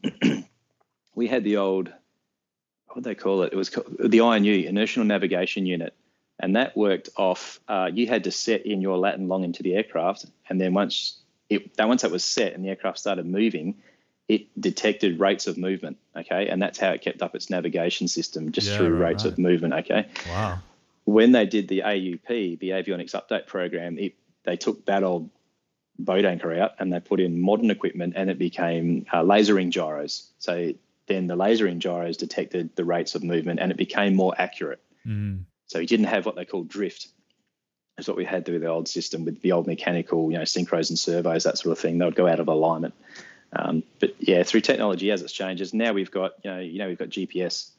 we 1.15 1.29
had 1.29 1.45
the 1.45 1.57
old 1.57 1.91
what 2.87 2.97
would 2.97 3.05
they 3.05 3.15
call 3.15 3.43
it? 3.43 3.53
It 3.53 3.57
was 3.57 3.71
the 3.71 4.19
INU, 4.19 4.67
Inertial 4.67 5.03
Navigation 5.05 5.65
Unit 5.65 5.95
and 6.41 6.57
that 6.57 6.77
worked 6.77 7.11
off. 7.17 7.61
Uh, 7.69 7.91
you 7.93 8.07
had 8.07 8.25
to 8.25 8.31
set 8.31 8.67
in 8.67 8.81
your 8.81 8.99
lat 8.99 9.15
and 9.19 9.29
long 9.29 9.45
into 9.45 9.63
the 9.63 9.75
aircraft, 9.75 10.27
and 10.49 10.61
then 10.61 10.75
once 10.75 11.19
it 11.49 11.77
that 11.77 11.89
once 11.89 12.03
that 12.03 12.11
was 12.11 12.25
set 12.25 12.55
and 12.55 12.65
the 12.65 12.69
aircraft 12.69 12.99
started 12.99 13.27
moving, 13.27 13.77
it 14.29 14.49
detected 14.61 15.21
rates 15.21 15.47
of 15.47 15.57
movement. 15.57 15.99
Okay, 16.17 16.49
and 16.49 16.61
that's 16.61 16.79
how 16.79 16.91
it 16.91 17.03
kept 17.03 17.23
up 17.23 17.35
its 17.35 17.51
navigation 17.51 18.09
system 18.09 18.53
just 18.53 18.71
yeah, 18.71 18.77
through 18.77 18.97
right, 18.97 19.11
rates 19.11 19.25
right. 19.25 19.33
of 19.33 19.39
movement. 19.39 19.75
Okay. 19.75 20.07
Wow. 20.29 20.61
When 21.05 21.33
they 21.33 21.45
did 21.45 21.69
the 21.69 21.81
AUP, 21.81 22.59
the 22.59 22.71
Avionics 22.71 23.13
Update 23.13 23.47
Program, 23.47 23.99
it, 23.99 24.15
they 24.45 24.57
took 24.57 24.87
that 24.87 25.03
old 25.03 25.29
boat 25.99 26.25
anchor 26.25 26.55
out 26.55 26.73
and 26.79 26.91
they 26.91 26.99
put 26.99 27.21
in 27.21 27.41
modern 27.41 27.71
equipment, 27.71 28.15
and 28.17 28.31
it 28.31 28.39
became 28.39 29.07
uh, 29.13 29.23
lasering 29.23 29.71
gyros. 29.71 30.31
So 30.39 30.73
then 31.07 31.27
the 31.27 31.37
lasering 31.37 31.79
gyros 31.79 32.17
detected 32.17 32.75
the 32.77 32.85
rates 32.85 33.15
of 33.15 33.23
movement, 33.23 33.61
and 33.61 33.71
it 33.71 33.77
became 33.77 34.15
more 34.15 34.35
accurate. 34.37 34.81
Mm. 35.07 35.45
So 35.67 35.81
he 35.81 35.87
didn't 35.87 36.07
have 36.07 36.27
what 36.27 36.37
they 36.37 36.45
call 36.45 36.63
drift. 36.63 37.09
is 37.99 38.09
what 38.09 38.17
we 38.17 38.25
had 38.25 38.49
with 38.49 38.61
the 38.61 38.69
old 38.69 38.89
system 38.89 39.25
with 39.25 39.41
the 39.41 39.53
old 39.53 39.67
mechanical, 39.67 40.31
you 40.31 40.39
know, 40.39 40.45
synchros 40.45 40.91
and 40.91 40.99
servos, 40.99 41.45
that 41.45 41.59
sort 41.59 41.73
of 41.73 41.79
thing. 41.79 41.99
They 41.99 42.05
would 42.05 42.15
go 42.15 42.27
out 42.27 42.41
of 42.41 42.49
alignment. 42.49 42.95
Um, 43.57 43.83
but 44.01 44.15
yeah, 44.19 44.43
through 44.43 44.63
technology 44.63 45.11
as 45.11 45.23
it 45.23 45.29
changes, 45.29 45.73
now 45.73 45.93
we've 45.93 46.11
got 46.11 46.33
you 46.43 46.51
know 46.51 46.59
you 46.59 46.79
know 46.79 46.89
we've 46.89 46.99
got 46.99 47.09
GPS, 47.09 47.71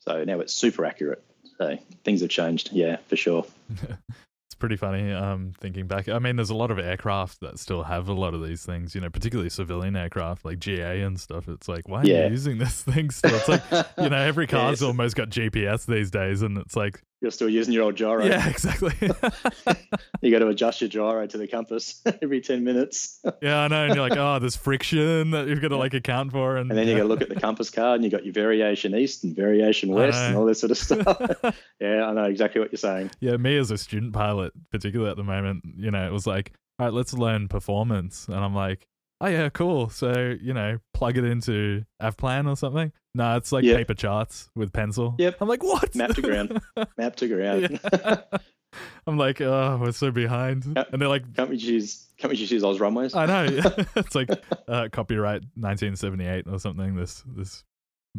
so 0.00 0.24
now 0.24 0.40
it's 0.40 0.54
super 0.54 0.84
accurate. 0.84 1.22
So 1.58 1.76
things 2.04 2.20
have 2.20 2.30
changed, 2.30 2.70
yeah, 2.72 2.96
for 3.08 3.16
sure. 3.16 3.44
it's 3.70 4.54
pretty 4.58 4.76
funny 4.76 5.12
um, 5.12 5.52
thinking 5.58 5.86
back. 5.86 6.08
I 6.08 6.18
mean, 6.20 6.36
there's 6.36 6.50
a 6.50 6.54
lot 6.54 6.70
of 6.70 6.78
aircraft 6.78 7.40
that 7.40 7.58
still 7.58 7.82
have 7.82 8.08
a 8.08 8.12
lot 8.12 8.32
of 8.32 8.46
these 8.46 8.64
things, 8.64 8.94
you 8.94 9.00
know, 9.00 9.10
particularly 9.10 9.50
civilian 9.50 9.96
aircraft 9.96 10.44
like 10.44 10.60
GA 10.60 11.02
and 11.02 11.18
stuff. 11.18 11.48
It's 11.48 11.68
like, 11.68 11.88
why 11.88 12.02
are 12.02 12.06
yeah. 12.06 12.26
you 12.26 12.30
using 12.30 12.58
this 12.58 12.82
thing 12.84 13.10
still? 13.10 13.34
It's 13.34 13.48
like, 13.48 13.62
you 13.98 14.08
know, 14.08 14.16
every 14.16 14.46
car's 14.48 14.80
yes. 14.80 14.86
almost 14.86 15.16
got 15.16 15.30
GPS 15.30 15.84
these 15.84 16.10
days, 16.10 16.42
and 16.42 16.56
it's 16.58 16.76
like, 16.76 17.02
you're 17.20 17.30
still 17.30 17.48
using 17.48 17.74
your 17.74 17.84
old 17.84 17.96
gyro. 17.96 18.24
Yeah, 18.24 18.48
exactly. 18.48 18.92
you 20.20 20.30
got 20.30 20.38
to 20.38 20.48
adjust 20.48 20.80
your 20.80 20.88
gyro 20.88 21.26
to 21.26 21.38
the 21.38 21.48
compass 21.48 22.00
every 22.22 22.40
10 22.40 22.62
minutes. 22.62 23.20
yeah, 23.42 23.60
I 23.60 23.68
know. 23.68 23.84
And 23.84 23.94
you're 23.94 24.08
like, 24.08 24.18
oh, 24.18 24.38
there's 24.38 24.56
friction 24.56 25.32
that 25.32 25.48
you've 25.48 25.60
got 25.60 25.68
to 25.68 25.76
like 25.76 25.94
account 25.94 26.32
for. 26.32 26.56
And, 26.56 26.70
and 26.70 26.78
then 26.78 26.86
you 26.86 26.94
got 26.94 27.02
to 27.02 27.08
look 27.08 27.22
at 27.22 27.28
the 27.28 27.40
compass 27.40 27.70
card 27.70 27.96
and 27.96 28.04
you 28.04 28.10
got 28.10 28.24
your 28.24 28.34
variation 28.34 28.94
east 28.94 29.24
and 29.24 29.34
variation 29.34 29.90
west 29.90 30.18
and 30.18 30.36
all 30.36 30.44
this 30.44 30.60
sort 30.60 30.70
of 30.70 30.78
stuff. 30.78 31.54
yeah, 31.80 32.04
I 32.04 32.12
know 32.12 32.24
exactly 32.24 32.60
what 32.60 32.70
you're 32.70 32.78
saying. 32.78 33.10
Yeah, 33.20 33.36
me 33.36 33.58
as 33.58 33.70
a 33.70 33.78
student 33.78 34.12
pilot, 34.12 34.52
particularly 34.70 35.10
at 35.10 35.16
the 35.16 35.24
moment, 35.24 35.64
you 35.76 35.90
know, 35.90 36.06
it 36.06 36.12
was 36.12 36.26
like, 36.26 36.52
all 36.78 36.86
right, 36.86 36.94
let's 36.94 37.12
learn 37.12 37.48
performance. 37.48 38.26
And 38.28 38.36
I'm 38.36 38.54
like, 38.54 38.86
oh 39.20 39.26
yeah, 39.26 39.48
cool. 39.48 39.88
So 39.88 40.36
you 40.40 40.54
know, 40.54 40.78
plug 40.94 41.16
it 41.18 41.24
into 41.24 41.84
Avplan 42.02 42.48
or 42.48 42.56
something. 42.56 42.92
No, 43.14 43.36
it's 43.36 43.52
like 43.52 43.64
yep. 43.64 43.76
paper 43.76 43.94
charts 43.94 44.50
with 44.54 44.72
pencil. 44.72 45.14
Yep. 45.18 45.38
I'm 45.40 45.48
like, 45.48 45.62
what? 45.62 45.94
Map 45.94 46.14
to 46.14 46.22
ground. 46.22 46.60
Map 46.98 47.16
to 47.16 47.28
ground. 47.28 47.80
I'm 49.06 49.16
like, 49.16 49.40
oh, 49.40 49.78
we're 49.80 49.92
so 49.92 50.10
behind. 50.10 50.64
Can't, 50.74 50.88
and 50.92 51.00
they're 51.00 51.08
like, 51.08 51.34
can't 51.34 51.50
we 51.50 51.56
choose? 51.56 52.06
Can't 52.18 52.30
we 52.30 52.36
just 52.36 52.52
use 52.52 52.62
Oz 52.62 52.80
runways? 52.80 53.14
I 53.14 53.26
know. 53.26 53.60
it's 53.96 54.14
like 54.14 54.28
uh, 54.68 54.88
copyright 54.92 55.42
1978 55.54 56.46
or 56.46 56.58
something. 56.58 56.94
This 56.94 57.24
this 57.26 57.64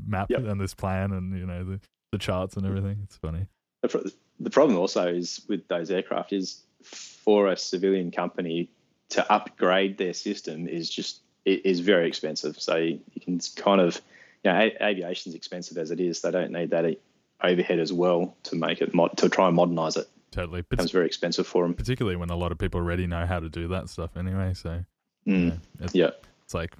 map 0.08 0.30
yep. 0.30 0.44
and 0.44 0.60
this 0.60 0.74
plan 0.74 1.12
and 1.12 1.38
you 1.38 1.46
know 1.46 1.64
the 1.64 1.80
the 2.12 2.18
charts 2.18 2.58
and 2.58 2.66
everything. 2.66 3.00
It's 3.04 3.18
funny. 3.18 3.46
The, 3.84 4.12
the 4.40 4.50
problem 4.50 4.78
also 4.78 5.08
is 5.08 5.42
with 5.48 5.68
those 5.68 5.92
aircraft 5.92 6.34
is 6.34 6.64
for 6.84 7.48
a 7.48 7.58
civilian 7.58 8.12
company 8.12 8.70
to 9.10 9.32
upgrade 9.32 9.98
their 9.98 10.14
system 10.14 10.68
is 10.68 10.90
just 10.90 11.22
it 11.46 11.66
is 11.66 11.80
very 11.80 12.08
expensive. 12.08 12.60
So 12.60 12.76
you 12.78 13.00
can 13.22 13.40
kind 13.56 13.82
of, 13.82 14.00
you 14.44 14.52
know, 14.52 14.70
aviation's 14.82 15.36
expensive 15.36 15.78
as 15.78 15.92
it 15.92 16.00
is. 16.00 16.22
They 16.22 16.32
don't 16.32 16.52
need 16.52 16.70
that 16.72 16.98
overhead 17.44 17.80
as 17.80 17.94
well 17.94 18.36
to 18.44 18.56
make 18.56 18.82
it 18.82 18.94
mod, 18.94 19.18
to 19.18 19.30
try 19.30 19.48
and 19.48 19.56
modernize 19.56 19.98
it. 19.98 20.08
Totally, 20.32 20.60
it 20.60 20.70
becomes 20.70 20.92
very 20.92 21.08
expensive 21.08 21.48
for 21.48 21.64
them. 21.64 21.74
Particularly 21.74 22.16
when 22.16 22.30
a 22.30 22.36
lot 22.36 22.52
of 22.52 22.60
people 22.60 22.80
already 22.80 23.08
know 23.08 23.26
how 23.26 23.40
to 23.40 23.50
do 23.50 23.68
that 23.70 23.90
stuff 23.90 24.16
anyway. 24.16 24.54
So 24.54 24.84
mm. 25.28 25.60
it's, 25.80 25.96
yeah, 25.96 26.12
it's 26.44 26.54
like 26.54 26.76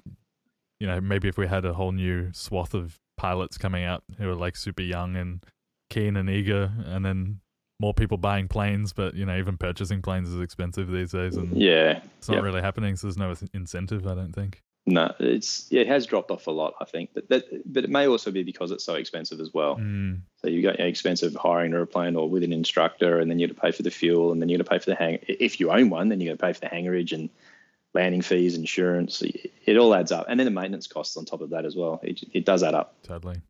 you 0.78 0.86
know 0.86 1.00
maybe 1.00 1.28
if 1.28 1.36
we 1.36 1.48
had 1.48 1.64
a 1.64 1.72
whole 1.72 1.92
new 1.92 2.30
swath 2.32 2.74
of 2.74 2.98
pilots 3.16 3.58
coming 3.58 3.84
out 3.84 4.04
who 4.18 4.30
are 4.30 4.36
like 4.36 4.56
super 4.56 4.82
young 4.82 5.16
and 5.16 5.44
keen 5.88 6.16
and 6.16 6.30
eager, 6.30 6.70
and 6.86 7.04
then 7.04 7.40
more 7.80 7.94
people 7.94 8.18
buying 8.18 8.46
planes, 8.46 8.92
but 8.92 9.14
you 9.14 9.24
know, 9.24 9.36
even 9.36 9.56
purchasing 9.56 10.02
planes 10.02 10.28
is 10.28 10.40
expensive 10.40 10.90
these 10.90 11.12
days, 11.12 11.36
and 11.36 11.56
yeah, 11.56 12.02
it's 12.18 12.28
not 12.28 12.36
yep. 12.36 12.44
really 12.44 12.60
happening. 12.60 12.94
So 12.94 13.06
there's 13.06 13.16
no 13.16 13.34
incentive, 13.54 14.06
I 14.06 14.14
don't 14.14 14.32
think. 14.32 14.62
No, 14.86 15.14
it's 15.18 15.66
yeah, 15.70 15.80
it 15.82 15.88
has 15.88 16.06
dropped 16.06 16.30
off 16.30 16.46
a 16.46 16.50
lot, 16.50 16.74
I 16.80 16.84
think, 16.84 17.10
but 17.14 17.28
that 17.30 17.44
but 17.64 17.84
it 17.84 17.90
may 17.90 18.06
also 18.06 18.30
be 18.30 18.42
because 18.42 18.70
it's 18.70 18.84
so 18.84 18.94
expensive 18.94 19.40
as 19.40 19.52
well. 19.54 19.76
Mm. 19.76 20.20
So 20.42 20.48
you 20.48 20.62
got 20.62 20.78
you 20.78 20.84
know, 20.84 20.88
expensive 20.88 21.34
hiring 21.34 21.74
a 21.74 21.86
plane 21.86 22.16
or 22.16 22.28
with 22.28 22.44
an 22.44 22.52
instructor, 22.52 23.18
and 23.18 23.30
then 23.30 23.38
you 23.38 23.46
got 23.46 23.54
to 23.54 23.60
pay 23.60 23.70
for 23.72 23.82
the 23.82 23.90
fuel, 23.90 24.30
and 24.30 24.40
then 24.40 24.48
you 24.48 24.58
got 24.58 24.64
to 24.64 24.70
pay 24.70 24.78
for 24.78 24.90
the 24.90 24.96
hang. 24.96 25.18
If 25.26 25.58
you 25.58 25.70
own 25.70 25.90
one, 25.90 26.08
then 26.08 26.20
you 26.20 26.28
got 26.28 26.38
to 26.38 26.46
pay 26.46 26.52
for 26.52 26.60
the 26.60 26.66
hangarage 26.66 27.12
and 27.12 27.30
landing 27.94 28.22
fees, 28.22 28.56
insurance. 28.56 29.22
It 29.22 29.76
all 29.76 29.94
adds 29.94 30.12
up, 30.12 30.26
and 30.28 30.38
then 30.38 30.44
the 30.44 30.50
maintenance 30.50 30.86
costs 30.86 31.16
on 31.16 31.24
top 31.24 31.40
of 31.40 31.50
that 31.50 31.64
as 31.64 31.76
well. 31.76 32.00
It, 32.02 32.22
it 32.32 32.44
does 32.44 32.62
add 32.62 32.74
up. 32.74 32.94
Totally. 33.02 33.40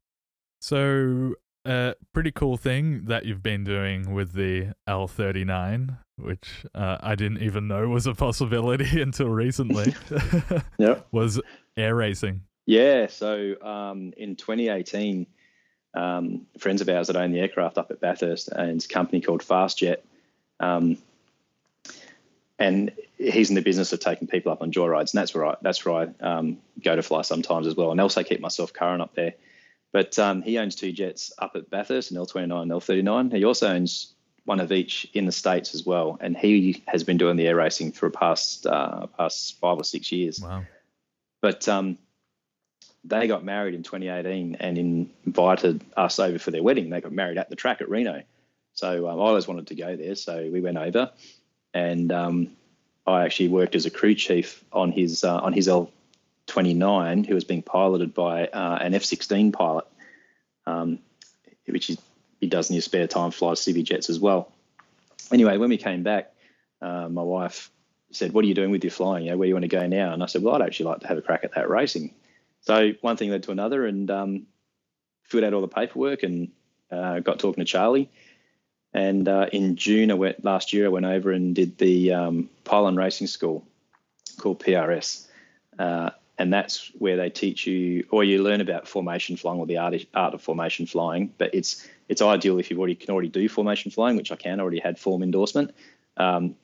So 0.61 1.37
a 1.65 1.95
pretty 2.13 2.31
cool 2.31 2.57
thing 2.57 3.05
that 3.07 3.25
you've 3.25 3.43
been 3.43 3.65
doing 3.65 4.13
with 4.15 4.33
the 4.33 4.75
L39, 4.89 5.99
which 6.17 6.65
uh, 6.75 6.99
I 7.01 7.15
didn't 7.15 7.43
even 7.43 7.69
know 7.69 7.89
was 7.89 8.07
a 8.07 8.15
possibility 8.15 9.01
until 9.03 9.29
recently. 9.29 9.95
yeah, 10.79 11.01
was 11.13 11.41
air 11.77 11.95
racing. 11.95 12.43
Yeah, 12.67 13.09
so 13.09 13.57
um, 13.63 14.13
in 14.17 14.37
2018, 14.37 15.27
um, 15.95 16.47
friends 16.59 16.81
of 16.81 16.89
ours 16.89 17.09
that 17.09 17.17
own 17.17 17.33
the 17.33 17.41
aircraft 17.41 17.79
up 17.79 17.91
at 17.91 18.01
Bathurst 18.01 18.49
and 18.49 18.83
a 18.83 18.89
company 18.89 19.21
called 19.21 19.43
FastJet, 19.43 19.99
um, 20.61 20.97
and 22.59 22.93
he's 23.19 23.49
in 23.49 23.55
the 23.55 23.63
business 23.63 23.93
of 23.93 24.01
taking 24.01 24.29
people 24.29 24.53
up 24.53 24.63
on 24.63 24.71
joyrides, 24.71 25.13
and 25.13 25.21
that's 25.21 25.35
where 25.35 25.47
I 25.47 25.57
that's 25.63 25.85
where 25.85 26.13
I 26.23 26.25
um, 26.25 26.59
go 26.83 26.95
to 26.95 27.03
fly 27.03 27.23
sometimes 27.23 27.67
as 27.67 27.75
well, 27.75 27.91
and 27.91 28.01
also 28.01 28.23
keep 28.23 28.41
myself 28.41 28.73
current 28.73 29.03
up 29.03 29.15
there. 29.15 29.35
But 29.93 30.19
um, 30.19 30.43
he 30.43 30.59
owns 30.59 30.77
two 30.77 30.93
jets 30.93 31.33
up 31.39 31.57
at 31.57 31.71
Bathurst, 31.71 32.11
an 32.11 32.17
L29 32.17 32.63
and 32.63 32.71
L39. 32.71 33.35
He 33.35 33.45
also 33.45 33.69
owns 33.69 34.15
one 34.45 34.61
of 34.61 34.73
each 34.73 35.09
in 35.15 35.27
the 35.27 35.33
States 35.33 35.75
as 35.75 35.85
well. 35.85 36.17
And 36.21 36.37
he 36.37 36.83
has 36.87 37.05
been 37.05 37.17
doing 37.17 37.37
the 37.37 37.49
air 37.49 37.57
racing 37.57 37.93
for 37.93 38.09
past 38.11 38.67
uh, 38.67 39.07
past 39.19 39.59
five 39.59 39.79
or 39.79 39.85
six 39.85 40.13
years. 40.13 40.41
Wow. 40.41 40.65
But 41.41 41.69
um, 41.69 41.99
they 43.05 43.27
got 43.27 43.45
married 43.45 43.75
in 43.75 43.83
2018 43.83 44.57
and 44.57 45.11
invited 45.25 45.83
us 45.97 46.19
over 46.19 46.39
for 46.39 46.51
their 46.51 46.63
wedding. 46.63 46.91
They 46.91 47.01
got 47.01 47.13
married 47.13 47.39
at 47.39 47.51
the 47.51 47.57
track 47.57 47.81
at 47.81 47.89
Reno. 47.89 48.23
So 48.75 49.09
um, 49.09 49.19
I 49.19 49.23
always 49.23 49.49
wanted 49.49 49.69
to 49.69 49.75
go 49.75 49.97
there. 49.97 50.15
So 50.15 50.49
we 50.53 50.61
went 50.61 50.77
over 50.77 51.11
and 51.75 52.13
um, 52.13 52.51
I 53.07 53.25
actually 53.25 53.49
worked 53.49 53.75
as 53.75 53.87
a 53.87 53.91
crew 53.91 54.15
chief 54.15 54.65
on 54.73 54.93
his 54.93 55.25
uh, 55.25 55.39
on 55.39 55.53
his 55.53 55.69
L 55.69 55.91
29 56.51 57.25
who 57.25 57.35
was 57.35 57.45
being 57.45 57.63
piloted 57.63 58.13
by 58.13 58.47
uh, 58.47 58.79
an 58.81 58.95
F 58.95 59.05
16 59.05 59.53
pilot, 59.53 59.87
um, 60.67 60.99
which 61.67 61.87
he, 61.87 61.99
he 62.41 62.47
does 62.47 62.69
in 62.69 62.75
his 62.75 62.85
spare 62.85 63.07
time, 63.07 63.31
flies 63.31 63.61
Civi 63.61 63.85
jets 63.85 64.11
as 64.11 64.19
well. 64.19 64.53
Anyway, 65.33 65.57
when 65.57 65.71
we 65.71 65.79
came 65.79 66.03
back, 66.03 66.33
uh, 66.83 67.09
my 67.09 67.23
wife 67.23 67.71
said, 68.11 68.33
What 68.33 68.45
are 68.45 68.49
you 68.49 68.55
doing 68.55 68.71
with 68.71 68.85
your 68.85 68.91
flying? 68.91 69.25
You 69.25 69.31
know, 69.31 69.37
where 69.37 69.47
do 69.47 69.49
you 69.49 69.55
want 69.55 69.65
to 69.65 69.69
go 69.69 69.87
now? 69.87 70.13
And 70.13 70.23
I 70.23 70.27
said, 70.27 70.43
Well, 70.43 70.55
I'd 70.55 70.63
actually 70.63 70.87
like 70.87 71.01
to 71.01 71.07
have 71.09 71.19
a 71.19 71.23
crack 71.23 71.45
at 71.45 71.55
that 71.55 71.71
racing. 71.71 72.15
So 72.63 72.93
one 73.01 73.17
thing 73.17 73.31
led 73.31 73.45
to 73.45 73.53
another 73.53 73.87
and 73.87 74.11
um, 74.11 74.47
filled 75.23 75.45
out 75.45 75.55
all 75.55 75.61
the 75.61 75.69
paperwork 75.69 76.23
and 76.23 76.51
uh, 76.91 77.21
got 77.21 77.39
talking 77.39 77.65
to 77.65 77.71
Charlie. 77.71 78.11
And 78.93 79.29
uh, 79.29 79.47
in 79.53 79.77
June, 79.77 80.11
I 80.11 80.15
went 80.15 80.45
last 80.45 80.73
year. 80.73 80.87
I 80.87 80.89
went 80.89 81.07
over 81.07 81.31
and 81.31 81.55
did 81.55 81.79
the 81.79 82.13
um, 82.13 82.51
Pylon 82.65 82.97
Racing 82.97 83.29
School 83.29 83.65
called 84.39 84.61
PRS, 84.61 85.27
uh, 85.79 86.11
and 86.41 86.51
that's 86.51 86.91
where 86.99 87.19
they 87.19 87.29
teach 87.29 87.67
you 87.67 88.07
or 88.11 88.25
you 88.25 88.43
learn 88.43 88.63
about 88.63 88.89
formation 88.89 89.37
flying 89.37 89.61
or 89.61 89.67
the 89.67 89.77
art, 89.77 89.95
art 90.15 90.33
of 90.33 90.41
formation 90.41 90.87
flying. 90.87 91.35
But 91.37 91.55
it's 91.55 91.87
it's 92.09 92.23
ideal 92.23 92.59
if 92.59 92.71
you 92.71 92.79
already 92.79 92.95
can 92.95 93.11
already 93.11 93.29
do 93.29 93.47
formation 93.47 93.91
flying, 93.91 94.17
which 94.17 94.33
I 94.33 94.37
can 94.37 94.59
already 94.59 94.81
had 94.81 94.99
form 94.99 95.23
endorsement. 95.23 95.75
Um, 96.17 96.57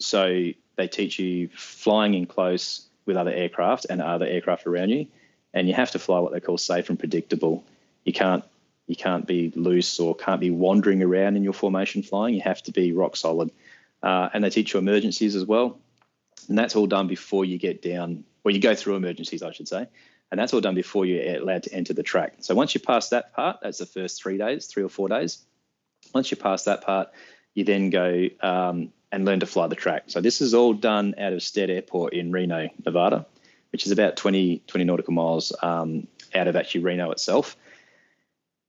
so 0.00 0.50
they 0.74 0.88
teach 0.88 1.20
you 1.20 1.48
flying 1.54 2.14
in 2.14 2.26
close 2.26 2.84
with 3.06 3.16
other 3.16 3.30
aircraft 3.30 3.86
and 3.88 4.02
other 4.02 4.26
aircraft 4.26 4.66
around 4.66 4.88
you, 4.88 5.06
and 5.54 5.68
you 5.68 5.74
have 5.74 5.92
to 5.92 6.00
fly 6.00 6.18
what 6.18 6.32
they 6.32 6.40
call 6.40 6.58
safe 6.58 6.90
and 6.90 6.98
predictable. 6.98 7.62
You 8.04 8.12
can't 8.12 8.42
you 8.88 8.96
can't 8.96 9.28
be 9.28 9.52
loose 9.54 10.00
or 10.00 10.16
can't 10.16 10.40
be 10.40 10.50
wandering 10.50 11.04
around 11.04 11.36
in 11.36 11.44
your 11.44 11.52
formation 11.52 12.02
flying. 12.02 12.34
You 12.34 12.40
have 12.40 12.64
to 12.64 12.72
be 12.72 12.90
rock 12.90 13.16
solid, 13.16 13.52
uh, 14.02 14.28
and 14.34 14.42
they 14.42 14.50
teach 14.50 14.74
you 14.74 14.80
emergencies 14.80 15.36
as 15.36 15.44
well, 15.44 15.78
and 16.48 16.58
that's 16.58 16.74
all 16.74 16.88
done 16.88 17.06
before 17.06 17.44
you 17.44 17.58
get 17.58 17.80
down 17.80 18.24
or 18.44 18.50
you 18.50 18.60
go 18.60 18.74
through 18.74 18.96
emergencies, 18.96 19.42
I 19.42 19.52
should 19.52 19.68
say. 19.68 19.86
And 20.30 20.38
that's 20.38 20.54
all 20.54 20.60
done 20.60 20.74
before 20.74 21.06
you're 21.06 21.36
allowed 21.36 21.64
to 21.64 21.72
enter 21.74 21.92
the 21.92 22.02
track. 22.02 22.34
So 22.40 22.54
once 22.54 22.74
you 22.74 22.80
pass 22.80 23.08
that 23.08 23.32
part, 23.34 23.58
that's 23.62 23.78
the 23.78 23.86
first 23.86 24.22
three 24.22 24.38
days, 24.38 24.66
three 24.66 24.84
or 24.84 24.88
four 24.88 25.08
days. 25.08 25.44
Once 26.14 26.30
you 26.30 26.36
pass 26.36 26.64
that 26.64 26.82
part, 26.82 27.08
you 27.54 27.64
then 27.64 27.90
go 27.90 28.28
um, 28.40 28.92
and 29.10 29.24
learn 29.24 29.40
to 29.40 29.46
fly 29.46 29.66
the 29.66 29.74
track. 29.74 30.04
So 30.06 30.20
this 30.20 30.40
is 30.40 30.54
all 30.54 30.72
done 30.72 31.14
out 31.18 31.32
of 31.32 31.42
Stead 31.42 31.68
Airport 31.68 32.12
in 32.12 32.30
Reno, 32.30 32.68
Nevada, 32.84 33.26
which 33.72 33.86
is 33.86 33.92
about 33.92 34.16
20, 34.16 34.62
20 34.66 34.84
nautical 34.84 35.12
miles 35.12 35.52
um, 35.62 36.06
out 36.34 36.46
of 36.46 36.54
actually 36.54 36.82
Reno 36.82 37.10
itself. 37.10 37.56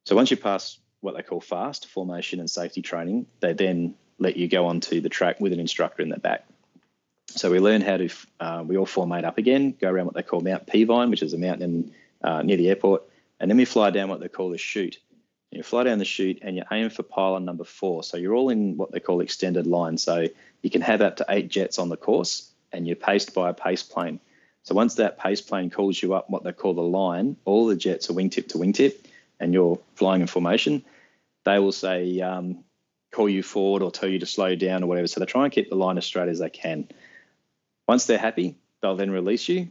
So 0.06 0.16
once 0.16 0.32
you 0.32 0.38
pass 0.38 0.80
what 1.02 1.16
they 1.16 1.22
call 1.22 1.42
fast 1.42 1.88
formation 1.88 2.40
and 2.40 2.50
safety 2.50 2.82
training, 2.82 3.28
they 3.40 3.54
then 3.54 3.96
let 4.18 4.38
you 4.38 4.48
go 4.48 4.68
onto 4.68 5.02
the 5.02 5.10
track 5.10 5.40
with 5.40 5.54
an 5.54 5.60
instructor 5.60 6.02
in 6.02 6.10
the 6.10 6.20
back. 6.20 6.46
So 7.28 7.50
we 7.50 7.60
learn 7.60 7.82
how 7.82 7.98
to, 7.98 8.10
uh, 8.40 8.64
we 8.66 8.78
all 8.78 8.86
formate 8.86 9.24
up 9.24 9.38
again, 9.38 9.76
go 9.80 9.90
around 9.90 10.06
what 10.06 10.16
they 10.16 10.24
call 10.24 10.42
Mount 10.42 10.68
Peavine, 10.68 11.10
which 11.10 11.24
is 11.24 11.34
a 11.34 11.38
mountain 11.38 11.94
uh, 12.24 12.42
near 12.42 12.58
the 12.58 12.70
airport, 12.70 13.04
and 13.40 13.50
then 13.50 13.58
we 13.58 13.66
fly 13.66 13.90
down 13.90 14.10
what 14.10 14.20
they 14.20 14.28
call 14.28 14.50
the 14.50 14.58
chute. 14.58 15.00
You 15.52 15.64
fly 15.64 15.84
down 15.84 16.00
the 16.00 16.06
chute 16.06 16.40
and 16.42 16.56
you 16.56 16.64
aim 16.72 16.90
for 16.90 17.04
pylon 17.04 17.44
number 17.44 17.66
four. 17.66 18.04
So 18.04 18.16
you're 18.16 18.36
all 18.36 18.50
in 18.50 18.78
what 18.78 18.92
they 18.92 19.02
call 19.02 19.20
extended 19.20 19.68
line. 19.68 19.98
So 19.98 20.28
you 20.62 20.70
can 20.70 20.82
have 20.82 21.02
up 21.02 21.18
to 21.18 21.26
eight 21.28 21.50
jets 21.50 21.78
on 21.78 21.90
the 21.90 21.98
course 21.98 22.50
and 22.72 22.88
you're 22.88 22.96
paced 22.96 23.34
by 23.34 23.50
a 23.50 23.54
pace 23.54 23.84
plane. 23.84 24.22
So 24.64 24.76
once 24.76 24.96
that 24.96 25.18
pace 25.18 25.42
plane 25.42 25.70
calls 25.70 26.02
you 26.02 26.14
up 26.14 26.30
what 26.30 26.44
they 26.44 26.54
call 26.54 26.74
the 26.74 26.82
line, 26.82 27.36
all 27.44 27.66
the 27.66 27.76
jets 27.76 28.10
are 28.10 28.14
wingtip 28.14 28.50
to 28.50 28.60
wingtip 28.60 28.96
and 29.42 29.54
you're 29.54 29.80
flying 29.96 30.22
in 30.22 30.28
formation. 30.28 30.86
They 31.44 31.60
will 31.60 31.74
say, 31.74 32.22
um, 32.22 32.64
call 33.12 33.28
you 33.28 33.44
forward 33.44 33.82
or 33.82 33.92
tell 33.92 34.08
you 34.08 34.20
to 34.20 34.26
slow 34.26 34.56
down 34.56 34.84
or 34.84 34.88
whatever. 34.88 35.08
So 35.08 35.20
they 35.20 35.26
try 35.26 35.44
and 35.44 35.52
keep 35.52 35.70
the 35.70 35.76
line 35.76 35.98
as 35.98 36.06
straight 36.06 36.30
as 36.30 36.40
they 36.40 36.50
can. 36.50 36.88
Once 37.88 38.06
they're 38.06 38.18
happy, 38.18 38.58
they'll 38.82 38.96
then 38.96 39.12
release 39.12 39.48
you, 39.50 39.70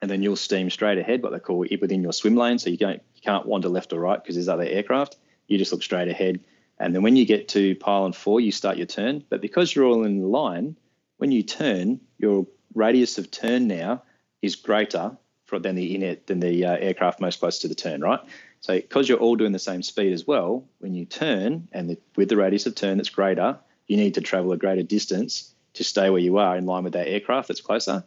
and 0.00 0.10
then 0.10 0.22
you'll 0.22 0.36
steam 0.36 0.70
straight 0.70 0.98
ahead, 0.98 1.22
what 1.22 1.32
they 1.32 1.38
call 1.38 1.64
it 1.64 1.80
within 1.80 2.02
your 2.02 2.12
swim 2.12 2.36
lane. 2.36 2.58
So 2.58 2.70
you 2.70 2.76
don't 2.76 3.02
you 3.14 3.22
can't 3.22 3.46
wander 3.46 3.68
left 3.68 3.92
or 3.92 4.00
right 4.00 4.22
because 4.22 4.36
there's 4.36 4.48
other 4.48 4.64
aircraft. 4.64 5.16
You 5.46 5.58
just 5.58 5.72
look 5.72 5.82
straight 5.82 6.08
ahead, 6.08 6.40
and 6.78 6.94
then 6.94 7.02
when 7.02 7.16
you 7.16 7.24
get 7.24 7.48
to 7.48 7.74
pylon 7.76 8.12
four, 8.12 8.40
you 8.40 8.52
start 8.52 8.76
your 8.76 8.86
turn. 8.86 9.24
But 9.28 9.40
because 9.40 9.74
you're 9.74 9.86
all 9.86 10.04
in 10.04 10.30
line, 10.30 10.76
when 11.16 11.32
you 11.32 11.42
turn, 11.42 12.00
your 12.18 12.46
radius 12.74 13.18
of 13.18 13.30
turn 13.30 13.66
now 13.66 14.02
is 14.42 14.56
greater 14.56 15.16
for, 15.46 15.58
than 15.58 15.74
the 15.74 16.18
than 16.26 16.40
the 16.40 16.64
uh, 16.64 16.76
aircraft 16.76 17.20
most 17.20 17.40
close 17.40 17.58
to 17.60 17.68
the 17.68 17.74
turn, 17.74 18.00
right? 18.00 18.20
So 18.60 18.74
because 18.74 19.08
you're 19.08 19.18
all 19.18 19.36
doing 19.36 19.52
the 19.52 19.58
same 19.58 19.82
speed 19.82 20.12
as 20.12 20.26
well, 20.26 20.68
when 20.78 20.94
you 20.94 21.04
turn 21.04 21.68
and 21.72 21.90
the, 21.90 21.98
with 22.16 22.28
the 22.28 22.36
radius 22.36 22.66
of 22.66 22.74
turn 22.74 22.96
that's 22.96 23.08
greater, 23.08 23.58
you 23.86 23.96
need 23.96 24.14
to 24.14 24.20
travel 24.20 24.52
a 24.52 24.56
greater 24.56 24.82
distance 24.82 25.54
to 25.78 25.84
stay 25.84 26.10
where 26.10 26.20
you 26.20 26.38
are 26.38 26.56
in 26.56 26.66
line 26.66 26.84
with 26.84 26.92
that 26.94 27.08
aircraft 27.08 27.48
that's 27.48 27.60
closer. 27.60 28.04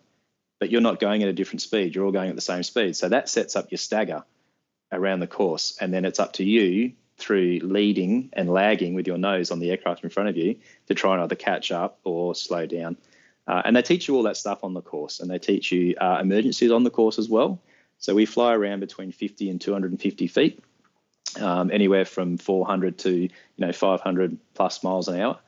But 0.60 0.70
you're 0.70 0.82
not 0.82 1.00
going 1.00 1.24
at 1.24 1.30
a 1.30 1.34
different 1.34 1.62
speed; 1.62 1.96
you're 1.96 2.06
all 2.06 2.12
going 2.12 2.30
at 2.30 2.36
the 2.36 2.42
same 2.42 2.64
speed. 2.64 2.96
So 2.96 3.10
that 3.10 3.30
sets 3.30 3.56
up 3.56 3.72
your 3.72 3.80
stagger 3.80 4.24
around 4.92 5.22
the 5.22 5.28
course, 5.28 5.78
and 5.82 5.94
then 5.94 6.06
it's 6.06 6.20
up 6.20 6.34
to 6.34 6.44
you 6.44 6.94
through 7.18 7.60
leading 7.64 8.30
and 8.34 8.50
lagging 8.50 8.94
with 8.94 9.08
your 9.08 9.18
nose 9.18 9.52
on 9.52 9.60
the 9.60 9.72
aircraft 9.72 10.04
in 10.04 10.10
front 10.10 10.30
of 10.30 10.38
you 10.38 10.58
to 10.88 10.94
try 10.94 11.14
and 11.14 11.24
either 11.24 11.36
catch 11.36 11.72
up 11.72 12.00
or 12.04 12.36
slow 12.36 12.66
down. 12.66 12.98
Uh, 13.48 13.62
and 13.66 13.76
they 13.76 13.82
teach 13.82 14.08
you 14.08 14.16
all 14.16 14.24
that 14.24 14.38
stuff 14.38 14.64
on 14.64 14.74
the 14.74 14.82
course, 14.82 15.20
and 15.20 15.32
they 15.32 15.40
teach 15.40 15.72
you 15.72 15.96
uh, 16.00 16.20
emergencies 16.22 16.72
on 16.72 16.84
the 16.84 16.90
course 16.90 17.18
as 17.18 17.30
well. 17.30 17.60
So 17.98 18.14
we 18.14 18.26
fly 18.26 18.54
around 18.54 18.82
between 18.82 19.12
50 19.12 19.50
and 19.50 19.62
250 19.62 20.28
feet, 20.28 20.64
um, 21.40 21.72
anywhere 21.72 22.06
from 22.06 22.38
400 22.38 22.98
to 23.00 23.12
you 23.12 23.30
know 23.58 23.72
500 23.72 24.38
plus 24.54 24.84
miles 24.84 25.08
an 25.08 25.22
hour. 25.22 25.40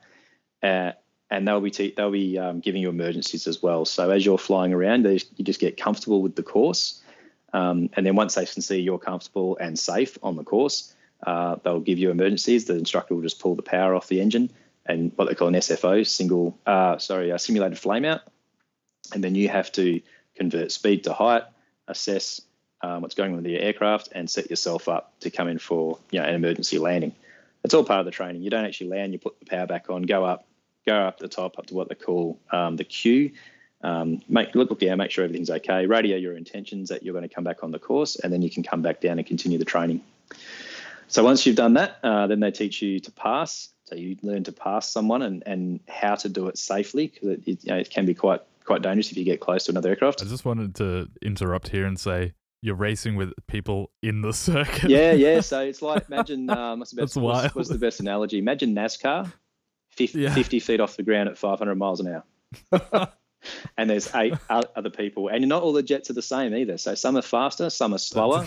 Uh, 0.62 0.92
and 1.30 1.46
they'll 1.46 1.60
be 1.60 1.70
te- 1.70 1.94
they'll 1.96 2.10
be 2.10 2.38
um, 2.38 2.60
giving 2.60 2.82
you 2.82 2.88
emergencies 2.88 3.46
as 3.46 3.62
well. 3.62 3.84
So 3.84 4.10
as 4.10 4.24
you're 4.24 4.38
flying 4.38 4.72
around, 4.72 5.04
they, 5.04 5.20
you 5.36 5.44
just 5.44 5.60
get 5.60 5.76
comfortable 5.76 6.22
with 6.22 6.36
the 6.36 6.42
course, 6.42 7.02
um, 7.52 7.90
and 7.94 8.04
then 8.04 8.16
once 8.16 8.34
they 8.34 8.46
can 8.46 8.62
see 8.62 8.80
you're 8.80 8.98
comfortable 8.98 9.56
and 9.58 9.78
safe 9.78 10.18
on 10.22 10.36
the 10.36 10.44
course, 10.44 10.94
uh, 11.26 11.56
they'll 11.62 11.80
give 11.80 11.98
you 11.98 12.10
emergencies. 12.10 12.66
The 12.66 12.76
instructor 12.76 13.14
will 13.14 13.22
just 13.22 13.40
pull 13.40 13.54
the 13.54 13.62
power 13.62 13.94
off 13.94 14.08
the 14.08 14.20
engine 14.20 14.50
and 14.86 15.12
what 15.16 15.28
they 15.28 15.34
call 15.34 15.48
an 15.48 15.54
SFO, 15.54 16.06
single, 16.06 16.58
uh, 16.66 16.98
sorry, 16.98 17.30
a 17.30 17.38
simulated 17.38 17.78
flameout. 17.78 18.20
And 19.12 19.22
then 19.22 19.34
you 19.34 19.48
have 19.48 19.72
to 19.72 20.00
convert 20.34 20.72
speed 20.72 21.04
to 21.04 21.12
height, 21.12 21.44
assess 21.88 22.40
um, 22.82 23.02
what's 23.02 23.14
going 23.14 23.30
on 23.30 23.36
with 23.36 23.44
the 23.44 23.58
aircraft, 23.58 24.10
and 24.12 24.28
set 24.28 24.50
yourself 24.50 24.88
up 24.88 25.18
to 25.20 25.30
come 25.30 25.48
in 25.48 25.58
for 25.58 25.98
you 26.10 26.20
know 26.20 26.26
an 26.26 26.34
emergency 26.34 26.78
landing. 26.78 27.14
It's 27.62 27.72
all 27.72 27.84
part 27.84 28.00
of 28.00 28.06
the 28.06 28.12
training. 28.12 28.42
You 28.42 28.50
don't 28.50 28.64
actually 28.64 28.90
land. 28.90 29.12
You 29.12 29.18
put 29.18 29.38
the 29.40 29.46
power 29.46 29.66
back 29.66 29.88
on, 29.88 30.02
go 30.02 30.24
up, 30.24 30.46
go 30.86 30.96
up 30.96 31.18
the 31.18 31.28
top, 31.28 31.58
up 31.58 31.66
to 31.66 31.74
what 31.74 31.88
they 31.88 31.94
call 31.94 32.38
um, 32.50 32.76
the 32.76 32.84
queue. 32.84 33.32
Um, 33.82 34.22
make 34.28 34.54
look, 34.54 34.70
look 34.70 34.80
yeah, 34.82 34.94
make 34.94 35.10
sure 35.10 35.24
everything's 35.24 35.50
okay. 35.50 35.86
Radio 35.86 36.16
your 36.16 36.36
intentions 36.36 36.88
that 36.88 37.02
you're 37.02 37.12
going 37.12 37.28
to 37.28 37.34
come 37.34 37.44
back 37.44 37.62
on 37.62 37.70
the 37.70 37.78
course, 37.78 38.16
and 38.16 38.32
then 38.32 38.42
you 38.42 38.50
can 38.50 38.62
come 38.62 38.82
back 38.82 39.00
down 39.00 39.18
and 39.18 39.26
continue 39.26 39.58
the 39.58 39.64
training. 39.64 40.00
So 41.08 41.22
once 41.22 41.44
you've 41.44 41.56
done 41.56 41.74
that, 41.74 41.98
uh, 42.02 42.26
then 42.26 42.40
they 42.40 42.50
teach 42.50 42.80
you 42.80 42.98
to 43.00 43.12
pass. 43.12 43.68
So 43.84 43.94
you 43.94 44.16
learn 44.22 44.44
to 44.44 44.52
pass 44.52 44.90
someone 44.90 45.20
and, 45.20 45.42
and 45.44 45.80
how 45.88 46.14
to 46.14 46.28
do 46.28 46.48
it 46.48 46.56
safely 46.56 47.08
because 47.08 47.28
it, 47.28 47.42
it, 47.46 47.64
you 47.64 47.72
know, 47.72 47.76
it 47.76 47.90
can 47.90 48.06
be 48.06 48.14
quite 48.14 48.40
quite 48.64 48.80
dangerous 48.80 49.10
if 49.10 49.18
you 49.18 49.24
get 49.24 49.40
close 49.40 49.64
to 49.64 49.72
another 49.72 49.90
aircraft. 49.90 50.22
I 50.22 50.24
just 50.24 50.46
wanted 50.46 50.74
to 50.76 51.10
interrupt 51.20 51.68
here 51.68 51.84
and 51.84 52.00
say 52.00 52.32
you're 52.62 52.74
racing 52.74 53.14
with 53.14 53.32
people 53.46 53.90
in 54.02 54.22
the 54.22 54.32
circuit. 54.32 54.88
Yeah, 54.88 55.12
yeah. 55.12 55.40
So 55.40 55.60
it's 55.60 55.82
like 55.82 56.06
imagine 56.08 56.48
um, 56.48 56.78
what's 56.78 56.92
the 56.92 57.02
best, 57.02 57.14
That's 57.14 57.22
what's, 57.22 57.54
what's 57.54 57.68
the 57.68 57.78
best 57.78 58.00
analogy? 58.00 58.38
Imagine 58.38 58.74
NASCAR, 58.74 59.30
50, 59.96 60.20
yeah. 60.20 60.34
50 60.34 60.60
feet 60.60 60.80
off 60.80 60.96
the 60.96 61.02
ground 61.02 61.28
at 61.28 61.38
500 61.38 61.74
miles 61.74 62.00
an 62.00 62.22
hour. 62.72 63.12
and 63.76 63.88
there's 63.90 64.12
eight 64.14 64.34
other 64.50 64.90
people, 64.90 65.28
and 65.28 65.46
not 65.48 65.62
all 65.62 65.72
the 65.72 65.82
jets 65.82 66.10
are 66.10 66.14
the 66.14 66.22
same 66.22 66.54
either. 66.54 66.78
So 66.78 66.94
some 66.94 67.16
are 67.16 67.22
faster, 67.22 67.70
some 67.70 67.94
are 67.94 67.98
slower. 67.98 68.46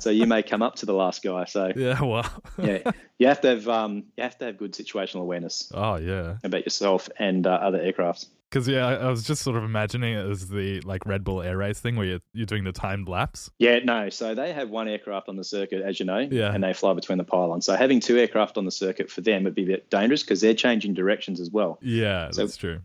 so 0.00 0.10
you 0.10 0.26
may 0.26 0.42
come 0.42 0.62
up 0.62 0.76
to 0.76 0.86
the 0.86 0.94
last 0.94 1.22
guy. 1.22 1.44
So 1.44 1.72
yeah, 1.76 2.02
well, 2.02 2.30
yeah, 2.58 2.90
you 3.18 3.26
have 3.26 3.40
to 3.42 3.48
have 3.48 3.68
um, 3.68 4.04
you 4.16 4.22
have 4.22 4.38
to 4.38 4.46
have 4.46 4.58
good 4.58 4.72
situational 4.72 5.20
awareness. 5.22 5.70
Oh 5.74 5.96
yeah, 5.96 6.36
about 6.44 6.64
yourself 6.64 7.08
and 7.18 7.46
uh, 7.46 7.50
other 7.50 7.78
aircrafts. 7.78 8.26
Because 8.50 8.66
yeah, 8.66 8.84
I, 8.84 8.94
I 8.94 9.10
was 9.10 9.22
just 9.22 9.42
sort 9.42 9.56
of 9.56 9.62
imagining 9.62 10.14
it 10.14 10.28
as 10.28 10.48
the 10.48 10.80
like 10.80 11.06
Red 11.06 11.22
Bull 11.22 11.40
Air 11.40 11.56
Race 11.56 11.78
thing 11.78 11.94
where 11.94 12.06
you're, 12.06 12.20
you're 12.32 12.46
doing 12.46 12.64
the 12.64 12.72
timed 12.72 13.08
laps. 13.08 13.48
Yeah, 13.60 13.78
no. 13.84 14.10
So 14.10 14.34
they 14.34 14.52
have 14.52 14.70
one 14.70 14.88
aircraft 14.88 15.28
on 15.28 15.36
the 15.36 15.44
circuit, 15.44 15.82
as 15.82 16.00
you 16.00 16.06
know, 16.06 16.18
yeah. 16.18 16.52
and 16.52 16.64
they 16.64 16.72
fly 16.72 16.92
between 16.94 17.18
the 17.18 17.24
pylons. 17.24 17.66
So 17.66 17.76
having 17.76 18.00
two 18.00 18.18
aircraft 18.18 18.58
on 18.58 18.64
the 18.64 18.72
circuit 18.72 19.08
for 19.08 19.20
them 19.20 19.44
would 19.44 19.54
be 19.54 19.62
a 19.62 19.66
bit 19.66 19.88
dangerous 19.88 20.24
because 20.24 20.40
they're 20.40 20.54
changing 20.54 20.94
directions 20.94 21.40
as 21.40 21.48
well. 21.48 21.78
Yeah, 21.80 22.32
so, 22.32 22.42
that's 22.42 22.56
true 22.56 22.80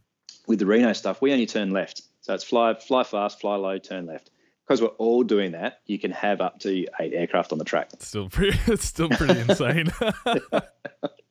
with 0.48 0.60
the 0.60 0.66
Reno 0.66 0.94
stuff, 0.94 1.22
we 1.22 1.32
only 1.32 1.46
turn 1.46 1.72
left. 1.72 2.02
So 2.22 2.34
it's 2.34 2.44
fly, 2.44 2.74
fly 2.74 3.04
fast, 3.04 3.40
fly 3.40 3.56
low, 3.56 3.78
turn 3.78 4.06
left. 4.06 4.30
Because 4.66 4.82
we're 4.82 4.88
all 4.88 5.24
doing 5.24 5.52
that, 5.52 5.82
you 5.86 6.00
can 6.00 6.12
have 6.12 6.42
up 6.42 6.60
to 6.62 6.88
eight 7.00 7.14
aircraft 7.14 7.52
on 7.52 7.60
the 7.60 7.66
track. 7.66 7.92
Still 8.00 8.30
pretty, 8.30 8.58
it's 8.72 8.86
still 8.86 9.10
pretty 9.10 9.40
insane. 9.40 9.92
yeah, 10.26 10.62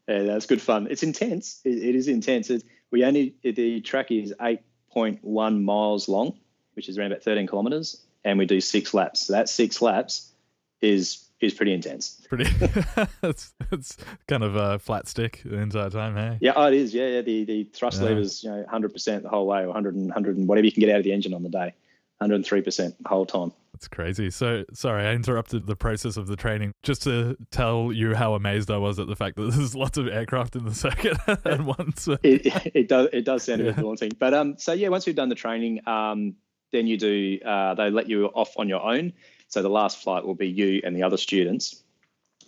that's 0.07 0.47
good 0.47 0.62
fun. 0.62 0.87
It's 0.89 1.03
intense. 1.03 1.61
it, 1.65 1.71
it 1.71 1.95
is 1.97 2.07
intense. 2.07 2.51
It, 2.51 2.62
we 2.93 3.05
only 3.05 3.35
the 3.43 3.81
track 3.81 4.12
is 4.12 4.33
eight 4.41 4.61
point 4.91 5.19
one 5.25 5.65
miles 5.65 6.09
long, 6.09 6.39
which 6.75 6.89
is 6.89 6.97
around 6.97 7.11
about 7.11 7.25
thirteen 7.25 7.49
kilometers, 7.49 8.01
and 8.25 8.39
we 8.39 8.47
do 8.47 8.61
six 8.61 8.95
laps. 8.95 9.27
So 9.27 9.33
that 9.33 9.49
six 9.49 9.83
laps 9.83 10.33
is 10.81 11.24
is 11.41 11.55
pretty 11.55 11.72
intense. 11.72 12.22
Pretty. 12.28 12.45
it's 13.22 13.55
it's 13.70 13.97
kind 14.28 14.43
of 14.43 14.57
a 14.57 14.78
flat 14.78 15.09
stick 15.09 15.43
the 15.45 15.59
entire 15.59 15.91
time, 15.91 16.16
hey? 16.16 16.39
Yeah, 16.41 16.53
oh, 16.57 16.66
it 16.66 16.74
is. 16.74 16.95
Yeah, 16.95 17.07
yeah. 17.09 17.20
The 17.22 17.45
the 17.45 17.64
thrust 17.64 18.01
yeah. 18.01 18.09
levers, 18.09 18.43
you 18.43 18.51
know, 18.51 18.59
100 18.59 18.93
percent 18.93 19.22
the 19.22 19.28
whole 19.28 19.47
way, 19.47 19.61
or 19.61 19.66
100 19.68 19.95
and 19.95 20.07
100 20.07 20.37
and 20.37 20.49
whatever 20.49 20.64
you 20.64 20.72
can 20.72 20.80
get 20.80 20.91
out 20.91 20.99
of 20.99 21.05
the 21.05 21.12
engine 21.12 21.35
on 21.35 21.43
the 21.43 21.49
day, 21.49 21.74
103 22.18 22.62
percent 22.62 22.95
the 23.03 23.09
whole 23.09 23.26
time. 23.26 23.53
That's 23.72 23.89
crazy. 23.89 24.30
So 24.30 24.64
sorry, 24.72 25.05
I 25.05 25.14
interrupted 25.14 25.66
the 25.66 25.74
process 25.74 26.16
of 26.16 26.28
the 26.28 26.37
training 26.37 26.72
just 26.85 27.03
to 27.03 27.37
tell 27.51 27.93
you 27.93 28.14
how 28.14 28.35
amazed 28.35 28.70
I 28.70 28.76
was 28.76 29.01
at 29.01 29.09
the 29.09 29.16
fact 29.16 29.37
that 29.37 29.51
there's 29.55 29.74
lots 29.74 29.99
of 29.99 30.07
aircraft 30.09 30.57
in 30.57 30.64
the 30.64 30.74
circuit 30.74 31.16
at 31.26 31.61
once. 31.61 32.09
it, 32.22 32.72
it 32.74 32.89
does 32.89 33.09
it 33.12 33.24
does 33.24 33.43
sound 33.43 33.61
a 33.61 33.64
bit 33.64 33.76
daunting, 33.76 34.12
but 34.18 34.32
um, 34.32 34.57
so 34.59 34.72
yeah, 34.72 34.89
once 34.89 35.07
we've 35.07 35.16
done 35.16 35.28
the 35.28 35.35
training, 35.35 35.87
um, 35.89 36.37
then 36.72 36.87
you 36.87 36.97
do 36.97 37.39
uh, 37.45 37.74
they 37.74 37.91
let 37.91 38.09
you 38.09 38.26
off 38.26 38.55
on 38.57 38.68
your 38.68 38.80
own 38.80 39.12
so 39.55 39.63
the 39.63 39.69
last 39.69 40.03
flight 40.03 40.27
will 40.27 40.35
be 40.35 40.49
you 40.49 40.81
and 40.83 40.97
the 40.97 41.05
other 41.05 41.17
students 41.17 41.81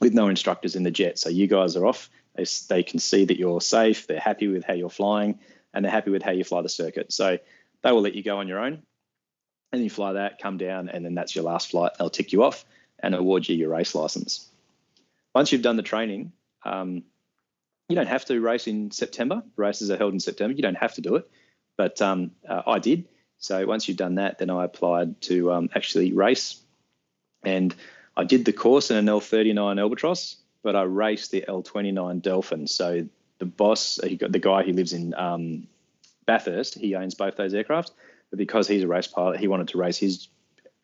with 0.00 0.12
no 0.12 0.26
instructors 0.26 0.74
in 0.74 0.82
the 0.82 0.90
jet. 0.90 1.20
So 1.20 1.28
you 1.28 1.46
guys 1.46 1.76
are 1.76 1.86
off. 1.86 2.10
They, 2.34 2.44
they 2.68 2.82
can 2.82 2.98
see 2.98 3.26
that 3.26 3.38
you're 3.38 3.60
safe. 3.60 4.08
They're 4.08 4.18
happy 4.18 4.48
with 4.48 4.64
how 4.64 4.74
you're 4.74 4.90
flying 4.90 5.38
and 5.72 5.84
they're 5.84 5.92
happy 5.92 6.10
with 6.10 6.24
how 6.24 6.32
you 6.32 6.42
fly 6.42 6.62
the 6.62 6.68
circuit. 6.68 7.12
So 7.12 7.38
they 7.82 7.92
will 7.92 8.00
let 8.00 8.16
you 8.16 8.24
go 8.24 8.38
on 8.38 8.48
your 8.48 8.58
own 8.58 8.82
and 9.70 9.84
you 9.84 9.88
fly 9.88 10.14
that, 10.14 10.40
come 10.40 10.56
down, 10.58 10.88
and 10.88 11.04
then 11.04 11.14
that's 11.14 11.36
your 11.36 11.44
last 11.44 11.70
flight. 11.70 11.92
They'll 11.96 12.10
tick 12.10 12.32
you 12.32 12.42
off 12.42 12.64
and 12.98 13.14
award 13.14 13.48
you 13.48 13.54
your 13.54 13.70
race 13.70 13.94
license. 13.94 14.48
Once 15.32 15.52
you've 15.52 15.62
done 15.62 15.76
the 15.76 15.84
training, 15.84 16.32
um, 16.64 17.04
you 17.88 17.94
don't 17.94 18.08
have 18.08 18.24
to 18.24 18.40
race 18.40 18.66
in 18.66 18.90
September. 18.90 19.44
Races 19.54 19.92
are 19.92 19.96
held 19.96 20.12
in 20.12 20.18
September. 20.18 20.56
You 20.56 20.62
don't 20.62 20.74
have 20.74 20.94
to 20.94 21.02
do 21.02 21.14
it, 21.14 21.30
but 21.76 22.02
um, 22.02 22.32
uh, 22.48 22.62
I 22.66 22.80
did. 22.80 23.06
So 23.38 23.64
once 23.64 23.86
you've 23.86 23.96
done 23.96 24.16
that, 24.16 24.38
then 24.38 24.50
I 24.50 24.64
applied 24.64 25.20
to 25.22 25.52
um, 25.52 25.70
actually 25.72 26.12
race 26.12 26.60
and 27.46 27.74
I 28.16 28.24
did 28.24 28.44
the 28.44 28.52
course 28.52 28.90
in 28.90 28.96
an 28.96 29.06
L39 29.06 29.78
Albatross, 29.78 30.36
but 30.62 30.74
I 30.74 30.82
raced 30.82 31.30
the 31.30 31.44
L29 31.48 32.20
Delphin. 32.20 32.66
So 32.66 33.06
the 33.38 33.46
boss, 33.46 33.98
got 34.18 34.32
the 34.32 34.40
guy 34.40 34.64
who 34.64 34.72
lives 34.72 34.92
in 34.92 35.14
um, 35.14 35.68
Bathurst, 36.26 36.74
he 36.74 36.96
owns 36.96 37.14
both 37.14 37.36
those 37.36 37.54
aircraft. 37.54 37.92
But 38.30 38.38
because 38.38 38.66
he's 38.66 38.82
a 38.82 38.88
race 38.88 39.06
pilot, 39.06 39.38
he 39.38 39.46
wanted 39.46 39.68
to 39.68 39.78
race 39.78 39.96
his 39.96 40.28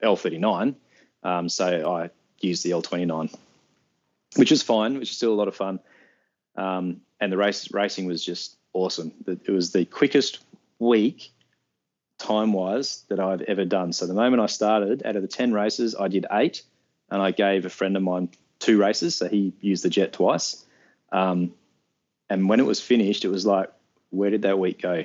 L39. 0.03 0.77
Um, 1.25 1.49
so 1.49 1.93
I 1.93 2.11
used 2.41 2.65
the 2.65 2.71
L29, 2.71 3.35
which 4.37 4.53
was 4.53 4.63
fine, 4.63 4.99
which 4.99 5.11
is 5.11 5.17
still 5.17 5.33
a 5.33 5.35
lot 5.35 5.49
of 5.49 5.57
fun. 5.57 5.81
Um, 6.55 7.01
and 7.21 7.33
the 7.33 7.37
race 7.37 7.73
racing 7.73 8.07
was 8.07 8.25
just 8.25 8.57
awesome. 8.73 9.13
It 9.27 9.51
was 9.51 9.73
the 9.73 9.85
quickest 9.85 10.39
week 10.79 11.33
time 12.23 12.53
wise 12.53 13.05
that 13.09 13.21
I've 13.21 13.43
ever 13.43 13.65
done. 13.65 13.93
So 13.93 14.07
the 14.07 14.15
moment 14.15 14.43
I 14.43 14.47
started, 14.47 15.05
out 15.05 15.17
of 15.17 15.23
the 15.23 15.29
10 15.29 15.53
races, 15.53 15.95
I 15.99 16.09
did 16.09 16.27
eight, 16.31 16.63
and 17.11 17.21
I 17.21 17.33
gave 17.33 17.67
a 17.67 17.71
friend 17.71 17.97
of 17.97 18.03
mine 18.03 18.31
two 18.59 18.79
races. 18.79 19.17
So 19.17 19.29
he 19.29 19.53
used 19.61 19.85
the 19.85 19.91
jet 19.91 20.13
twice. 20.13 20.65
Um, 21.11 21.53
and 22.31 22.49
when 22.49 22.61
it 22.61 22.67
was 22.67 22.81
finished, 22.81 23.25
it 23.25 23.29
was 23.29 23.45
like, 23.45 23.71
where 24.11 24.31
did 24.31 24.43
that 24.43 24.59
week 24.59 24.81
go? 24.81 25.05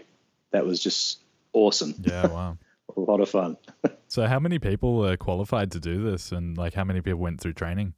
That 0.51 0.65
was 0.65 0.81
just 0.81 1.19
awesome. 1.53 1.95
Yeah, 2.01 2.27
wow. 2.31 2.57
a 2.95 2.99
lot 2.99 3.19
of 3.19 3.29
fun. 3.29 3.57
so, 4.07 4.25
how 4.27 4.39
many 4.39 4.59
people 4.59 5.05
are 5.05 5.17
qualified 5.17 5.71
to 5.71 5.79
do 5.79 6.09
this, 6.09 6.31
and 6.31 6.57
like 6.57 6.73
how 6.73 6.83
many 6.83 7.01
people 7.01 7.19
went 7.19 7.41
through 7.41 7.53
training? 7.53 7.93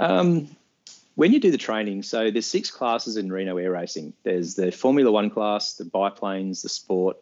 Um, 0.00 0.48
when 1.14 1.32
you 1.32 1.38
do 1.38 1.52
the 1.52 1.58
training, 1.58 2.02
so 2.02 2.30
there's 2.30 2.46
six 2.46 2.70
classes 2.70 3.16
in 3.16 3.30
Reno 3.30 3.56
air 3.58 3.70
racing. 3.70 4.12
There's 4.24 4.54
the 4.56 4.72
Formula 4.72 5.12
One 5.12 5.30
class, 5.30 5.74
the 5.74 5.84
biplanes, 5.84 6.62
the 6.62 6.68
sport, 6.68 7.18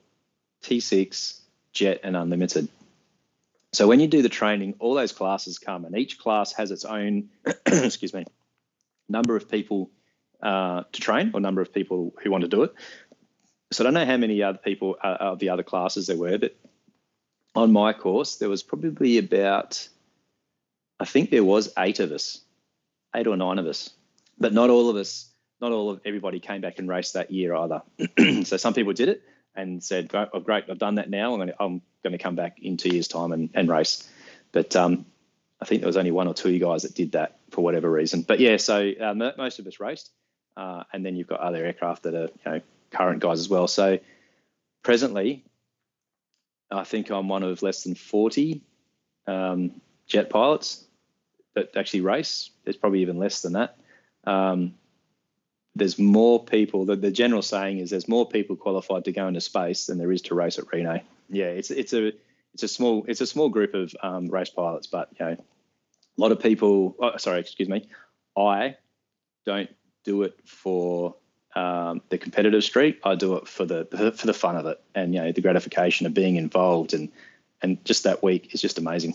T6, 0.63 1.41
Jet, 1.73 2.01
and 2.03 2.17
Unlimited. 2.17 2.69
So 3.73 3.89
when 3.89 4.01
you 4.01 4.07
do 4.07 4.21
the 4.21 4.29
training, 4.29 4.75
all 4.81 4.95
those 4.95 5.13
classes 5.13 5.59
come, 5.59 5.85
and 5.85 5.97
each 5.97 6.19
class 6.19 6.53
has 6.53 6.71
its 6.71 6.85
own, 6.85 7.31
excuse 7.67 8.13
me, 8.13 8.27
number 9.09 9.35
of 9.35 9.51
people 9.51 9.91
uh, 10.43 10.83
to 10.93 11.01
train, 11.01 11.31
or 11.33 11.41
number 11.41 11.63
of 11.63 11.73
people 11.73 12.15
who 12.23 12.31
want 12.31 12.43
to 12.43 12.49
do 12.49 12.65
it. 12.65 12.75
So 13.73 13.83
I 13.83 13.85
don't 13.85 13.95
know 13.95 14.05
how 14.05 14.19
many 14.19 14.43
other 14.43 14.59
people 14.59 14.97
uh, 15.03 15.17
of 15.21 15.39
the 15.39 15.49
other 15.49 15.63
classes 15.63 16.07
there 16.07 16.19
were, 16.19 16.37
but 16.37 16.55
on 17.55 17.73
my 17.73 17.95
course 17.95 18.37
there 18.37 18.51
was 18.51 18.63
probably 18.63 19.17
about, 19.17 19.89
I 21.01 21.07
think 21.07 21.31
there 21.31 21.45
was 21.45 21.73
eight 21.79 22.01
of 22.01 22.13
us, 22.13 22.41
eight 23.17 23.27
or 23.27 23.37
nine 23.39 23.59
of 23.59 23.67
us, 23.67 23.91
but 24.39 24.53
not 24.53 24.69
all 24.69 24.91
of 24.91 24.97
us, 24.97 25.31
not 25.63 25.73
all 25.73 25.89
of 25.91 26.01
everybody 26.05 26.41
came 26.41 26.61
back 26.61 26.79
and 26.79 26.89
raced 26.89 27.15
that 27.15 27.31
year 27.31 27.55
either. 27.55 27.83
so 28.45 28.59
some 28.59 28.75
people 28.75 28.93
did 28.93 29.09
it 29.09 29.23
and 29.55 29.83
said, 29.83 30.11
"Oh, 30.15 30.41
great, 30.41 30.65
I've 30.71 30.79
done 30.79 30.97
that 30.97 31.11
now. 31.11 31.33
I'm 31.33 31.39
going 31.39 31.49
to, 31.49 31.57
I'm 31.61 31.83
going 32.03 32.13
to 32.13 32.19
come 32.19 32.37
back 32.37 32.59
in 32.61 32.77
two 32.77 32.91
years' 32.91 33.09
time 33.09 33.33
and, 33.33 33.51
and 33.55 33.69
race." 33.69 34.09
But 34.53 34.77
um, 34.77 35.07
I 35.61 35.65
think 35.65 35.81
there 35.81 35.89
was 35.89 35.97
only 35.97 36.11
one 36.11 36.29
or 36.29 36.35
two 36.35 36.59
guys 36.59 36.83
that 36.83 36.95
did 36.95 37.13
that 37.13 37.39
for 37.51 37.63
whatever 37.63 37.91
reason. 37.91 38.23
But 38.23 38.41
yeah, 38.41 38.57
so 38.57 38.91
uh, 39.01 39.15
most 39.15 39.59
of 39.59 39.67
us 39.67 39.81
raced, 39.81 40.11
uh, 40.57 40.85
and 40.93 41.05
then 41.05 41.17
you've 41.17 41.29
got 41.29 41.41
other 41.41 41.65
aircraft 41.65 42.05
that 42.05 42.15
are 42.15 42.29
you 42.29 42.53
know 42.53 42.61
current 42.91 43.21
guys 43.21 43.41
as 43.41 43.49
well. 43.49 43.69
So 43.69 43.99
presently, 44.83 45.45
I 46.71 46.85
think 46.85 47.11
I'm 47.11 47.29
one 47.29 47.43
of 47.43 47.63
less 47.63 47.85
than 47.85 47.95
40 47.95 48.63
um, 49.27 49.81
jet 50.07 50.31
pilots 50.31 50.85
that 51.55 51.77
actually 51.77 52.01
race. 52.01 52.51
There's 52.65 52.77
probably 52.77 53.03
even 53.03 53.19
less 53.19 53.43
than 53.43 53.55
that. 53.55 53.77
Um, 54.25 54.75
there's 55.75 55.99
more 55.99 56.45
people. 56.45 56.85
The, 56.85 56.97
the 56.97 57.11
general 57.11 57.43
saying 57.43 57.79
is 57.79 57.91
there's 57.91 58.09
more 58.09 58.29
people 58.29 58.57
qualified 58.57 59.05
to 59.07 59.13
go 59.13 59.27
into 59.27 59.41
space 59.41 59.87
than 59.87 59.99
there 59.99 60.13
is 60.13 60.23
to 60.23 60.35
race 60.35 60.59
at 60.59 60.73
Reno. 60.73 61.01
Yeah, 61.29 61.47
it's 61.47 61.71
it's 61.71 61.93
a 61.93 62.13
it's 62.53 62.63
a 62.63 62.69
small 62.69 63.05
it's 63.09 63.21
a 63.21 63.27
small 63.27 63.49
group 63.49 63.75
of 63.75 63.95
um, 64.03 64.29
race 64.29 64.51
pilots, 64.51 64.87
but 64.87 65.09
you 65.19 65.27
know, 65.27 65.33
a 65.33 66.21
lot 66.21 66.33
of 66.33 66.41
people. 66.41 66.97
Oh, 67.01 67.17
sorry, 67.17 67.41
excuse 67.41 67.69
me. 67.69 67.89
I 68.37 68.77
don't 69.47 69.71
do 70.05 70.23
it 70.23 70.39
for 70.45 71.15
um, 71.55 72.03
the 72.09 72.19
competitive 72.19 72.65
streak. 72.65 73.01
I 73.05 73.15
do 73.15 73.37
it 73.37 73.49
for 73.49 73.65
the 73.65 73.87
for 74.17 74.27
the 74.27 74.35
fun 74.35 74.57
of 74.57 74.67
it, 74.67 74.81
and 74.95 75.15
you 75.15 75.23
know 75.23 75.33
the 75.33 75.41
gratification 75.41 76.07
of 76.07 76.13
being 76.13 76.37
involved, 76.37 76.93
and 76.93 77.11
and 77.63 77.83
just 77.85 78.05
that 78.05 78.23
week 78.23 78.55
is 78.55 78.61
just 78.61 78.79
amazing. 78.79 79.15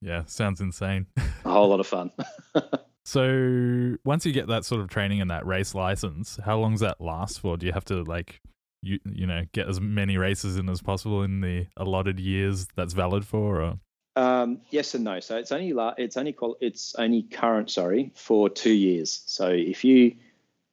Yeah, 0.00 0.24
sounds 0.26 0.60
insane. 0.60 1.06
a 1.44 1.50
whole 1.50 1.68
lot 1.68 1.78
of 1.78 1.86
fun. 1.86 2.10
so 3.04 3.96
once 4.04 4.24
you 4.24 4.32
get 4.32 4.48
that 4.48 4.64
sort 4.64 4.80
of 4.80 4.88
training 4.88 5.20
and 5.20 5.30
that 5.30 5.46
race 5.46 5.74
license, 5.74 6.38
how 6.44 6.58
long 6.58 6.72
does 6.72 6.80
that 6.80 7.00
last 7.00 7.40
for? 7.40 7.56
Do 7.56 7.66
you 7.66 7.72
have 7.72 7.84
to 7.86 8.02
like 8.04 8.40
you 8.82 8.98
you 9.04 9.26
know 9.26 9.44
get 9.52 9.68
as 9.68 9.80
many 9.80 10.16
races 10.16 10.56
in 10.56 10.68
as 10.68 10.82
possible 10.82 11.22
in 11.22 11.40
the 11.40 11.66
allotted 11.76 12.20
years 12.20 12.66
that's 12.76 12.92
valid 12.92 13.26
for? 13.26 13.62
Or? 13.62 13.78
Um, 14.14 14.60
yes 14.70 14.94
and 14.94 15.04
no. 15.04 15.20
So 15.20 15.36
it's 15.36 15.52
only 15.52 15.72
la- 15.72 15.94
it's 15.96 16.16
only 16.16 16.32
qual- 16.32 16.58
it's 16.60 16.94
only 16.96 17.22
current 17.22 17.70
sorry 17.70 18.12
for 18.14 18.48
two 18.48 18.72
years. 18.72 19.22
So 19.26 19.48
if 19.48 19.84
you 19.84 20.16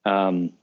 um, 0.05 0.53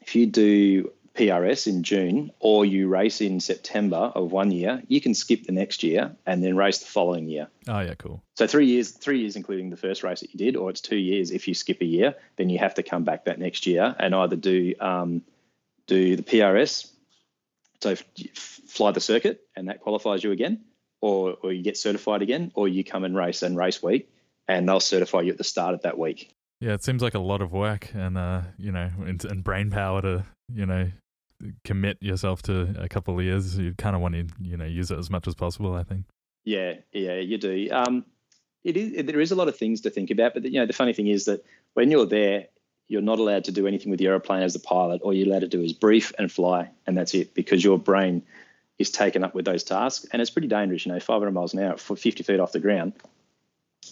if 0.00 0.14
you 0.14 0.26
do 0.26 0.92
PRS 1.16 1.66
in 1.66 1.82
June 1.82 2.30
or 2.40 2.64
you 2.64 2.88
race 2.88 3.20
in 3.20 3.40
September 3.40 4.12
of 4.14 4.32
one 4.32 4.50
year, 4.50 4.82
you 4.88 5.00
can 5.00 5.14
skip 5.14 5.44
the 5.44 5.52
next 5.52 5.82
year 5.82 6.14
and 6.26 6.42
then 6.42 6.56
race 6.56 6.78
the 6.78 6.86
following 6.86 7.26
year. 7.28 7.48
Oh 7.68 7.80
yeah, 7.80 7.94
cool. 7.94 8.22
So 8.34 8.46
three 8.46 8.66
years, 8.66 8.90
three 8.90 9.20
years 9.20 9.36
including 9.36 9.70
the 9.70 9.76
first 9.76 10.02
race 10.02 10.20
that 10.20 10.32
you 10.32 10.38
did, 10.38 10.56
or 10.56 10.70
it's 10.70 10.80
two 10.80 10.96
years 10.96 11.30
if 11.30 11.48
you 11.48 11.54
skip 11.54 11.80
a 11.80 11.86
year, 11.86 12.14
then 12.36 12.50
you 12.50 12.58
have 12.58 12.74
to 12.74 12.82
come 12.82 13.04
back 13.04 13.24
that 13.24 13.38
next 13.38 13.66
year 13.66 13.94
and 13.98 14.14
either 14.14 14.36
do 14.36 14.74
um, 14.80 15.22
do 15.86 16.16
the 16.16 16.22
PRS, 16.22 16.90
so 17.80 17.94
fly 18.34 18.90
the 18.90 19.00
circuit, 19.00 19.40
and 19.54 19.68
that 19.68 19.80
qualifies 19.80 20.22
you 20.22 20.32
again, 20.32 20.64
or 21.00 21.36
or 21.42 21.52
you 21.52 21.62
get 21.62 21.76
certified 21.76 22.22
again, 22.22 22.52
or 22.54 22.68
you 22.68 22.84
come 22.84 23.04
and 23.04 23.16
race 23.16 23.42
and 23.42 23.56
race 23.56 23.82
week, 23.82 24.08
and 24.48 24.68
they'll 24.68 24.80
certify 24.80 25.20
you 25.20 25.32
at 25.32 25.38
the 25.38 25.44
start 25.44 25.74
of 25.74 25.82
that 25.82 25.98
week. 25.98 26.30
Yeah, 26.60 26.72
it 26.72 26.82
seems 26.82 27.02
like 27.02 27.14
a 27.14 27.20
lot 27.20 27.42
of 27.42 27.52
work 27.52 27.90
and 27.94 28.16
uh, 28.16 28.42
you 28.58 28.72
know, 28.72 28.90
and, 29.04 29.22
and 29.24 29.44
brain 29.44 29.70
power 29.70 30.02
to 30.02 30.24
you 30.52 30.66
know 30.66 30.90
commit 31.64 31.98
yourself 32.00 32.42
to 32.42 32.74
a 32.78 32.88
couple 32.88 33.18
of 33.18 33.24
years. 33.24 33.58
You 33.58 33.74
kind 33.74 33.96
of 33.96 34.02
want 34.02 34.14
to 34.14 34.26
you 34.40 34.56
know 34.56 34.64
use 34.64 34.90
it 34.90 34.98
as 34.98 35.10
much 35.10 35.26
as 35.26 35.34
possible. 35.34 35.74
I 35.74 35.82
think. 35.82 36.04
Yeah, 36.44 36.74
yeah, 36.92 37.16
you 37.16 37.38
do. 37.38 37.68
Um, 37.72 38.04
it 38.64 38.76
is. 38.76 39.04
There 39.04 39.20
is 39.20 39.32
a 39.32 39.36
lot 39.36 39.48
of 39.48 39.56
things 39.56 39.80
to 39.82 39.90
think 39.90 40.10
about, 40.10 40.34
but 40.34 40.42
the, 40.42 40.50
you 40.50 40.60
know, 40.60 40.66
the 40.66 40.72
funny 40.72 40.92
thing 40.92 41.08
is 41.08 41.24
that 41.26 41.44
when 41.74 41.90
you're 41.90 42.06
there, 42.06 42.46
you're 42.88 43.02
not 43.02 43.18
allowed 43.18 43.44
to 43.44 43.52
do 43.52 43.66
anything 43.66 43.90
with 43.90 43.98
the 43.98 44.06
aeroplane 44.06 44.42
as 44.42 44.54
a 44.54 44.60
pilot. 44.60 45.02
All 45.02 45.12
you're 45.12 45.26
allowed 45.26 45.40
to 45.40 45.48
do 45.48 45.60
is 45.60 45.72
brief 45.72 46.12
and 46.18 46.30
fly, 46.30 46.70
and 46.86 46.96
that's 46.96 47.14
it, 47.14 47.34
because 47.34 47.64
your 47.64 47.78
brain 47.78 48.22
is 48.78 48.90
taken 48.90 49.24
up 49.24 49.34
with 49.34 49.44
those 49.44 49.64
tasks, 49.64 50.06
and 50.12 50.22
it's 50.22 50.30
pretty 50.30 50.48
dangerous. 50.48 50.86
You 50.86 50.92
know, 50.92 51.00
500 51.00 51.30
miles 51.32 51.54
an 51.54 51.62
hour 51.62 51.76
for 51.76 51.96
50 51.96 52.22
feet 52.22 52.40
off 52.40 52.52
the 52.52 52.60
ground. 52.60 52.92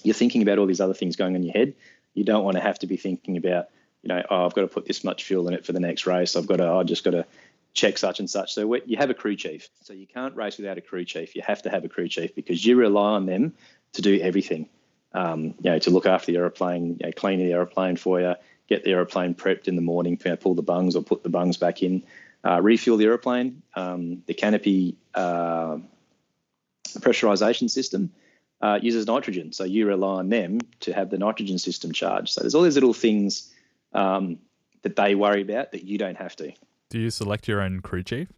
You're 0.03 0.15
thinking 0.15 0.43
about 0.43 0.59
all 0.59 0.67
these 0.67 0.81
other 0.81 0.95
things 0.95 1.17
going 1.17 1.35
on 1.35 1.37
in 1.37 1.43
your 1.45 1.53
head. 1.53 1.75
You 2.15 2.25
don't 2.25 2.45
want 2.45 2.57
to 2.57 2.63
have 2.63 2.79
to 2.81 2.87
be 2.87 2.97
thinking 2.97 3.37
about, 3.37 3.67
you 4.05 4.09
know, 4.09 4.23
oh, 4.29 4.45
I've 4.45 4.55
got 4.55 4.61
to 4.61 4.69
put 4.69 4.85
this 4.85 5.03
much 5.03 5.25
fuel 5.25 5.49
in 5.49 5.55
it 5.55 5.65
for 5.65 5.73
the 5.73 5.81
next 5.81 6.07
race. 6.07 6.37
I've 6.37 6.47
got 6.47 6.57
to, 6.57 6.69
I 6.69 6.83
just 6.83 7.05
got 7.05 7.13
to 7.13 7.25
check 7.73 7.97
such 7.97 8.21
and 8.21 8.29
such. 8.29 8.53
So 8.53 8.75
you 8.85 8.99
have 8.99 9.09
a 9.09 9.15
crew 9.15 9.35
chief. 9.35 9.71
So 9.83 9.95
you 9.95 10.07
can't 10.07 10.37
race 10.37 10.59
without 10.59 10.77
a 10.77 10.83
crew 10.83 11.07
chief. 11.07 11.35
You 11.35 11.43
have 11.43 11.63
to 11.63 11.71
have 11.71 11.85
a 11.85 11.89
crew 11.89 12.07
chief 12.07 12.35
because 12.35 12.65
you 12.65 12.77
rely 12.77 13.13
on 13.13 13.25
them 13.25 13.55
to 13.95 14.03
do 14.03 14.21
everything. 14.21 14.69
Um, 15.13 15.55
you 15.61 15.71
know, 15.71 15.79
to 15.79 15.91
look 15.91 16.05
after 16.05 16.33
the 16.33 16.39
aeroplane, 16.39 16.99
you 17.01 17.07
know, 17.07 17.13
clean 17.13 17.39
the 17.39 17.53
aeroplane 17.53 17.97
for 17.97 18.21
you, 18.21 18.35
get 18.69 18.85
the 18.85 18.91
aeroplane 18.91 19.35
prepped 19.35 19.69
in 19.69 19.77
the 19.77 19.83
morning, 19.83 20.21
you 20.23 20.31
know, 20.31 20.37
pull 20.37 20.55
the 20.55 20.63
bungs 20.63 20.97
or 20.97 21.03
put 21.03 21.23
the 21.23 21.31
bungs 21.31 21.57
back 21.57 21.83
in, 21.83 22.03
uh, 22.45 22.61
refuel 22.61 22.99
the 22.99 23.07
aeroplane, 23.07 23.63
um, 23.75 24.23
the 24.27 24.35
canopy 24.35 24.99
uh, 25.15 25.79
pressurization 26.99 27.71
system 27.71 28.13
uh, 28.61 28.79
uses 28.83 29.07
nitrogen. 29.07 29.53
So 29.53 29.65
you 29.65 29.87
rely 29.87 30.19
on 30.19 30.29
them 30.29 30.59
to 30.81 30.93
have 30.93 31.11
the 31.11 31.19
nitrogen 31.19 31.59
system 31.59 31.93
charged. 31.93 32.31
So 32.31 32.41
there's 32.43 32.55
all 32.55 32.63
these 32.63 32.75
little 32.75 32.93
things 32.93 33.54
um, 33.95 34.39
that 34.83 34.97
they 34.97 35.15
worry 35.15 35.43
about 35.43 35.73
that 35.73 35.85
you 35.85 35.99
don't 35.99 36.17
have 36.17 36.37
to. 36.37 36.53
Do 36.91 36.99
you 36.99 37.11
select 37.11 37.49
your 37.49 37.61
own 37.61 37.81
crew 37.81 38.03
chief? 38.03 38.29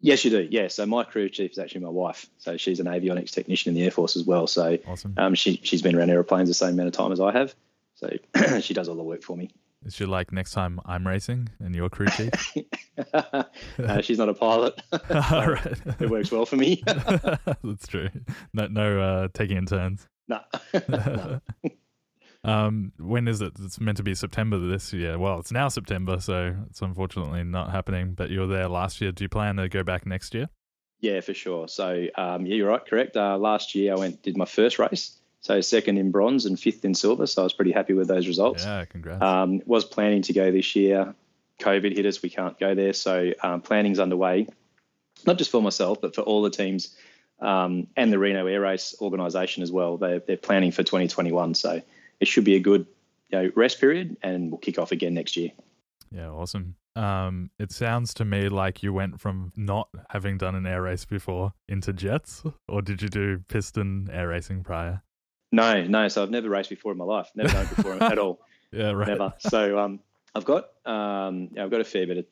Yes, 0.00 0.24
you 0.24 0.30
do. 0.30 0.48
Yeah. 0.50 0.68
So 0.68 0.84
my 0.84 1.04
crew 1.04 1.28
chief 1.28 1.52
is 1.52 1.58
actually 1.58 1.82
my 1.82 1.90
wife. 1.90 2.26
So 2.38 2.56
she's 2.56 2.80
an 2.80 2.86
avionics 2.86 3.30
technician 3.30 3.70
in 3.70 3.74
the 3.76 3.84
Air 3.84 3.92
Force 3.92 4.16
as 4.16 4.24
well. 4.24 4.48
So 4.48 4.78
awesome. 4.86 5.14
um, 5.16 5.34
she, 5.34 5.60
she's 5.62 5.80
been 5.80 5.96
around 5.96 6.10
airplanes 6.10 6.48
the 6.48 6.54
same 6.54 6.70
amount 6.70 6.88
of 6.88 6.92
time 6.94 7.12
as 7.12 7.20
I 7.20 7.32
have. 7.32 7.54
So 7.94 8.10
she 8.60 8.74
does 8.74 8.88
all 8.88 8.96
the 8.96 9.02
work 9.02 9.22
for 9.22 9.36
me. 9.36 9.50
Is 9.84 9.94
she 9.94 10.04
like 10.04 10.32
next 10.32 10.52
time 10.52 10.80
I'm 10.84 11.06
racing 11.06 11.48
and 11.58 11.74
your 11.74 11.88
crew 11.88 12.06
chief? 12.06 12.30
uh, 13.14 14.00
she's 14.00 14.18
not 14.18 14.28
a 14.28 14.34
pilot. 14.34 14.80
All 15.32 15.46
right. 15.48 15.80
it 16.00 16.08
works 16.08 16.30
well 16.30 16.46
for 16.46 16.54
me. 16.54 16.84
That's 16.86 17.88
true. 17.88 18.08
No, 18.52 18.68
no 18.68 19.00
uh, 19.00 19.28
taking 19.34 19.56
in 19.56 19.66
turns. 19.66 20.06
No. 20.28 20.40
no. 20.88 21.40
Um, 22.44 22.92
when 22.98 23.28
is 23.28 23.40
it? 23.40 23.52
It's 23.60 23.80
meant 23.80 23.96
to 23.98 24.02
be 24.02 24.14
September 24.14 24.58
this 24.58 24.92
year. 24.92 25.18
Well, 25.18 25.38
it's 25.38 25.52
now 25.52 25.68
September, 25.68 26.18
so 26.20 26.56
it's 26.68 26.82
unfortunately 26.82 27.44
not 27.44 27.70
happening. 27.70 28.14
But 28.14 28.30
you 28.30 28.40
were 28.40 28.46
there 28.46 28.68
last 28.68 29.00
year. 29.00 29.12
Do 29.12 29.24
you 29.24 29.28
plan 29.28 29.56
to 29.56 29.68
go 29.68 29.82
back 29.82 30.06
next 30.06 30.34
year? 30.34 30.48
Yeah, 31.00 31.20
for 31.20 31.34
sure. 31.34 31.68
So 31.68 32.06
um, 32.16 32.46
yeah, 32.46 32.56
you're 32.56 32.68
right. 32.68 32.84
Correct. 32.84 33.16
Uh, 33.16 33.36
last 33.38 33.74
year 33.74 33.92
I 33.92 33.96
went 33.96 34.22
did 34.22 34.36
my 34.36 34.44
first 34.44 34.78
race. 34.78 35.18
So 35.40 35.60
second 35.60 35.98
in 35.98 36.12
bronze 36.12 36.46
and 36.46 36.58
fifth 36.58 36.84
in 36.84 36.94
silver. 36.94 37.26
So 37.26 37.42
I 37.42 37.44
was 37.44 37.52
pretty 37.52 37.72
happy 37.72 37.94
with 37.94 38.06
those 38.06 38.28
results. 38.28 38.64
Yeah, 38.64 38.84
congrats. 38.84 39.22
Um, 39.22 39.60
was 39.66 39.84
planning 39.84 40.22
to 40.22 40.32
go 40.32 40.52
this 40.52 40.74
year. 40.76 41.14
COVID 41.58 41.94
hit 41.94 42.06
us. 42.06 42.22
We 42.22 42.30
can't 42.30 42.58
go 42.58 42.74
there. 42.74 42.92
So 42.92 43.32
um, 43.42 43.60
planning's 43.60 43.98
underway, 43.98 44.46
not 45.26 45.38
just 45.38 45.50
for 45.50 45.60
myself, 45.60 46.00
but 46.00 46.14
for 46.14 46.22
all 46.22 46.42
the 46.42 46.50
teams 46.50 46.96
um, 47.40 47.88
and 47.96 48.12
the 48.12 48.18
Reno 48.18 48.46
Air 48.46 48.60
Race 48.60 48.94
organisation 49.00 49.64
as 49.64 49.72
well. 49.72 49.96
They're, 49.96 50.20
they're 50.20 50.36
planning 50.36 50.70
for 50.70 50.84
2021. 50.84 51.54
So 51.54 51.82
it 52.22 52.28
should 52.28 52.44
be 52.44 52.54
a 52.54 52.60
good 52.60 52.86
you 53.30 53.42
know, 53.42 53.50
rest 53.56 53.80
period 53.80 54.16
and 54.22 54.52
we'll 54.52 54.58
kick 54.58 54.78
off 54.78 54.92
again 54.92 55.12
next 55.12 55.36
year. 55.36 55.50
Yeah, 56.12 56.28
awesome. 56.28 56.76
Um, 56.94 57.50
it 57.58 57.72
sounds 57.72 58.14
to 58.14 58.24
me 58.24 58.48
like 58.48 58.82
you 58.82 58.92
went 58.92 59.20
from 59.20 59.52
not 59.56 59.88
having 60.10 60.38
done 60.38 60.54
an 60.54 60.64
air 60.64 60.82
race 60.82 61.04
before 61.04 61.52
into 61.68 61.92
jets, 61.92 62.44
or 62.68 62.80
did 62.80 63.02
you 63.02 63.08
do 63.08 63.42
piston 63.48 64.08
air 64.12 64.28
racing 64.28 64.62
prior? 64.62 65.02
No, 65.50 65.82
no. 65.84 66.06
So 66.08 66.22
I've 66.22 66.30
never 66.30 66.48
raced 66.48 66.70
before 66.70 66.92
in 66.92 66.98
my 66.98 67.04
life. 67.04 67.28
Never 67.34 67.48
done 67.48 67.64
it 67.64 67.76
before 67.76 68.02
at 68.02 68.18
all. 68.18 68.40
Yeah, 68.74 68.92
right. 68.92 69.08
Never. 69.08 69.34
So 69.38 69.78
um, 69.78 70.00
I've 70.34 70.46
got 70.46 70.70
um, 70.86 71.50
I've 71.60 71.70
got 71.70 71.82
a 71.82 71.84
fair 71.84 72.06
bit 72.06 72.16
of 72.16 72.24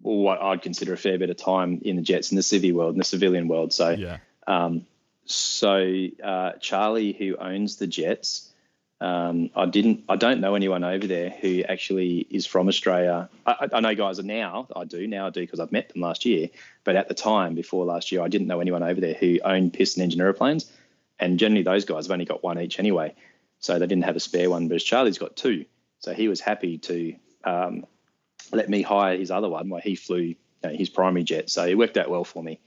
what 0.00 0.40
I'd 0.40 0.62
consider 0.62 0.94
a 0.94 0.96
fair 0.96 1.18
bit 1.18 1.28
of 1.28 1.36
time 1.36 1.82
in 1.84 1.96
the 1.96 2.02
jets 2.02 2.30
in 2.30 2.36
the 2.36 2.42
civvy 2.42 2.72
world, 2.72 2.94
in 2.94 2.98
the 2.98 3.04
civilian 3.04 3.46
world. 3.46 3.74
So 3.74 3.90
yeah. 3.90 4.20
Um, 4.46 4.86
so 5.26 6.06
uh, 6.24 6.52
Charlie, 6.60 7.12
who 7.12 7.36
owns 7.36 7.76
the 7.76 7.86
jets, 7.86 8.54
um, 9.00 9.50
I 9.54 9.66
didn't. 9.66 10.04
I 10.08 10.16
don't 10.16 10.40
know 10.40 10.54
anyone 10.54 10.82
over 10.82 11.06
there 11.06 11.28
who 11.28 11.62
actually 11.62 12.26
is 12.30 12.46
from 12.46 12.68
Australia. 12.68 13.28
I, 13.46 13.68
I 13.72 13.80
know 13.80 13.94
guys 13.94 14.18
are 14.18 14.24
now. 14.24 14.68
I 14.74 14.84
do 14.84 15.06
now. 15.06 15.26
I 15.26 15.30
do 15.30 15.40
because 15.40 15.60
I've 15.60 15.72
met 15.72 15.90
them 15.90 16.00
last 16.00 16.24
year. 16.24 16.48
But 16.82 16.96
at 16.96 17.08
the 17.08 17.14
time, 17.14 17.54
before 17.54 17.84
last 17.84 18.10
year, 18.10 18.22
I 18.22 18.28
didn't 18.28 18.46
know 18.46 18.60
anyone 18.60 18.82
over 18.82 19.00
there 19.00 19.14
who 19.14 19.38
owned 19.44 19.74
piston 19.74 20.02
engine 20.02 20.20
aeroplanes. 20.20 20.70
And 21.18 21.38
generally, 21.38 21.62
those 21.62 21.84
guys 21.84 22.06
have 22.06 22.12
only 22.12 22.24
got 22.24 22.42
one 22.42 22.58
each 22.58 22.78
anyway. 22.78 23.14
So 23.58 23.78
they 23.78 23.86
didn't 23.86 24.04
have 24.04 24.16
a 24.16 24.20
spare 24.20 24.48
one, 24.48 24.68
but 24.68 24.78
Charlie's 24.78 25.18
got 25.18 25.36
two. 25.36 25.66
So 26.00 26.14
he 26.14 26.28
was 26.28 26.40
happy 26.40 26.78
to 26.78 27.16
um, 27.44 27.86
let 28.52 28.68
me 28.68 28.82
hire 28.82 29.16
his 29.16 29.30
other 29.30 29.48
one 29.48 29.68
while 29.68 29.80
he 29.80 29.94
flew 29.94 30.18
you 30.18 30.36
know, 30.62 30.70
his 30.70 30.88
primary 30.88 31.24
jet. 31.24 31.50
So 31.50 31.66
it 31.66 31.76
worked 31.76 31.96
out 31.96 32.08
well 32.08 32.24
for 32.24 32.42
me. 32.42 32.60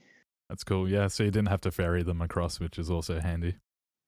That's 0.48 0.64
cool. 0.64 0.88
Yeah. 0.88 1.08
So 1.08 1.24
you 1.24 1.30
didn't 1.30 1.48
have 1.48 1.60
to 1.62 1.70
ferry 1.70 2.02
them 2.02 2.20
across, 2.20 2.60
which 2.60 2.78
is 2.78 2.90
also 2.90 3.20
handy. 3.20 3.56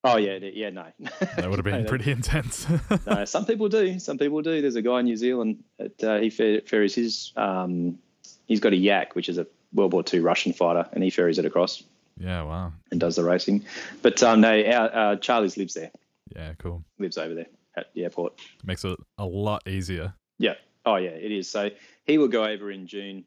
Oh 0.05 0.17
yeah, 0.17 0.39
yeah, 0.39 0.71
no. 0.71 0.87
That 1.21 1.49
would 1.49 1.59
have 1.59 1.65
been 1.65 1.85
No, 1.85 1.89
pretty 1.89 2.11
intense. 2.11 2.67
no, 3.07 3.25
some 3.25 3.47
people 3.47 3.69
do. 3.69 3.99
Some 3.99 4.19
people 4.19 4.43
do. 4.43 4.61
There's 4.61 4.77
a 4.77 4.83
guy 4.83 5.01
in 5.01 5.07
New 5.07 5.17
Zealand 5.17 5.63
that 5.79 6.05
uh, 6.05 6.19
he 6.19 6.31
fer- 6.31 6.61
ferries 6.63 6.95
his. 6.95 7.33
Um, 7.37 7.99
he's 8.47 8.61
got 8.61 8.73
a 8.73 8.77
yak, 8.77 9.15
which 9.15 9.29
is 9.29 9.39
a 9.39 9.47
World 9.73 9.93
War 9.93 10.03
II 10.13 10.21
Russian 10.21 10.53
fighter, 10.53 10.89
and 10.93 11.05
he 11.05 11.11
ferries 11.11 11.39
it 11.39 11.45
across 11.45 11.83
yeah, 12.19 12.43
wow. 12.43 12.73
and 12.91 13.01
does 13.01 13.17
the 13.17 13.25
racing. 13.25 13.65
But 14.03 14.23
um, 14.23 14.41
no, 14.41 14.51
our, 14.51 14.95
uh, 14.95 15.17
Charlie's 15.17 15.57
lives 15.57 15.75
there. 15.75 15.91
Yeah, 16.35 16.55
cool. 16.59 16.85
Lives 16.99 17.19
over 17.19 17.35
there 17.35 17.47
at 17.77 17.93
the 17.95 18.05
airport. 18.05 18.41
Makes 18.65 18.85
it 18.85 18.99
a 19.19 19.25
lot 19.25 19.67
easier. 19.69 20.15
Yeah. 20.39 20.55
Oh 20.85 20.97
yeah, 20.97 21.11
it 21.11 21.31
is. 21.31 21.49
So 21.49 21.71
he 22.05 22.19
will 22.19 22.29
go 22.29 22.45
over 22.45 22.71
in 22.71 22.87
June, 22.87 23.25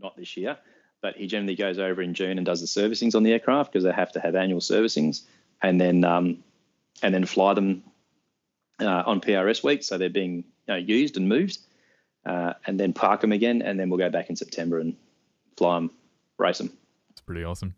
not 0.00 0.16
this 0.16 0.36
year, 0.36 0.56
but 1.02 1.16
he 1.16 1.26
generally 1.26 1.56
goes 1.56 1.78
over 1.78 2.00
in 2.00 2.14
June 2.14 2.38
and 2.38 2.46
does 2.46 2.60
the 2.60 2.66
servicings 2.66 3.14
on 3.14 3.22
the 3.22 3.32
aircraft 3.32 3.72
because 3.72 3.84
they 3.84 3.92
have 3.92 4.12
to 4.12 4.20
have 4.20 4.34
annual 4.34 4.60
servicings, 4.60 5.22
and 5.64 5.80
then 5.80 6.04
um, 6.04 6.44
and 7.02 7.14
then 7.14 7.24
fly 7.24 7.54
them 7.54 7.82
uh, 8.80 9.02
on 9.06 9.20
PRS 9.20 9.64
week, 9.64 9.82
so 9.82 9.98
they're 9.98 10.10
being 10.10 10.36
you 10.36 10.44
know, 10.68 10.76
used 10.76 11.16
and 11.16 11.28
moved, 11.28 11.58
uh, 12.26 12.54
and 12.66 12.78
then 12.78 12.92
park 12.92 13.20
them 13.20 13.32
again, 13.32 13.62
and 13.62 13.78
then 13.78 13.88
we'll 13.88 13.98
go 13.98 14.10
back 14.10 14.30
in 14.30 14.36
September 14.36 14.78
and 14.78 14.96
fly 15.56 15.76
them, 15.76 15.90
race 16.38 16.58
them. 16.58 16.72
It's 17.10 17.20
pretty 17.20 17.44
awesome. 17.44 17.74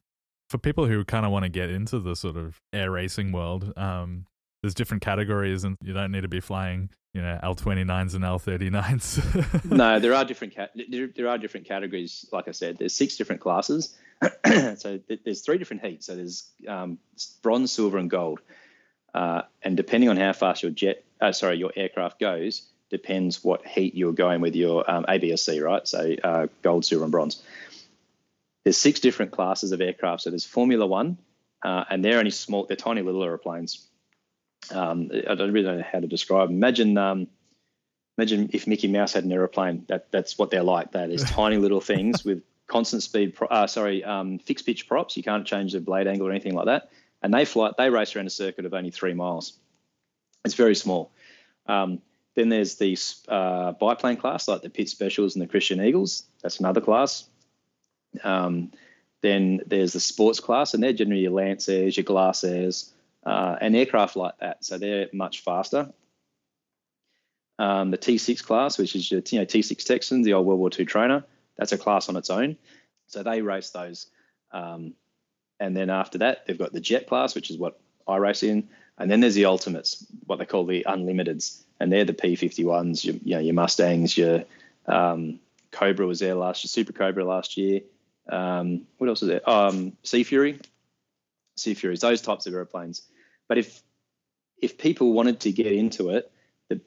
For 0.49 0.59
people 0.59 0.87
who 0.87 1.05
kind 1.05 1.26
of 1.26 1.32
want 1.32 1.45
to 1.45 1.49
get 1.49 1.70
into 1.70 1.99
the 1.99 2.14
sort 2.14 2.37
of 2.37 2.61
air 2.72 2.91
racing 2.91 3.32
world, 3.32 3.72
um, 3.76 4.26
there's 4.62 4.74
different 4.74 5.03
categories, 5.03 5.64
and 5.64 5.76
you 5.82 5.93
don't 5.93 6.12
need 6.12 6.22
to 6.22 6.28
be 6.28 6.41
flying, 6.41 6.91
you 7.14 7.20
know, 7.20 7.39
L29s 7.43 8.14
and 8.14 8.24
L39s. 8.24 9.70
no, 9.70 9.99
there 9.99 10.14
are 10.14 10.24
different 10.24 10.55
cat- 10.55 10.72
there, 10.89 11.09
there 11.09 11.28
are 11.28 11.39
different 11.39 11.66
categories. 11.66 12.26
Like 12.32 12.49
I 12.49 12.53
said, 12.53 12.78
there's 12.78 12.95
six 12.95 13.16
different 13.16 13.41
classes. 13.41 13.97
so 14.77 14.99
th- 14.99 15.21
there's 15.25 15.43
three 15.43 15.59
different 15.59 15.85
heats. 15.85 16.07
So 16.07 16.17
there's 16.17 16.51
um, 16.67 16.99
bronze, 17.43 17.73
silver, 17.73 17.99
and 17.99 18.11
gold. 18.11 18.41
Uh, 19.14 19.43
and 19.62 19.77
depending 19.77 20.11
on 20.11 20.17
how 20.17 20.33
fast 20.33 20.62
your 20.62 20.73
jet, 20.73 21.05
uh, 21.21 21.33
sorry, 21.33 21.57
your 21.57 21.73
aircraft 21.75 22.21
goes, 22.21 22.67
depends 22.91 23.43
what 23.43 23.67
heat 23.67 23.95
you're 23.95 24.12
going 24.12 24.41
with 24.41 24.55
your 24.55 24.89
um, 24.91 25.05
ABSC, 25.09 25.62
right? 25.62 25.87
So 25.87 26.14
uh, 26.23 26.47
gold, 26.62 26.85
silver, 26.85 27.05
and 27.05 27.12
bronze. 27.12 27.43
There's 28.64 28.77
six 28.77 29.01
different 29.01 29.33
classes 29.33 29.73
of 29.73 29.81
aircraft. 29.81 30.23
So 30.23 30.31
there's 30.31 30.45
Formula 30.45 30.87
One, 30.87 31.19
uh, 31.62 31.85
and 31.89 32.05
they're 32.05 32.19
only 32.19 32.31
small, 32.31 32.67
they're 32.67 32.77
tiny 32.77 33.03
little 33.03 33.23
aeroplanes. 33.23 33.87
Um, 34.71 35.11
I 35.12 35.35
don't 35.35 35.53
really 35.53 35.77
know 35.77 35.83
how 35.83 36.01
to 36.01 36.07
describe. 36.07 36.51
Imagine, 36.51 36.99
um, 36.99 37.29
imagine 38.19 38.51
if 38.53 38.67
Mickey 38.67 38.89
Mouse 38.89 39.12
had 39.12 39.25
an 39.25 39.33
aeroplane. 39.33 39.85
That 39.89 40.11
that's 40.11 40.37
what 40.37 40.51
they're 40.51 40.64
like. 40.64 40.93
That 40.93 41.11
is 41.11 41.23
tiny 41.31 41.57
little 41.59 41.81
things 41.81 42.25
with 42.25 42.43
constant 42.67 43.03
speed. 43.03 43.35
Pro- 43.35 43.49
uh, 43.49 43.67
sorry, 43.67 44.05
um, 44.05 44.39
fixed 44.39 44.67
pitch 44.67 44.89
props. 44.89 45.17
You 45.17 45.23
can't 45.23 45.47
change 45.47 45.73
the 45.73 45.81
blade 45.81 46.07
angle 46.07 46.27
or 46.27 46.31
anything 46.31 46.55
like 46.55 46.67
that. 46.67 46.91
And 47.23 47.33
they 47.33 47.45
fly. 47.45 47.73
They 47.77 47.91
race 47.91 48.14
around 48.14 48.27
a 48.27 48.31
circuit 48.31 48.67
of 48.67 48.75
only 48.75 48.91
three 48.91 49.14
miles. 49.14 49.59
It's 50.45 50.55
very 50.55 50.75
small. 50.75 51.12
Um, 51.67 52.01
then 52.35 52.51
there's 52.51 52.77
the 52.77 52.97
uh, 53.29 53.73
biplane 53.73 54.19
class, 54.19 54.47
like 54.47 54.62
the 54.62 54.71
Pitts 54.71 54.93
Specials 54.93 55.35
and 55.35 55.43
the 55.43 55.49
Christen 55.49 55.81
Eagles. 55.81 56.25
That's 56.43 56.61
another 56.61 56.81
class. 56.81 57.29
Um, 58.23 58.73
then 59.23 59.61
there's 59.67 59.95
the 59.95 60.01
sports 60.01 60.39
class, 60.39 60.75
and 60.75 60.83
they're 60.83 60.93
generally 60.93 61.23
your 61.23 61.33
Lancers, 61.33 61.97
your 61.97 62.05
Glasairs, 62.05 62.91
uh, 63.25 63.57
and 63.61 63.75
aircraft 63.75 64.17
like 64.17 64.39
that. 64.39 64.64
So 64.64 64.79
they're 64.79 65.09
much 65.12 65.41
faster. 65.41 65.93
Um, 67.59 67.91
the 67.91 67.99
T6 67.99 68.45
class, 68.45 68.77
which 68.77 68.95
is 68.95 69.11
your 69.11 69.23
you 69.31 69.39
know, 69.39 69.47
T6 69.47 69.83
Texans, 69.85 70.27
the 70.27 70.35
old 70.35 70.47
World 70.47 70.61
War 70.61 70.71
II 70.79 70.85
trainer, 70.85 71.25
that's 71.57 71.73
a 71.73 71.79
class 71.79 72.09
on 72.09 72.17
its 72.17 72.31
own. 72.31 72.57
So 73.09 73.23
they 73.23 73.43
race 73.43 73.71
those. 73.71 74.07
Um, 74.53 74.95
and 75.59 75.77
then 75.77 75.91
after 75.91 76.19
that, 76.19 76.47
they've 76.47 76.59
got 76.59 76.73
the 76.73 76.81
jet 76.81 77.07
class, 77.07 77.35
which 77.35 77.51
is 77.51 77.57
what 77.57 77.79
I 78.07 78.17
race 78.17 78.43
in. 78.43 78.69
And 78.99 79.11
then 79.11 79.21
there's 79.21 79.35
the 79.35 79.47
ultimates, 79.47 80.05
what 80.27 80.39
they 80.39 80.47
call 80.47 80.65
the 80.65 80.85
unlimiteds. 80.87 81.63
And 81.79 81.93
they're 81.93 82.05
the 82.05 82.15
P51s, 82.15 83.05
your, 83.05 83.17
you 83.23 83.35
know, 83.35 83.41
your 83.41 83.55
Mustangs, 83.55 84.17
your 84.17 84.45
um, 84.87 85.41
Cobra 85.71 86.07
was 86.07 86.21
there 86.21 86.35
last 86.35 86.65
year, 86.65 86.69
Super 86.69 86.93
Cobra 86.93 87.25
last 87.25 87.57
year. 87.57 87.83
Um, 88.29 88.87
what 88.99 89.09
else 89.09 89.23
is 89.23 89.29
there? 89.29 89.49
Um, 89.49 89.93
Sea 90.03 90.25
Fury, 90.25 90.59
Sea 91.57 91.75
Furies, 91.75 92.01
those 92.01 92.23
types 92.23 92.47
of 92.47 92.55
airplanes. 92.55 93.03
But 93.49 93.59
if 93.59 93.83
if 94.59 94.79
people 94.79 95.13
wanted 95.13 95.41
to 95.41 95.53
get 95.53 95.73
into 95.73 96.11
it, 96.11 96.31
the 96.69 96.81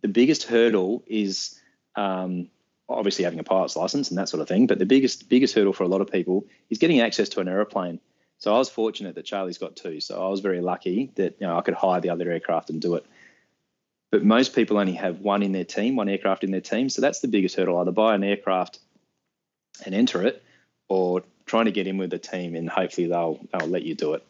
the 0.00 0.08
biggest 0.08 0.42
hurdle 0.44 1.02
is 1.06 1.58
um, 1.94 2.48
obviously 2.96 3.24
having 3.24 3.38
a 3.38 3.44
pilot's 3.44 3.76
license 3.76 4.10
and 4.10 4.18
that 4.18 4.28
sort 4.28 4.40
of 4.40 4.48
thing. 4.48 4.66
But 4.66 4.78
the 4.78 4.86
biggest 4.86 5.28
biggest 5.28 5.54
hurdle 5.54 5.72
for 5.72 5.84
a 5.84 5.88
lot 5.88 6.00
of 6.00 6.10
people 6.10 6.46
is 6.70 6.78
getting 6.78 7.00
access 7.00 7.28
to 7.30 7.40
an 7.40 7.48
aeroplane. 7.48 8.00
So 8.38 8.54
I 8.54 8.58
was 8.58 8.68
fortunate 8.68 9.14
that 9.14 9.24
Charlie's 9.24 9.58
got 9.58 9.76
two. 9.76 10.00
So 10.00 10.24
I 10.24 10.28
was 10.28 10.40
very 10.40 10.60
lucky 10.60 11.12
that 11.16 11.36
you 11.40 11.46
know 11.46 11.56
I 11.56 11.62
could 11.62 11.74
hire 11.74 12.00
the 12.00 12.10
other 12.10 12.30
aircraft 12.30 12.70
and 12.70 12.80
do 12.80 12.94
it. 12.96 13.06
But 14.10 14.24
most 14.24 14.54
people 14.54 14.78
only 14.78 14.92
have 14.94 15.20
one 15.20 15.42
in 15.42 15.52
their 15.52 15.64
team, 15.64 15.96
one 15.96 16.08
aircraft 16.08 16.44
in 16.44 16.50
their 16.50 16.60
team. 16.60 16.90
So 16.90 17.00
that's 17.00 17.20
the 17.20 17.28
biggest 17.28 17.56
hurdle: 17.56 17.78
either 17.78 17.92
buy 17.92 18.14
an 18.14 18.24
aircraft 18.24 18.78
and 19.84 19.94
enter 19.94 20.22
it, 20.26 20.42
or 20.88 21.22
trying 21.46 21.64
to 21.66 21.72
get 21.72 21.86
in 21.86 21.98
with 21.98 22.12
a 22.12 22.18
team 22.18 22.54
and 22.54 22.68
hopefully 22.68 23.06
they'll 23.06 23.40
they'll 23.52 23.68
let 23.68 23.82
you 23.82 23.94
do 23.94 24.14
it. 24.14 24.24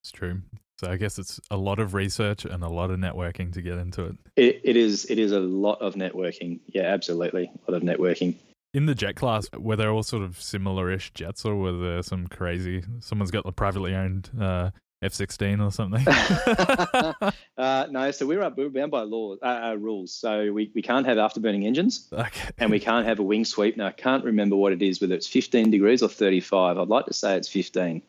It's 0.00 0.12
true. 0.12 0.40
So 0.80 0.90
I 0.90 0.96
guess 0.96 1.18
it's 1.18 1.38
a 1.50 1.58
lot 1.58 1.78
of 1.78 1.92
research 1.92 2.46
and 2.46 2.64
a 2.64 2.68
lot 2.70 2.90
of 2.90 2.98
networking 2.98 3.52
to 3.52 3.60
get 3.60 3.76
into 3.76 4.04
it. 4.04 4.16
It, 4.36 4.60
it 4.64 4.76
is 4.76 5.04
it 5.10 5.18
is 5.18 5.30
a 5.30 5.38
lot 5.38 5.82
of 5.82 5.94
networking. 5.94 6.60
Yeah, 6.68 6.84
absolutely, 6.84 7.52
a 7.68 7.70
lot 7.70 7.76
of 7.76 7.86
networking. 7.86 8.36
In 8.72 8.86
the 8.86 8.94
jet 8.94 9.14
class, 9.14 9.46
were 9.52 9.76
there 9.76 9.90
all 9.90 10.02
sort 10.02 10.22
of 10.22 10.40
similar-ish 10.40 11.12
jets, 11.12 11.44
or 11.44 11.54
were 11.54 11.76
there 11.76 12.02
some 12.02 12.28
crazy? 12.28 12.82
Someone's 13.00 13.30
got 13.30 13.44
a 13.44 13.52
privately 13.52 13.94
owned 13.94 14.30
uh, 14.40 14.70
F-16 15.02 15.66
or 15.66 15.70
something. 15.70 16.06
uh, 17.58 17.86
no, 17.90 18.10
so 18.10 18.26
we're 18.26 18.40
up, 18.40 18.56
we're 18.56 18.70
bound 18.70 18.90
by 18.90 19.02
law 19.02 19.34
uh, 19.42 19.72
uh, 19.72 19.74
rules. 19.74 20.14
So 20.14 20.50
we, 20.50 20.70
we 20.74 20.80
can't 20.80 21.04
have 21.04 21.18
afterburning 21.18 21.66
engines, 21.66 22.08
okay. 22.10 22.50
and 22.56 22.70
we 22.70 22.80
can't 22.80 23.06
have 23.06 23.18
a 23.18 23.22
wing 23.22 23.44
sweep. 23.44 23.76
Now 23.76 23.88
I 23.88 23.92
can't 23.92 24.24
remember 24.24 24.56
what 24.56 24.72
it 24.72 24.80
is, 24.80 24.98
whether 25.02 25.14
it's 25.14 25.26
15 25.26 25.70
degrees 25.70 26.02
or 26.02 26.08
35. 26.08 26.78
I'd 26.78 26.88
like 26.88 27.04
to 27.04 27.12
say 27.12 27.36
it's 27.36 27.48
15. 27.48 28.00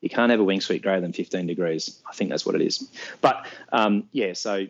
You 0.00 0.08
can't 0.08 0.30
have 0.30 0.40
a 0.40 0.44
wing 0.44 0.60
sweep 0.60 0.82
greater 0.82 1.00
than 1.00 1.12
15 1.12 1.46
degrees. 1.46 2.00
I 2.08 2.12
think 2.14 2.30
that's 2.30 2.46
what 2.46 2.54
it 2.54 2.62
is. 2.62 2.90
But 3.20 3.46
um, 3.72 4.04
yeah, 4.12 4.32
so 4.32 4.66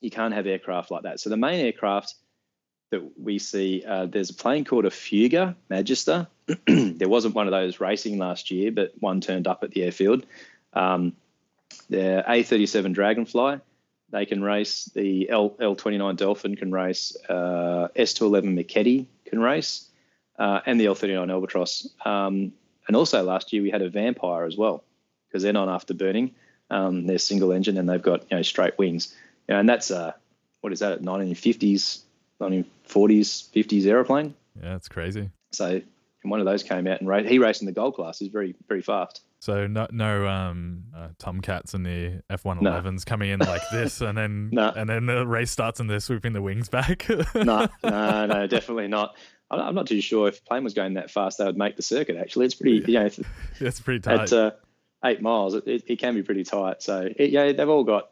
you 0.00 0.10
can't 0.10 0.34
have 0.34 0.46
aircraft 0.46 0.90
like 0.90 1.02
that. 1.02 1.20
So 1.20 1.30
the 1.30 1.36
main 1.36 1.60
aircraft 1.60 2.14
that 2.90 3.02
we 3.20 3.38
see, 3.38 3.84
uh, 3.86 4.06
there's 4.06 4.30
a 4.30 4.34
plane 4.34 4.64
called 4.64 4.84
a 4.84 4.90
Fouga 4.90 5.54
Magister. 5.68 6.26
there 6.66 7.08
wasn't 7.08 7.34
one 7.34 7.46
of 7.46 7.52
those 7.52 7.80
racing 7.80 8.18
last 8.18 8.50
year, 8.50 8.72
but 8.72 8.92
one 8.98 9.20
turned 9.20 9.46
up 9.46 9.62
at 9.62 9.70
the 9.70 9.82
airfield. 9.82 10.26
Um, 10.72 11.14
the 11.88 12.24
A37 12.26 12.94
Dragonfly, 12.94 13.60
they 14.10 14.26
can 14.26 14.42
race. 14.42 14.90
The 14.94 15.30
L, 15.30 15.50
L29 15.50 16.16
Dolphin 16.16 16.56
can 16.56 16.72
race. 16.72 17.16
Uh, 17.28 17.88
S211 17.96 18.54
Marchetti 18.54 19.06
can 19.26 19.40
race. 19.40 19.88
Uh, 20.38 20.60
and 20.66 20.80
the 20.80 20.86
L39 20.86 21.30
Albatross. 21.30 21.88
Um, 22.04 22.52
and 22.90 22.96
also 22.96 23.22
last 23.22 23.52
year 23.52 23.62
we 23.62 23.70
had 23.70 23.82
a 23.82 23.88
Vampire 23.88 24.44
as 24.46 24.56
well 24.56 24.82
because 25.28 25.44
they're 25.44 25.52
not 25.52 25.68
afterburning. 25.68 26.32
Um, 26.70 27.06
they're 27.06 27.18
single 27.18 27.52
engine 27.52 27.78
and 27.78 27.88
they've 27.88 28.02
got 28.02 28.28
you 28.28 28.36
know 28.36 28.42
straight 28.42 28.76
wings. 28.78 29.14
You 29.46 29.54
know, 29.54 29.60
and 29.60 29.68
that's 29.68 29.92
uh, 29.92 30.10
what 30.60 30.72
is 30.72 30.80
that? 30.80 31.00
1950s, 31.00 32.00
1940s, 32.40 32.64
50s 32.88 33.86
aeroplane. 33.86 34.34
Yeah, 34.60 34.74
it's 34.74 34.88
crazy. 34.88 35.30
So 35.52 35.80
and 36.22 36.30
one 36.32 36.40
of 36.40 36.46
those 36.46 36.64
came 36.64 36.88
out 36.88 36.98
and 36.98 37.08
raced. 37.08 37.30
He 37.30 37.38
raced 37.38 37.62
in 37.62 37.66
the 37.66 37.72
gold 37.72 37.94
class. 37.94 38.18
He's 38.18 38.26
very 38.26 38.56
very 38.66 38.82
fast. 38.82 39.22
So 39.38 39.68
no 39.68 39.86
no 39.92 40.26
um 40.26 40.82
uh, 40.92 41.10
Tomcats 41.20 41.74
and 41.74 41.86
the 41.86 42.24
F 42.28 42.44
one 42.44 42.58
elevens 42.58 43.04
coming 43.04 43.30
in 43.30 43.38
like 43.38 43.62
this, 43.70 44.00
and 44.00 44.18
then 44.18 44.50
No. 44.52 44.72
and 44.74 44.90
then 44.90 45.06
the 45.06 45.24
race 45.24 45.52
starts 45.52 45.78
and 45.78 45.88
they're 45.88 46.00
swooping 46.00 46.32
the 46.32 46.42
wings 46.42 46.68
back. 46.68 47.08
no, 47.36 47.68
no, 47.84 48.26
no, 48.26 48.46
definitely 48.48 48.88
not. 48.88 49.14
I'm 49.50 49.74
not 49.74 49.86
too 49.86 50.00
sure 50.00 50.28
if 50.28 50.38
a 50.38 50.42
plane 50.42 50.64
was 50.64 50.74
going 50.74 50.94
that 50.94 51.10
fast, 51.10 51.38
they 51.38 51.44
would 51.44 51.56
make 51.58 51.76
the 51.76 51.82
circuit. 51.82 52.16
Actually, 52.16 52.46
it's 52.46 52.54
pretty. 52.54 52.84
You 52.92 53.00
know, 53.00 53.08
it's 53.60 53.80
pretty 53.80 54.00
tight. 54.00 54.20
at 54.20 54.32
uh, 54.32 54.50
eight 55.04 55.20
miles, 55.22 55.54
it, 55.54 55.66
it, 55.66 55.82
it 55.86 55.98
can 55.98 56.14
be 56.14 56.22
pretty 56.22 56.44
tight. 56.44 56.82
So 56.82 57.08
it, 57.16 57.30
yeah, 57.30 57.52
they've 57.52 57.68
all 57.68 57.84
got. 57.84 58.10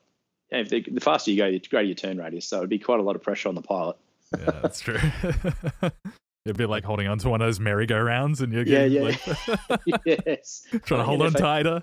yeah, 0.51 0.59
If 0.59 0.69
they, 0.71 0.81
the 0.81 1.01
faster 1.01 1.31
you 1.31 1.37
go, 1.37 1.51
the 1.51 1.59
greater 1.61 1.87
your 1.87 1.95
turn 1.95 2.19
radius. 2.19 2.47
So 2.49 2.59
it'd 2.59 2.71
be 2.71 2.79
quite 2.79 2.99
a 3.01 3.03
lot 3.03 3.15
of 3.17 3.23
pressure 3.23 3.49
on 3.49 3.55
the 3.55 3.63
pilot. 3.63 3.97
yeah, 4.39 4.51
that's 4.63 4.81
true. 4.81 4.99
It'd 6.45 6.57
be 6.57 6.65
like 6.67 6.85
holding 6.85 7.09
on 7.09 7.19
to 7.19 7.29
one 7.29 7.43
of 7.43 7.47
those 7.47 7.61
merry-go-rounds, 7.61 8.41
and 8.41 8.53
you're 8.53 8.63
Yeah, 8.63 8.89
getting, 8.89 8.93
yeah. 8.93 9.69
like, 9.69 10.01
yes, 10.27 10.67
trying 10.85 11.01
to 11.01 11.05
hold 11.05 11.21
on 11.21 11.37
I- 11.37 11.39
tighter. 11.39 11.83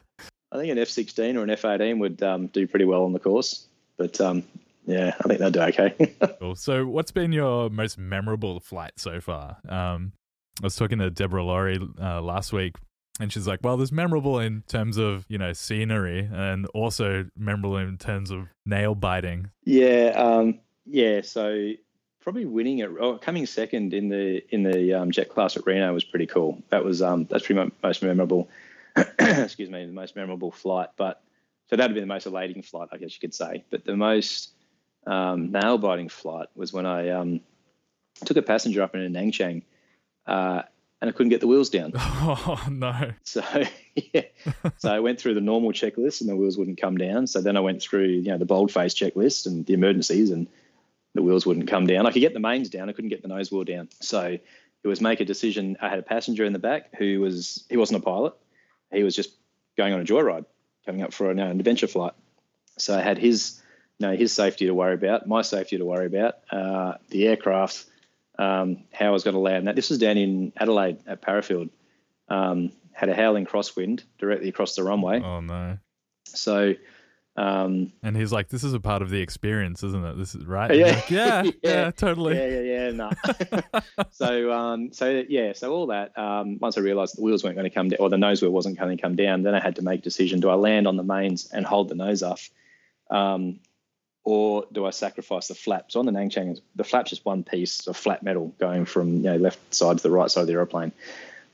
I 0.52 0.58
think 0.58 0.72
an 0.72 0.78
F16 0.78 1.36
or 1.36 1.44
an 1.44 1.50
F18 1.50 2.00
would 2.00 2.24
um, 2.24 2.48
do 2.48 2.66
pretty 2.68 2.86
well 2.86 3.04
on 3.04 3.14
the 3.14 3.20
course. 3.20 3.68
But 3.98 4.20
um, 4.22 4.44
yeah, 4.86 5.16
I 5.20 5.28
think 5.28 5.40
they'll 5.40 5.52
do 5.52 5.62
okay. 5.62 6.16
Cool. 6.40 6.56
So, 6.56 6.86
what's 6.86 7.12
been 7.12 7.32
your 7.32 7.70
most 7.70 7.98
memorable 7.98 8.60
flight 8.60 8.94
so 8.98 9.20
far? 9.20 9.58
Um, 9.68 10.14
I 10.62 10.66
was 10.66 10.76
talking 10.76 11.00
to 11.00 11.10
Deborah 11.10 11.44
Laurie 11.44 11.80
uh, 12.02 12.22
last 12.22 12.54
week, 12.54 12.76
and 13.20 13.32
she's 13.32 13.48
like, 13.48 13.60
"Well, 13.64 13.78
there's 13.78 13.92
memorable 13.92 14.40
in 14.40 14.64
terms 14.68 14.98
of 14.98 15.26
you 15.28 15.38
know 15.38 15.54
scenery, 15.54 16.30
and 16.32 16.66
also 16.68 17.26
memorable 17.38 17.78
in 17.78 17.98
terms 17.98 18.32
of 18.32 18.48
nail 18.66 18.96
biting." 18.96 19.50
Yeah, 19.64 20.14
um, 20.16 20.60
yeah. 20.86 21.22
So 21.22 21.72
probably 22.22 22.46
winning 22.46 22.80
it, 22.80 22.90
or 23.00 23.18
coming 23.20 23.46
second 23.46 23.94
in 23.94 24.10
the 24.10 24.44
in 24.54 24.64
the 24.64 24.94
um, 24.94 25.12
jet 25.12 25.30
class 25.30 25.58
at 25.58 25.66
Reno 25.66 25.94
was 25.94 26.04
pretty 26.04 26.28
cool. 26.28 26.62
That 26.70 26.84
was 26.84 27.02
um, 27.02 27.26
that's 27.30 27.46
pretty 27.46 27.62
much 27.62 27.72
most 27.84 28.04
memorable. 28.04 28.50
excuse 29.20 29.70
me, 29.70 29.86
the 29.86 29.92
most 29.92 30.16
memorable 30.16 30.52
flight. 30.52 30.90
But 30.96 31.22
so 31.70 31.76
that'd 31.76 31.94
be 31.94 32.00
the 32.00 32.06
most 32.06 32.26
elating 32.26 32.62
flight, 32.62 32.90
I 32.92 32.98
guess 32.98 33.14
you 33.14 33.20
could 33.20 33.34
say. 33.34 33.64
But 33.70 33.86
the 33.86 33.96
most 33.96 34.55
um, 35.06 35.52
nail 35.52 35.78
biting 35.78 36.10
flight 36.10 36.48
was 36.56 36.74
when 36.74 36.86
I 36.86 37.10
um, 37.10 37.42
took 38.24 38.38
a 38.38 38.42
passenger 38.42 38.82
up 38.82 38.96
in 38.96 39.02
a 39.02 39.10
Nanchang 39.10 39.64
uh, 40.26 40.64
and 41.02 41.10
I 41.10 41.12
couldn't 41.12 41.30
get 41.30 41.42
the 41.42 41.48
wheels 41.48 41.70
down. 41.70 41.94
Oh 42.28 42.60
no! 42.70 43.12
So 43.24 43.44
yeah, 43.96 44.24
so 44.78 44.94
I 44.94 45.00
went 45.00 45.20
through 45.20 45.36
the 45.36 45.42
normal 45.42 45.72
checklist 45.72 46.22
and 46.22 46.30
the 46.30 46.36
wheels 46.36 46.58
wouldn't 46.58 46.82
come 46.82 46.98
down. 46.98 47.28
So 47.28 47.42
then 47.42 47.56
I 47.56 47.60
went 47.60 47.82
through 47.82 48.08
you 48.08 48.32
know 48.32 48.38
the 48.38 48.46
boldface 48.46 48.96
checklist 48.96 49.46
and 49.46 49.66
the 49.66 49.74
emergencies 49.74 50.32
and 50.32 50.48
the 51.14 51.22
wheels 51.22 51.46
wouldn't 51.46 51.68
come 51.68 51.86
down. 51.86 52.08
I 52.08 52.12
could 52.12 52.22
get 52.22 52.34
the 52.34 52.40
mains 52.40 52.70
down, 52.70 52.90
I 52.90 52.94
couldn't 52.94 53.12
get 53.12 53.22
the 53.22 53.28
nose 53.28 53.52
wheel 53.52 53.64
down. 53.64 53.90
So 54.02 54.38
it 54.86 54.88
was 54.88 55.02
make 55.02 55.20
a 55.20 55.26
decision. 55.26 55.78
I 55.82 55.90
had 55.90 56.00
a 56.00 56.04
passenger 56.04 56.46
in 56.46 56.54
the 56.54 56.60
back 56.60 56.96
who 56.96 57.20
was 57.20 57.64
he 57.70 57.78
wasn't 57.78 58.02
a 58.02 58.06
pilot. 58.06 58.34
He 58.92 59.04
was 59.04 59.16
just 59.16 59.32
going 59.78 59.94
on 59.94 60.00
a 60.00 60.06
joyride, 60.06 60.46
coming 60.86 61.02
up 61.02 61.14
for 61.14 61.30
an, 61.30 61.40
an 61.40 61.60
adventure 61.60 61.88
flight. 61.88 62.14
So 62.78 62.98
I 62.98 63.02
had 63.02 63.18
his 63.18 63.62
you 64.00 64.08
know 64.08 64.16
his 64.16 64.34
safety 64.34 64.66
to 64.66 64.74
worry 64.74 64.94
about, 64.94 65.28
my 65.28 65.42
safety 65.42 65.78
to 65.78 65.86
worry 65.86 66.06
about, 66.06 66.36
uh, 66.52 66.94
the 67.10 67.28
aircraft, 67.28 67.86
um, 68.38 68.84
how 68.92 69.08
I 69.08 69.12
was 69.12 69.24
going 69.24 69.36
to 69.36 69.40
land 69.40 69.68
that. 69.68 69.76
This 69.76 69.90
was 69.90 70.00
down 70.00 70.18
in 70.18 70.54
Adelaide 70.58 71.00
at 71.08 71.22
Parafield. 71.22 71.70
Um, 72.28 72.72
had 72.92 73.10
a 73.10 73.16
howling 73.16 73.46
crosswind 73.46 74.04
directly 74.18 74.50
across 74.50 74.76
the 74.76 74.84
runway. 74.84 75.22
Oh 75.22 75.42
no! 75.42 75.78
So 76.28 76.76
um, 77.38 77.92
and 78.02 78.16
he's 78.16 78.32
like, 78.32 78.48
"This 78.48 78.64
is 78.64 78.74
a 78.74 78.80
part 78.80 79.02
of 79.02 79.10
the 79.10 79.20
experience, 79.20 79.84
isn't 79.84 80.06
it? 80.06 80.18
This 80.18 80.36
is 80.36 80.46
right." 80.46 80.74
Yeah, 80.74 80.86
like, 80.86 81.10
yeah, 81.10 81.44
yeah, 81.44 81.52
yeah, 81.62 81.92
totally. 81.92 82.36
Yeah, 82.38 82.48
yeah, 82.48 82.60
yeah. 82.62 82.92
No. 82.92 83.10
so, 84.12 84.52
um, 84.54 84.94
so 84.94 85.24
yeah, 85.28 85.52
so 85.52 85.74
all 85.74 85.88
that. 85.88 86.18
Um, 86.18 86.60
once 86.60 86.78
I 86.78 86.82
realised 86.82 87.18
the 87.18 87.22
wheels 87.22 87.44
weren't 87.44 87.58
going 87.58 87.70
to 87.70 87.74
come 87.74 87.90
down, 87.90 87.98
or 88.00 88.10
the 88.10 88.18
nose 88.18 88.42
wheel 88.42 88.52
wasn't 88.52 88.80
going 88.80 88.96
to 88.96 89.02
come 89.02 89.18
down, 89.18 89.44
then 89.44 89.54
I 89.54 89.60
had 89.60 89.76
to 89.76 89.82
make 89.82 90.00
a 90.00 90.04
decision: 90.04 90.40
do 90.40 90.50
I 90.50 90.54
land 90.54 90.88
on 90.88 90.96
the 90.96 91.04
mains 91.04 91.50
and 91.52 91.66
hold 91.66 91.90
the 91.90 91.96
nose 91.96 92.24
off, 92.24 92.50
um, 93.10 93.60
or 94.26 94.66
do 94.72 94.86
I 94.86 94.90
sacrifice 94.90 95.48
the 95.48 95.56
flaps? 95.56 95.96
On 95.96 96.06
the 96.06 96.12
Nanchang, 96.12 96.60
the 96.76 96.84
flap's 96.84 97.14
is 97.14 97.24
one 97.24 97.44
piece 97.44 97.88
of 97.88 97.96
flat 97.96 98.24
metal 98.24 98.54
going 98.60 98.86
from 98.86 99.18
you 99.18 99.24
know 99.24 99.38
left 99.38 99.74
side 99.74 99.98
to 99.98 100.04
the 100.04 100.12
right 100.12 100.30
side 100.30 100.42
of 100.42 100.48
the 100.48 100.54
aeroplane. 100.54 100.92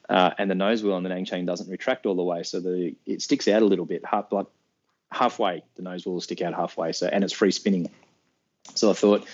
Uh, 0.09 0.31
and 0.37 0.49
the 0.49 0.55
nose 0.55 0.81
wheel 0.81 0.93
on 0.93 1.03
the 1.03 1.09
Nanchang 1.09 1.45
doesn't 1.45 1.69
retract 1.69 2.05
all 2.05 2.15
the 2.15 2.23
way, 2.23 2.43
so 2.43 2.59
the 2.59 2.95
it 3.05 3.21
sticks 3.21 3.47
out 3.47 3.61
a 3.61 3.65
little 3.65 3.85
bit, 3.85 4.03
like 4.31 4.47
halfway. 5.11 5.63
The 5.75 5.83
nose 5.83 6.05
wheel 6.05 6.13
will 6.13 6.21
stick 6.21 6.41
out 6.41 6.53
halfway. 6.53 6.93
So 6.93 7.07
and 7.07 7.23
it's 7.23 7.33
free 7.33 7.51
spinning. 7.51 7.89
So 8.73 8.89
I 8.89 8.93
thought, 8.93 9.27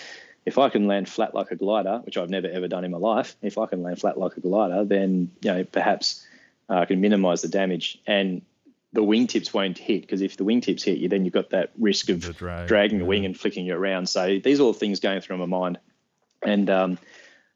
if 0.45 0.57
I 0.57 0.69
can 0.69 0.87
land 0.87 1.07
flat 1.07 1.35
like 1.35 1.51
a 1.51 1.55
glider, 1.55 2.01
which 2.03 2.17
I've 2.17 2.29
never 2.29 2.47
ever 2.47 2.67
done 2.67 2.85
in 2.85 2.91
my 2.91 2.97
life, 2.97 3.35
if 3.43 3.59
I 3.59 3.67
can 3.67 3.83
land 3.83 3.99
flat 3.99 4.17
like 4.17 4.35
a 4.37 4.39
glider, 4.41 4.83
then 4.83 5.31
you 5.41 5.53
know 5.53 5.63
perhaps 5.63 6.25
uh, 6.69 6.79
I 6.79 6.85
can 6.85 7.01
minimise 7.01 7.43
the 7.43 7.49
damage 7.49 7.99
and 8.07 8.41
the 8.97 9.03
wingtips 9.03 9.53
won't 9.53 9.77
hit 9.77 10.01
because 10.01 10.21
if 10.21 10.37
the 10.37 10.43
wingtips 10.43 10.83
hit 10.83 10.97
you, 10.97 11.07
then 11.07 11.23
you've 11.23 11.33
got 11.33 11.51
that 11.51 11.71
risk 11.77 12.09
of 12.09 12.19
drag, 12.35 12.67
dragging 12.67 12.97
yeah. 12.97 13.03
the 13.03 13.07
wing 13.07 13.25
and 13.25 13.39
flicking 13.39 13.65
you 13.65 13.75
around. 13.75 14.09
So 14.09 14.39
these 14.43 14.59
are 14.59 14.63
all 14.63 14.73
things 14.73 14.99
going 14.99 15.21
through 15.21 15.37
my 15.37 15.45
mind, 15.45 15.77
and 16.41 16.69
um, 16.69 16.97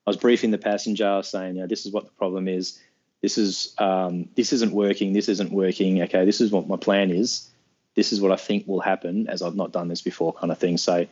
I 0.06 0.10
was 0.10 0.18
briefing 0.18 0.52
the 0.52 0.58
passenger 0.58 1.22
saying, 1.24 1.56
you 1.56 1.62
know, 1.62 1.68
this 1.68 1.86
is 1.86 1.92
what 1.92 2.06
the 2.06 2.12
problem 2.12 2.48
is. 2.48 2.80
This 3.22 3.38
is 3.38 3.74
um, 3.80 4.30
this 4.36 4.54
isn't 4.54 4.72
working. 4.72 5.14
This 5.14 5.30
isn't 5.30 5.52
working. 5.52 6.02
Okay, 6.04 6.26
this 6.26 6.42
is 6.42 6.52
what 6.52 6.68
my 6.68 6.78
plan 6.78 7.12
is 7.12 7.52
this 7.96 8.14
is 8.14 8.22
what 8.22 8.32
I 8.32 8.36
think 8.36 8.68
will 8.68 8.80
happen 8.80 9.28
as 9.28 9.42
I've 9.42 9.56
not 9.56 9.72
done 9.72 9.88
this 9.88 10.02
before, 10.02 10.34
kind 10.34 10.52
of 10.52 10.58
thing. 10.58 10.78
So, 10.78 10.98
you 10.98 11.08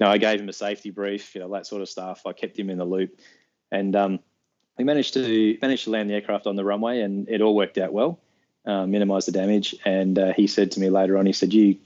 know, 0.00 0.08
I 0.08 0.18
gave 0.18 0.40
him 0.40 0.48
a 0.48 0.52
safety 0.52 0.90
brief, 0.90 1.34
you 1.34 1.40
know, 1.40 1.52
that 1.52 1.66
sort 1.66 1.82
of 1.82 1.88
stuff. 1.88 2.22
I 2.26 2.32
kept 2.32 2.58
him 2.58 2.70
in 2.70 2.78
the 2.78 2.84
loop, 2.84 3.20
and 3.70 3.94
um, 3.94 4.18
we 4.76 4.84
managed 4.84 5.14
to 5.14 5.58
managed 5.62 5.84
to 5.84 5.90
land 5.90 6.10
the 6.10 6.14
aircraft 6.14 6.46
on 6.46 6.56
the 6.56 6.64
runway, 6.64 7.00
and 7.00 7.28
it 7.28 7.40
all 7.40 7.54
worked 7.54 7.78
out 7.78 7.92
well, 7.92 8.18
uh, 8.66 8.86
minimised 8.86 9.28
the 9.28 9.32
damage. 9.32 9.74
And 9.84 10.18
uh, 10.18 10.32
he 10.32 10.46
said 10.46 10.70
to 10.72 10.80
me 10.80 10.90
later 10.90 11.16
on, 11.18 11.26
he 11.26 11.32
said, 11.32 11.52
"You 11.52 11.76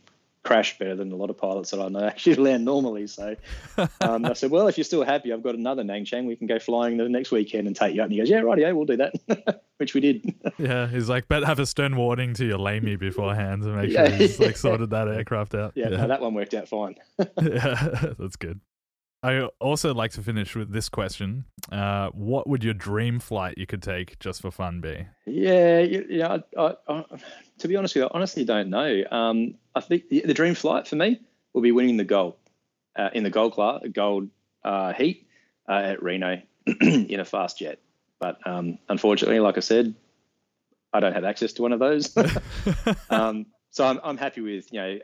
crash 0.45 0.79
better 0.79 0.95
than 0.95 1.13
a 1.13 1.17
lot 1.17 1.29
of 1.29 1.37
pilots 1.37 1.73
that 1.73 1.81
I 1.81 1.89
know 1.89 2.05
actually 2.07 2.37
land 2.43 2.65
normally. 2.65 3.07
So 3.07 3.37
um, 4.01 4.25
I 4.25 4.33
said, 4.33 4.51
well, 4.51 4.67
if 4.69 4.79
you're 4.79 4.85
still 4.85 5.05
happy, 5.05 5.31
I've 5.33 5.43
got 5.43 5.55
another 5.57 5.83
Nanchang. 5.83 6.27
We 6.27 6.37
can 6.37 6.47
go 6.47 6.59
flying 6.59 6.97
the 6.97 7.07
next 7.09 7.31
weekend 7.31 7.67
and 7.67 7.77
take 7.77 7.95
you 7.95 8.01
out. 8.01 8.05
And 8.05 8.13
he 8.13 8.19
goes, 8.19 8.31
yeah, 8.31 8.39
right, 8.39 8.57
yeah, 8.59 8.73
we'll 8.73 8.87
do 8.87 8.97
that, 8.97 9.61
which 9.77 9.93
we 9.93 10.01
did. 10.01 10.35
yeah, 10.57 10.87
he's 10.87 11.09
like, 11.09 11.29
but 11.29 11.45
have 11.45 11.59
a 11.59 11.67
stern 11.67 11.97
warning 11.97 12.33
to 12.35 12.47
your 12.47 12.57
lamey 12.59 12.97
beforehand 12.99 13.63
to 13.65 13.69
make 13.71 13.91
Yeah. 13.93 14.07
sure 14.09 14.17
he's 14.17 14.41
like 14.41 14.57
sorted 14.57 14.91
that 14.91 15.09
aircraft 15.09 15.55
out. 15.55 15.73
Yeah, 15.75 15.89
No, 15.91 16.07
that 16.09 16.23
one 16.23 16.33
worked 16.33 16.55
out 16.55 16.67
fine. 16.69 16.95
yeah, 17.43 18.13
that's 18.19 18.37
good. 18.37 18.61
I 19.23 19.43
also 19.61 19.93
like 19.93 20.13
to 20.13 20.23
finish 20.23 20.55
with 20.55 20.73
this 20.73 20.89
question: 20.89 21.45
uh, 21.73 22.11
What 22.11 22.49
would 22.49 22.63
your 22.63 22.75
dream 22.75 23.19
flight 23.19 23.59
you 23.59 23.67
could 23.67 23.83
take 23.83 24.19
just 24.21 24.43
for 24.43 24.51
fun 24.51 24.81
be? 24.81 25.07
Yeah, 25.27 25.81
you 25.81 26.23
I, 26.23 26.43
I, 26.57 27.05
to 27.59 27.69
be 27.69 27.77
honest 27.77 27.95
with 27.95 28.03
you, 28.03 28.07
I 28.07 28.11
honestly 28.15 28.45
don't 28.45 28.71
know. 28.71 29.03
Um, 29.11 29.55
I 29.75 29.81
think 29.81 30.09
the, 30.09 30.23
the 30.25 30.35
dream 30.35 30.55
flight 30.55 30.87
for 30.87 30.97
me 30.97 31.21
will 31.53 31.63
be 31.63 31.73
winning 31.73 31.97
the 31.97 32.05
gold 32.05 32.35
uh, 32.97 33.11
in 33.13 33.25
the 33.25 33.31
gold 33.31 33.55
class, 33.55 33.81
gold 33.93 34.29
uh, 34.65 34.93
heat 34.93 35.27
uh, 35.69 35.73
at 35.73 36.03
Reno 36.03 36.41
in 36.81 37.19
a 37.19 37.25
fast 37.25 37.59
jet. 37.59 37.81
But 38.21 38.39
um, 38.47 38.79
unfortunately, 38.89 39.41
like 39.41 39.57
I 39.57 39.61
said, 39.61 39.95
I 40.93 41.01
don't 41.01 41.13
have 41.13 41.25
access 41.25 41.53
to 41.55 41.63
one 41.63 41.73
of 41.73 41.81
those. 41.81 42.17
um, 43.11 43.47
so 43.71 43.85
I'm, 43.85 44.01
I'm 44.03 44.17
happy 44.17 44.41
with 44.41 44.73
you 44.73 44.81
know 44.81 44.99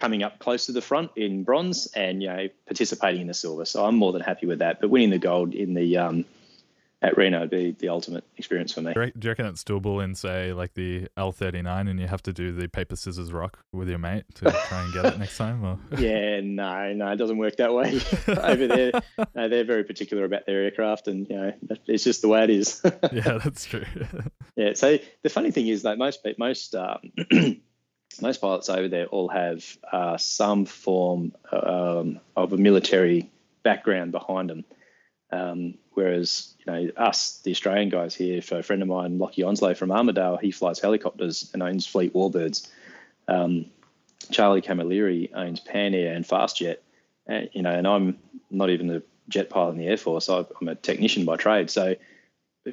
coming 0.00 0.22
up 0.22 0.38
close 0.38 0.66
to 0.66 0.72
the 0.72 0.82
front 0.82 1.10
in 1.16 1.44
bronze 1.44 1.86
and 1.94 2.22
you 2.22 2.28
know 2.28 2.48
participating 2.66 3.22
in 3.22 3.26
the 3.26 3.34
silver. 3.34 3.64
So 3.64 3.84
I'm 3.84 3.96
more 3.96 4.12
than 4.12 4.22
happy 4.22 4.46
with 4.46 4.60
that. 4.60 4.80
But 4.80 4.90
winning 4.90 5.10
the 5.10 5.18
gold 5.18 5.54
in 5.54 5.74
the 5.74 5.96
um, 5.98 6.24
at 7.00 7.16
Reno 7.16 7.38
would 7.40 7.50
be 7.50 7.70
the 7.78 7.90
ultimate 7.90 8.24
experience 8.36 8.72
for 8.72 8.80
me. 8.80 8.92
Do 8.92 8.98
you 8.98 9.00
reckon- 9.02 9.20
do 9.20 9.26
you 9.26 9.30
reckon 9.30 9.46
it's 9.46 9.62
doable 9.62 10.02
in, 10.02 10.16
say, 10.16 10.52
like 10.52 10.74
the 10.74 11.06
L39 11.16 11.88
and 11.88 12.00
you 12.00 12.08
have 12.08 12.22
to 12.24 12.32
do 12.32 12.50
the 12.52 12.68
paper, 12.68 12.96
scissors, 12.96 13.32
rock 13.32 13.60
with 13.72 13.88
your 13.88 13.98
mate 13.98 14.24
to 14.34 14.50
try 14.50 14.82
and 14.82 14.92
get 14.92 15.04
it 15.04 15.18
next 15.18 15.36
time? 15.36 15.64
Or? 15.64 15.78
Yeah, 15.98 16.40
no, 16.42 16.92
no, 16.94 17.12
it 17.12 17.16
doesn't 17.16 17.38
work 17.38 17.56
that 17.58 17.72
way 17.72 18.00
over 18.28 18.66
there. 18.66 18.90
No, 19.36 19.48
they're 19.48 19.64
very 19.64 19.84
particular 19.84 20.24
about 20.24 20.46
their 20.46 20.64
aircraft, 20.64 21.06
and 21.06 21.28
you 21.30 21.36
know, 21.36 21.52
it's 21.86 22.02
just 22.02 22.20
the 22.22 22.28
way 22.28 22.42
it 22.42 22.50
is. 22.50 22.80
yeah, 23.12 23.38
that's 23.44 23.64
true. 23.64 23.84
yeah. 24.56 24.72
So 24.74 24.98
the 25.22 25.28
funny 25.28 25.52
thing 25.52 25.68
is 25.68 25.82
that 25.82 25.98
most 25.98 26.26
most 26.36 26.74
um, 26.74 26.98
most 28.20 28.40
pilots 28.40 28.68
over 28.68 28.88
there 28.88 29.06
all 29.06 29.28
have 29.28 29.64
uh, 29.92 30.16
some 30.16 30.64
form 30.64 31.32
um, 31.52 32.20
of 32.36 32.52
a 32.52 32.56
military 32.56 33.30
background 33.62 34.12
behind 34.12 34.50
them. 34.50 34.64
Um, 35.30 35.74
whereas, 35.92 36.54
you 36.64 36.72
know, 36.72 36.90
us, 36.96 37.40
the 37.44 37.50
Australian 37.50 37.90
guys 37.90 38.14
here, 38.14 38.40
for 38.40 38.58
a 38.58 38.62
friend 38.62 38.82
of 38.82 38.88
mine, 38.88 39.18
Lockie 39.18 39.42
Onslow 39.42 39.74
from 39.74 39.92
Armadale, 39.92 40.38
he 40.38 40.50
flies 40.50 40.78
helicopters 40.78 41.50
and 41.52 41.62
owns 41.62 41.86
Fleet 41.86 42.14
Warbirds. 42.14 42.68
Um, 43.28 43.66
Charlie 44.30 44.62
Camilleri 44.62 45.30
owns 45.34 45.60
Pan 45.60 45.94
Air 45.94 46.14
and 46.14 46.24
Fastjet, 46.26 46.78
and, 47.26 47.50
you 47.52 47.62
know, 47.62 47.72
and 47.72 47.86
I'm 47.86 48.18
not 48.50 48.70
even 48.70 48.90
a 48.90 49.02
jet 49.28 49.50
pilot 49.50 49.72
in 49.72 49.78
the 49.78 49.86
Air 49.86 49.96
Force. 49.98 50.28
I- 50.28 50.46
I'm 50.60 50.68
a 50.68 50.74
technician 50.74 51.24
by 51.24 51.36
trade. 51.36 51.70
So 51.70 51.94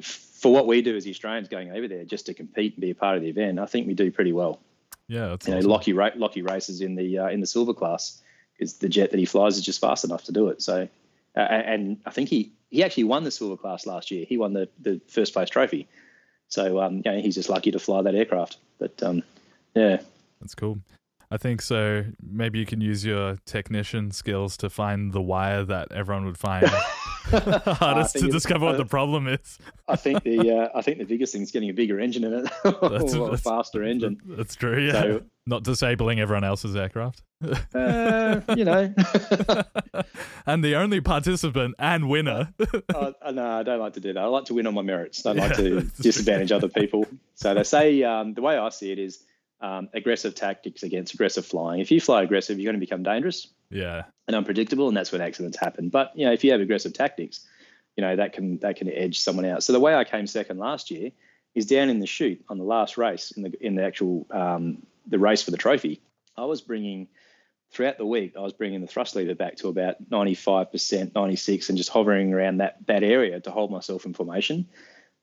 for 0.00 0.52
what 0.52 0.66
we 0.66 0.82
do 0.82 0.96
as 0.96 1.06
Australians 1.06 1.48
going 1.48 1.70
over 1.72 1.88
there 1.88 2.04
just 2.04 2.26
to 2.26 2.34
compete 2.34 2.74
and 2.74 2.80
be 2.80 2.90
a 2.90 2.94
part 2.94 3.16
of 3.16 3.22
the 3.22 3.28
event, 3.28 3.58
I 3.58 3.66
think 3.66 3.86
we 3.86 3.94
do 3.94 4.10
pretty 4.10 4.32
well. 4.32 4.60
Yeah, 5.08 5.28
that's 5.28 5.46
You 5.46 5.54
know. 5.54 5.60
Lockie, 5.60 5.92
ra- 5.92 6.10
Lockie 6.16 6.42
races 6.42 6.80
in 6.80 6.94
the 6.94 7.18
uh, 7.18 7.28
in 7.28 7.40
the 7.40 7.46
silver 7.46 7.74
class 7.74 8.20
because 8.52 8.74
the 8.74 8.88
jet 8.88 9.10
that 9.10 9.18
he 9.18 9.26
flies 9.26 9.56
is 9.56 9.64
just 9.64 9.80
fast 9.80 10.04
enough 10.04 10.24
to 10.24 10.32
do 10.32 10.48
it. 10.48 10.62
So, 10.62 10.88
uh, 11.36 11.40
and 11.40 11.98
I 12.06 12.10
think 12.10 12.28
he 12.28 12.52
he 12.70 12.82
actually 12.82 13.04
won 13.04 13.24
the 13.24 13.30
silver 13.30 13.56
class 13.56 13.86
last 13.86 14.10
year. 14.10 14.24
He 14.28 14.36
won 14.36 14.52
the 14.52 14.68
the 14.80 15.00
first 15.08 15.32
place 15.32 15.50
trophy. 15.50 15.88
So, 16.48 16.80
um, 16.80 17.02
you 17.04 17.10
know, 17.10 17.20
he's 17.20 17.34
just 17.34 17.48
lucky 17.48 17.72
to 17.72 17.78
fly 17.78 18.02
that 18.02 18.14
aircraft. 18.14 18.56
But 18.78 19.02
um, 19.02 19.22
yeah, 19.74 20.00
That's 20.40 20.54
cool. 20.54 20.78
I 21.30 21.38
think 21.38 21.60
so. 21.60 22.04
Maybe 22.22 22.58
you 22.58 22.66
can 22.66 22.80
use 22.80 23.04
your 23.04 23.36
technician 23.46 24.10
skills 24.12 24.56
to 24.58 24.70
find 24.70 25.12
the 25.12 25.20
wire 25.20 25.64
that 25.64 25.90
everyone 25.92 26.24
would 26.26 26.38
find 26.38 26.66
hardest 27.26 28.14
to 28.16 28.28
discover 28.28 28.66
what 28.66 28.74
uh, 28.76 28.78
the 28.78 28.84
problem 28.84 29.26
is. 29.26 29.58
I 29.88 29.96
think 29.96 30.22
the 30.22 30.50
uh, 30.52 30.68
I 30.78 30.82
think 30.82 30.98
the 30.98 31.04
biggest 31.04 31.32
thing 31.32 31.42
is 31.42 31.50
getting 31.50 31.68
a 31.70 31.72
bigger 31.74 31.98
engine 31.98 32.22
in 32.24 32.32
it, 32.32 32.52
That's- 32.64 33.14
or 33.14 33.34
a 33.34 33.36
faster 33.38 33.82
engine. 33.82 34.20
That's 34.24 34.54
true. 34.54 34.78
Yeah, 34.86 34.92
So- 34.92 35.22
not 35.48 35.64
disabling 35.64 36.20
everyone 36.20 36.44
else's 36.44 36.74
aircraft. 36.76 37.22
Uh, 37.74 38.40
you 38.56 38.64
know, 38.64 38.92
and 40.46 40.64
the 40.64 40.74
only 40.76 41.00
participant 41.00 41.74
and 41.78 42.08
winner. 42.08 42.52
I, 42.94 43.30
no, 43.32 43.58
I 43.58 43.62
don't 43.62 43.78
like 43.78 43.92
to 43.94 44.00
do 44.00 44.12
that. 44.12 44.20
I 44.20 44.26
like 44.26 44.46
to 44.46 44.54
win 44.54 44.66
on 44.66 44.74
my 44.74 44.82
merits. 44.82 45.24
I 45.26 45.34
don't 45.34 45.48
like 45.48 45.56
to 45.56 45.82
disadvantage 46.00 46.50
other 46.52 46.68
people. 46.68 47.06
So 47.34 47.54
they 47.54 47.62
say 47.64 48.02
um, 48.02 48.34
the 48.34 48.42
way 48.42 48.56
I 48.56 48.68
see 48.70 48.90
it 48.90 48.98
is 48.98 49.22
um, 49.60 49.88
aggressive 49.94 50.34
tactics 50.34 50.82
against 50.82 51.14
aggressive 51.14 51.46
flying. 51.46 51.80
If 51.80 51.90
you 51.90 52.00
fly 52.00 52.22
aggressive, 52.22 52.58
you're 52.58 52.70
going 52.70 52.80
to 52.80 52.84
become 52.84 53.02
dangerous 53.02 53.48
yeah, 53.70 54.04
and 54.26 54.36
unpredictable, 54.36 54.88
and 54.88 54.96
that's 54.96 55.12
when 55.12 55.20
accidents 55.20 55.58
happen. 55.58 55.88
But 55.88 56.12
you 56.14 56.26
know, 56.26 56.32
if 56.32 56.44
you 56.44 56.52
have 56.52 56.60
aggressive 56.60 56.92
tactics, 56.92 57.46
you 57.96 58.02
know 58.02 58.16
that 58.16 58.32
can 58.32 58.58
that 58.58 58.76
can 58.76 58.90
edge 58.90 59.20
someone 59.20 59.44
out. 59.44 59.62
So 59.62 59.72
the 59.72 59.80
way 59.80 59.94
I 59.94 60.04
came 60.04 60.26
second 60.26 60.58
last 60.58 60.90
year 60.90 61.10
is 61.54 61.66
down 61.66 61.88
in 61.88 62.00
the 62.00 62.06
chute 62.06 62.44
on 62.48 62.58
the 62.58 62.64
last 62.64 62.98
race 62.98 63.30
in 63.32 63.42
the 63.42 63.66
in 63.66 63.74
the 63.74 63.84
actual 63.84 64.26
um, 64.30 64.82
the 65.06 65.18
race 65.18 65.42
for 65.42 65.50
the 65.50 65.56
trophy. 65.56 66.00
I 66.36 66.44
was 66.44 66.60
bringing 66.60 67.08
throughout 67.72 67.98
the 67.98 68.06
week. 68.06 68.34
I 68.36 68.40
was 68.40 68.52
bringing 68.52 68.80
the 68.80 68.86
thrust 68.86 69.16
lever 69.16 69.34
back 69.34 69.56
to 69.56 69.68
about 69.68 69.96
ninety 70.10 70.34
five 70.34 70.70
percent, 70.70 71.14
ninety 71.14 71.36
six, 71.36 71.68
and 71.68 71.78
just 71.78 71.90
hovering 71.90 72.32
around 72.32 72.58
that 72.58 72.86
that 72.86 73.02
area 73.02 73.40
to 73.40 73.50
hold 73.50 73.70
myself 73.70 74.04
in 74.04 74.14
formation. 74.14 74.68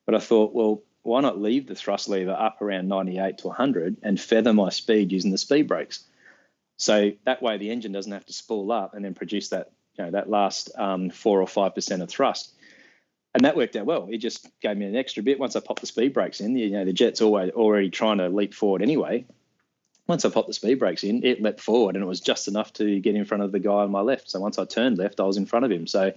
But 0.06 0.16
I 0.16 0.20
thought, 0.20 0.54
well, 0.54 0.82
why 1.04 1.22
not 1.22 1.40
leave 1.40 1.68
the 1.68 1.76
thrust 1.76 2.10
lever 2.10 2.32
up 2.32 2.62
around 2.62 2.88
98 2.88 3.40
to 3.40 3.48
100 3.48 3.98
and 4.04 4.20
feather 4.20 4.54
my 4.54 4.70
speed 4.70 5.12
using 5.12 5.32
the 5.32 5.38
speed 5.38 5.68
brakes? 5.68 6.04
So 6.78 7.12
that 7.26 7.42
way 7.42 7.58
the 7.58 7.70
engine 7.70 7.92
doesn't 7.92 8.12
have 8.12 8.26
to 8.26 8.34
spool 8.34 8.72
up 8.72 8.94
and 8.94 9.06
then 9.06 9.14
produce 9.14 9.50
that 9.50 9.72
you 9.98 10.06
know 10.06 10.12
that 10.12 10.30
last 10.30 10.72
um, 10.76 11.10
four 11.10 11.40
or 11.42 11.48
five 11.48 11.76
percent 11.76 12.02
of 12.02 12.10
thrust. 12.10 12.54
And 13.36 13.46
that 13.46 13.56
worked 13.56 13.76
out 13.76 13.86
well. 13.86 14.08
It 14.12 14.18
just 14.20 14.48
gave 14.62 14.78
me 14.78 14.86
an 14.86 14.96
extra 14.96 15.24
bit 15.24 15.40
once 15.40 15.56
I 15.56 15.60
popped 15.60 15.82
the 15.82 15.88
speed 15.88 16.14
brakes 16.14 16.40
in. 16.40 16.56
You 16.56 16.70
know, 16.70 16.86
the 16.86 16.94
jet's 16.94 17.22
always 17.22 17.52
already 17.52 17.90
trying 17.90 18.20
to 18.20 18.30
leap 18.30 18.54
forward 18.54 18.82
anyway. 18.82 19.26
Once 20.08 20.26
I 20.26 20.30
popped 20.30 20.48
the 20.48 20.54
speed 20.54 20.80
brakes 20.80 21.04
in, 21.04 21.24
it 21.24 21.42
leapt 21.42 21.62
forward, 21.62 21.96
and 21.96 22.04
it 22.04 22.08
was 22.08 22.20
just 22.22 22.48
enough 22.48 22.74
to 22.74 23.00
get 23.00 23.16
in 23.16 23.26
front 23.26 23.44
of 23.44 23.52
the 23.52 23.60
guy 23.60 23.72
on 23.72 23.92
my 23.92 24.02
left. 24.02 24.30
So 24.30 24.40
once 24.40 24.60
I 24.60 24.66
turned 24.66 24.98
left, 24.98 25.20
I 25.20 25.24
was 25.24 25.38
in 25.38 25.46
front 25.46 25.66
of 25.66 25.72
him. 25.72 25.88
So 25.88 26.12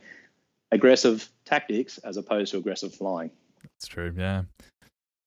aggressive 0.72 1.28
tactics 1.45 1.99
as 1.99 2.16
opposed 2.16 2.51
to 2.53 2.59
aggressive 2.59 2.95
flying. 2.95 3.30
That's 3.62 3.87
true. 3.87 4.12
Yeah. 4.16 4.43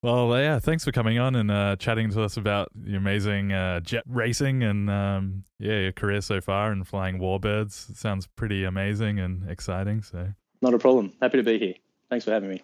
Well, 0.02 0.30
yeah, 0.40 0.60
thanks 0.60 0.86
for 0.86 0.94
coming 0.94 1.20
on 1.20 1.36
and 1.36 1.52
uh, 1.52 1.76
chatting 1.76 2.10
to 2.12 2.24
us 2.24 2.38
about 2.38 2.70
the 2.74 2.96
amazing 2.96 3.52
uh, 3.52 3.82
jet 3.82 4.04
racing 4.08 4.64
and 4.64 4.90
um, 4.90 5.44
yeah, 5.60 5.80
your 5.80 5.92
career 5.92 6.22
so 6.22 6.40
far 6.40 6.72
and 6.72 6.88
flying 6.88 7.20
warbirds. 7.20 7.90
It 7.90 7.98
sounds 7.98 8.26
pretty 8.26 8.64
amazing 8.64 9.20
and 9.20 9.50
exciting. 9.50 10.02
So, 10.02 10.30
not 10.62 10.74
a 10.74 10.80
problem. 10.80 11.12
Happy 11.22 11.38
to 11.38 11.44
be 11.44 11.60
here. 11.60 11.74
Thanks 12.10 12.24
for 12.24 12.32
having 12.32 12.50
me. 12.50 12.62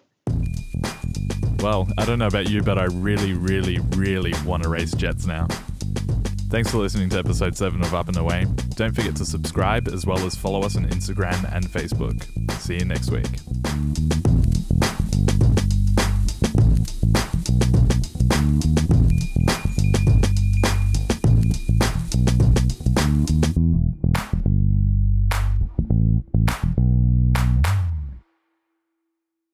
Well, 1.60 1.88
I 1.98 2.06
don't 2.06 2.18
know 2.18 2.26
about 2.26 2.48
you, 2.48 2.62
but 2.62 2.78
I 2.78 2.84
really, 2.84 3.34
really, 3.34 3.80
really 3.96 4.32
want 4.46 4.62
to 4.62 4.70
race 4.70 4.94
jets 4.94 5.26
now. 5.26 5.46
Thanks 6.48 6.70
for 6.70 6.78
listening 6.78 7.10
to 7.10 7.18
episode 7.18 7.56
7 7.56 7.82
of 7.82 7.92
Up 7.92 8.08
and 8.08 8.16
Away. 8.16 8.46
Don't 8.76 8.94
forget 8.94 9.16
to 9.16 9.26
subscribe 9.26 9.88
as 9.88 10.06
well 10.06 10.24
as 10.24 10.36
follow 10.36 10.62
us 10.62 10.76
on 10.76 10.86
Instagram 10.86 11.52
and 11.54 11.66
Facebook. 11.66 12.22
See 12.60 12.78
you 12.78 12.84
next 12.84 13.10
week. 13.10 13.26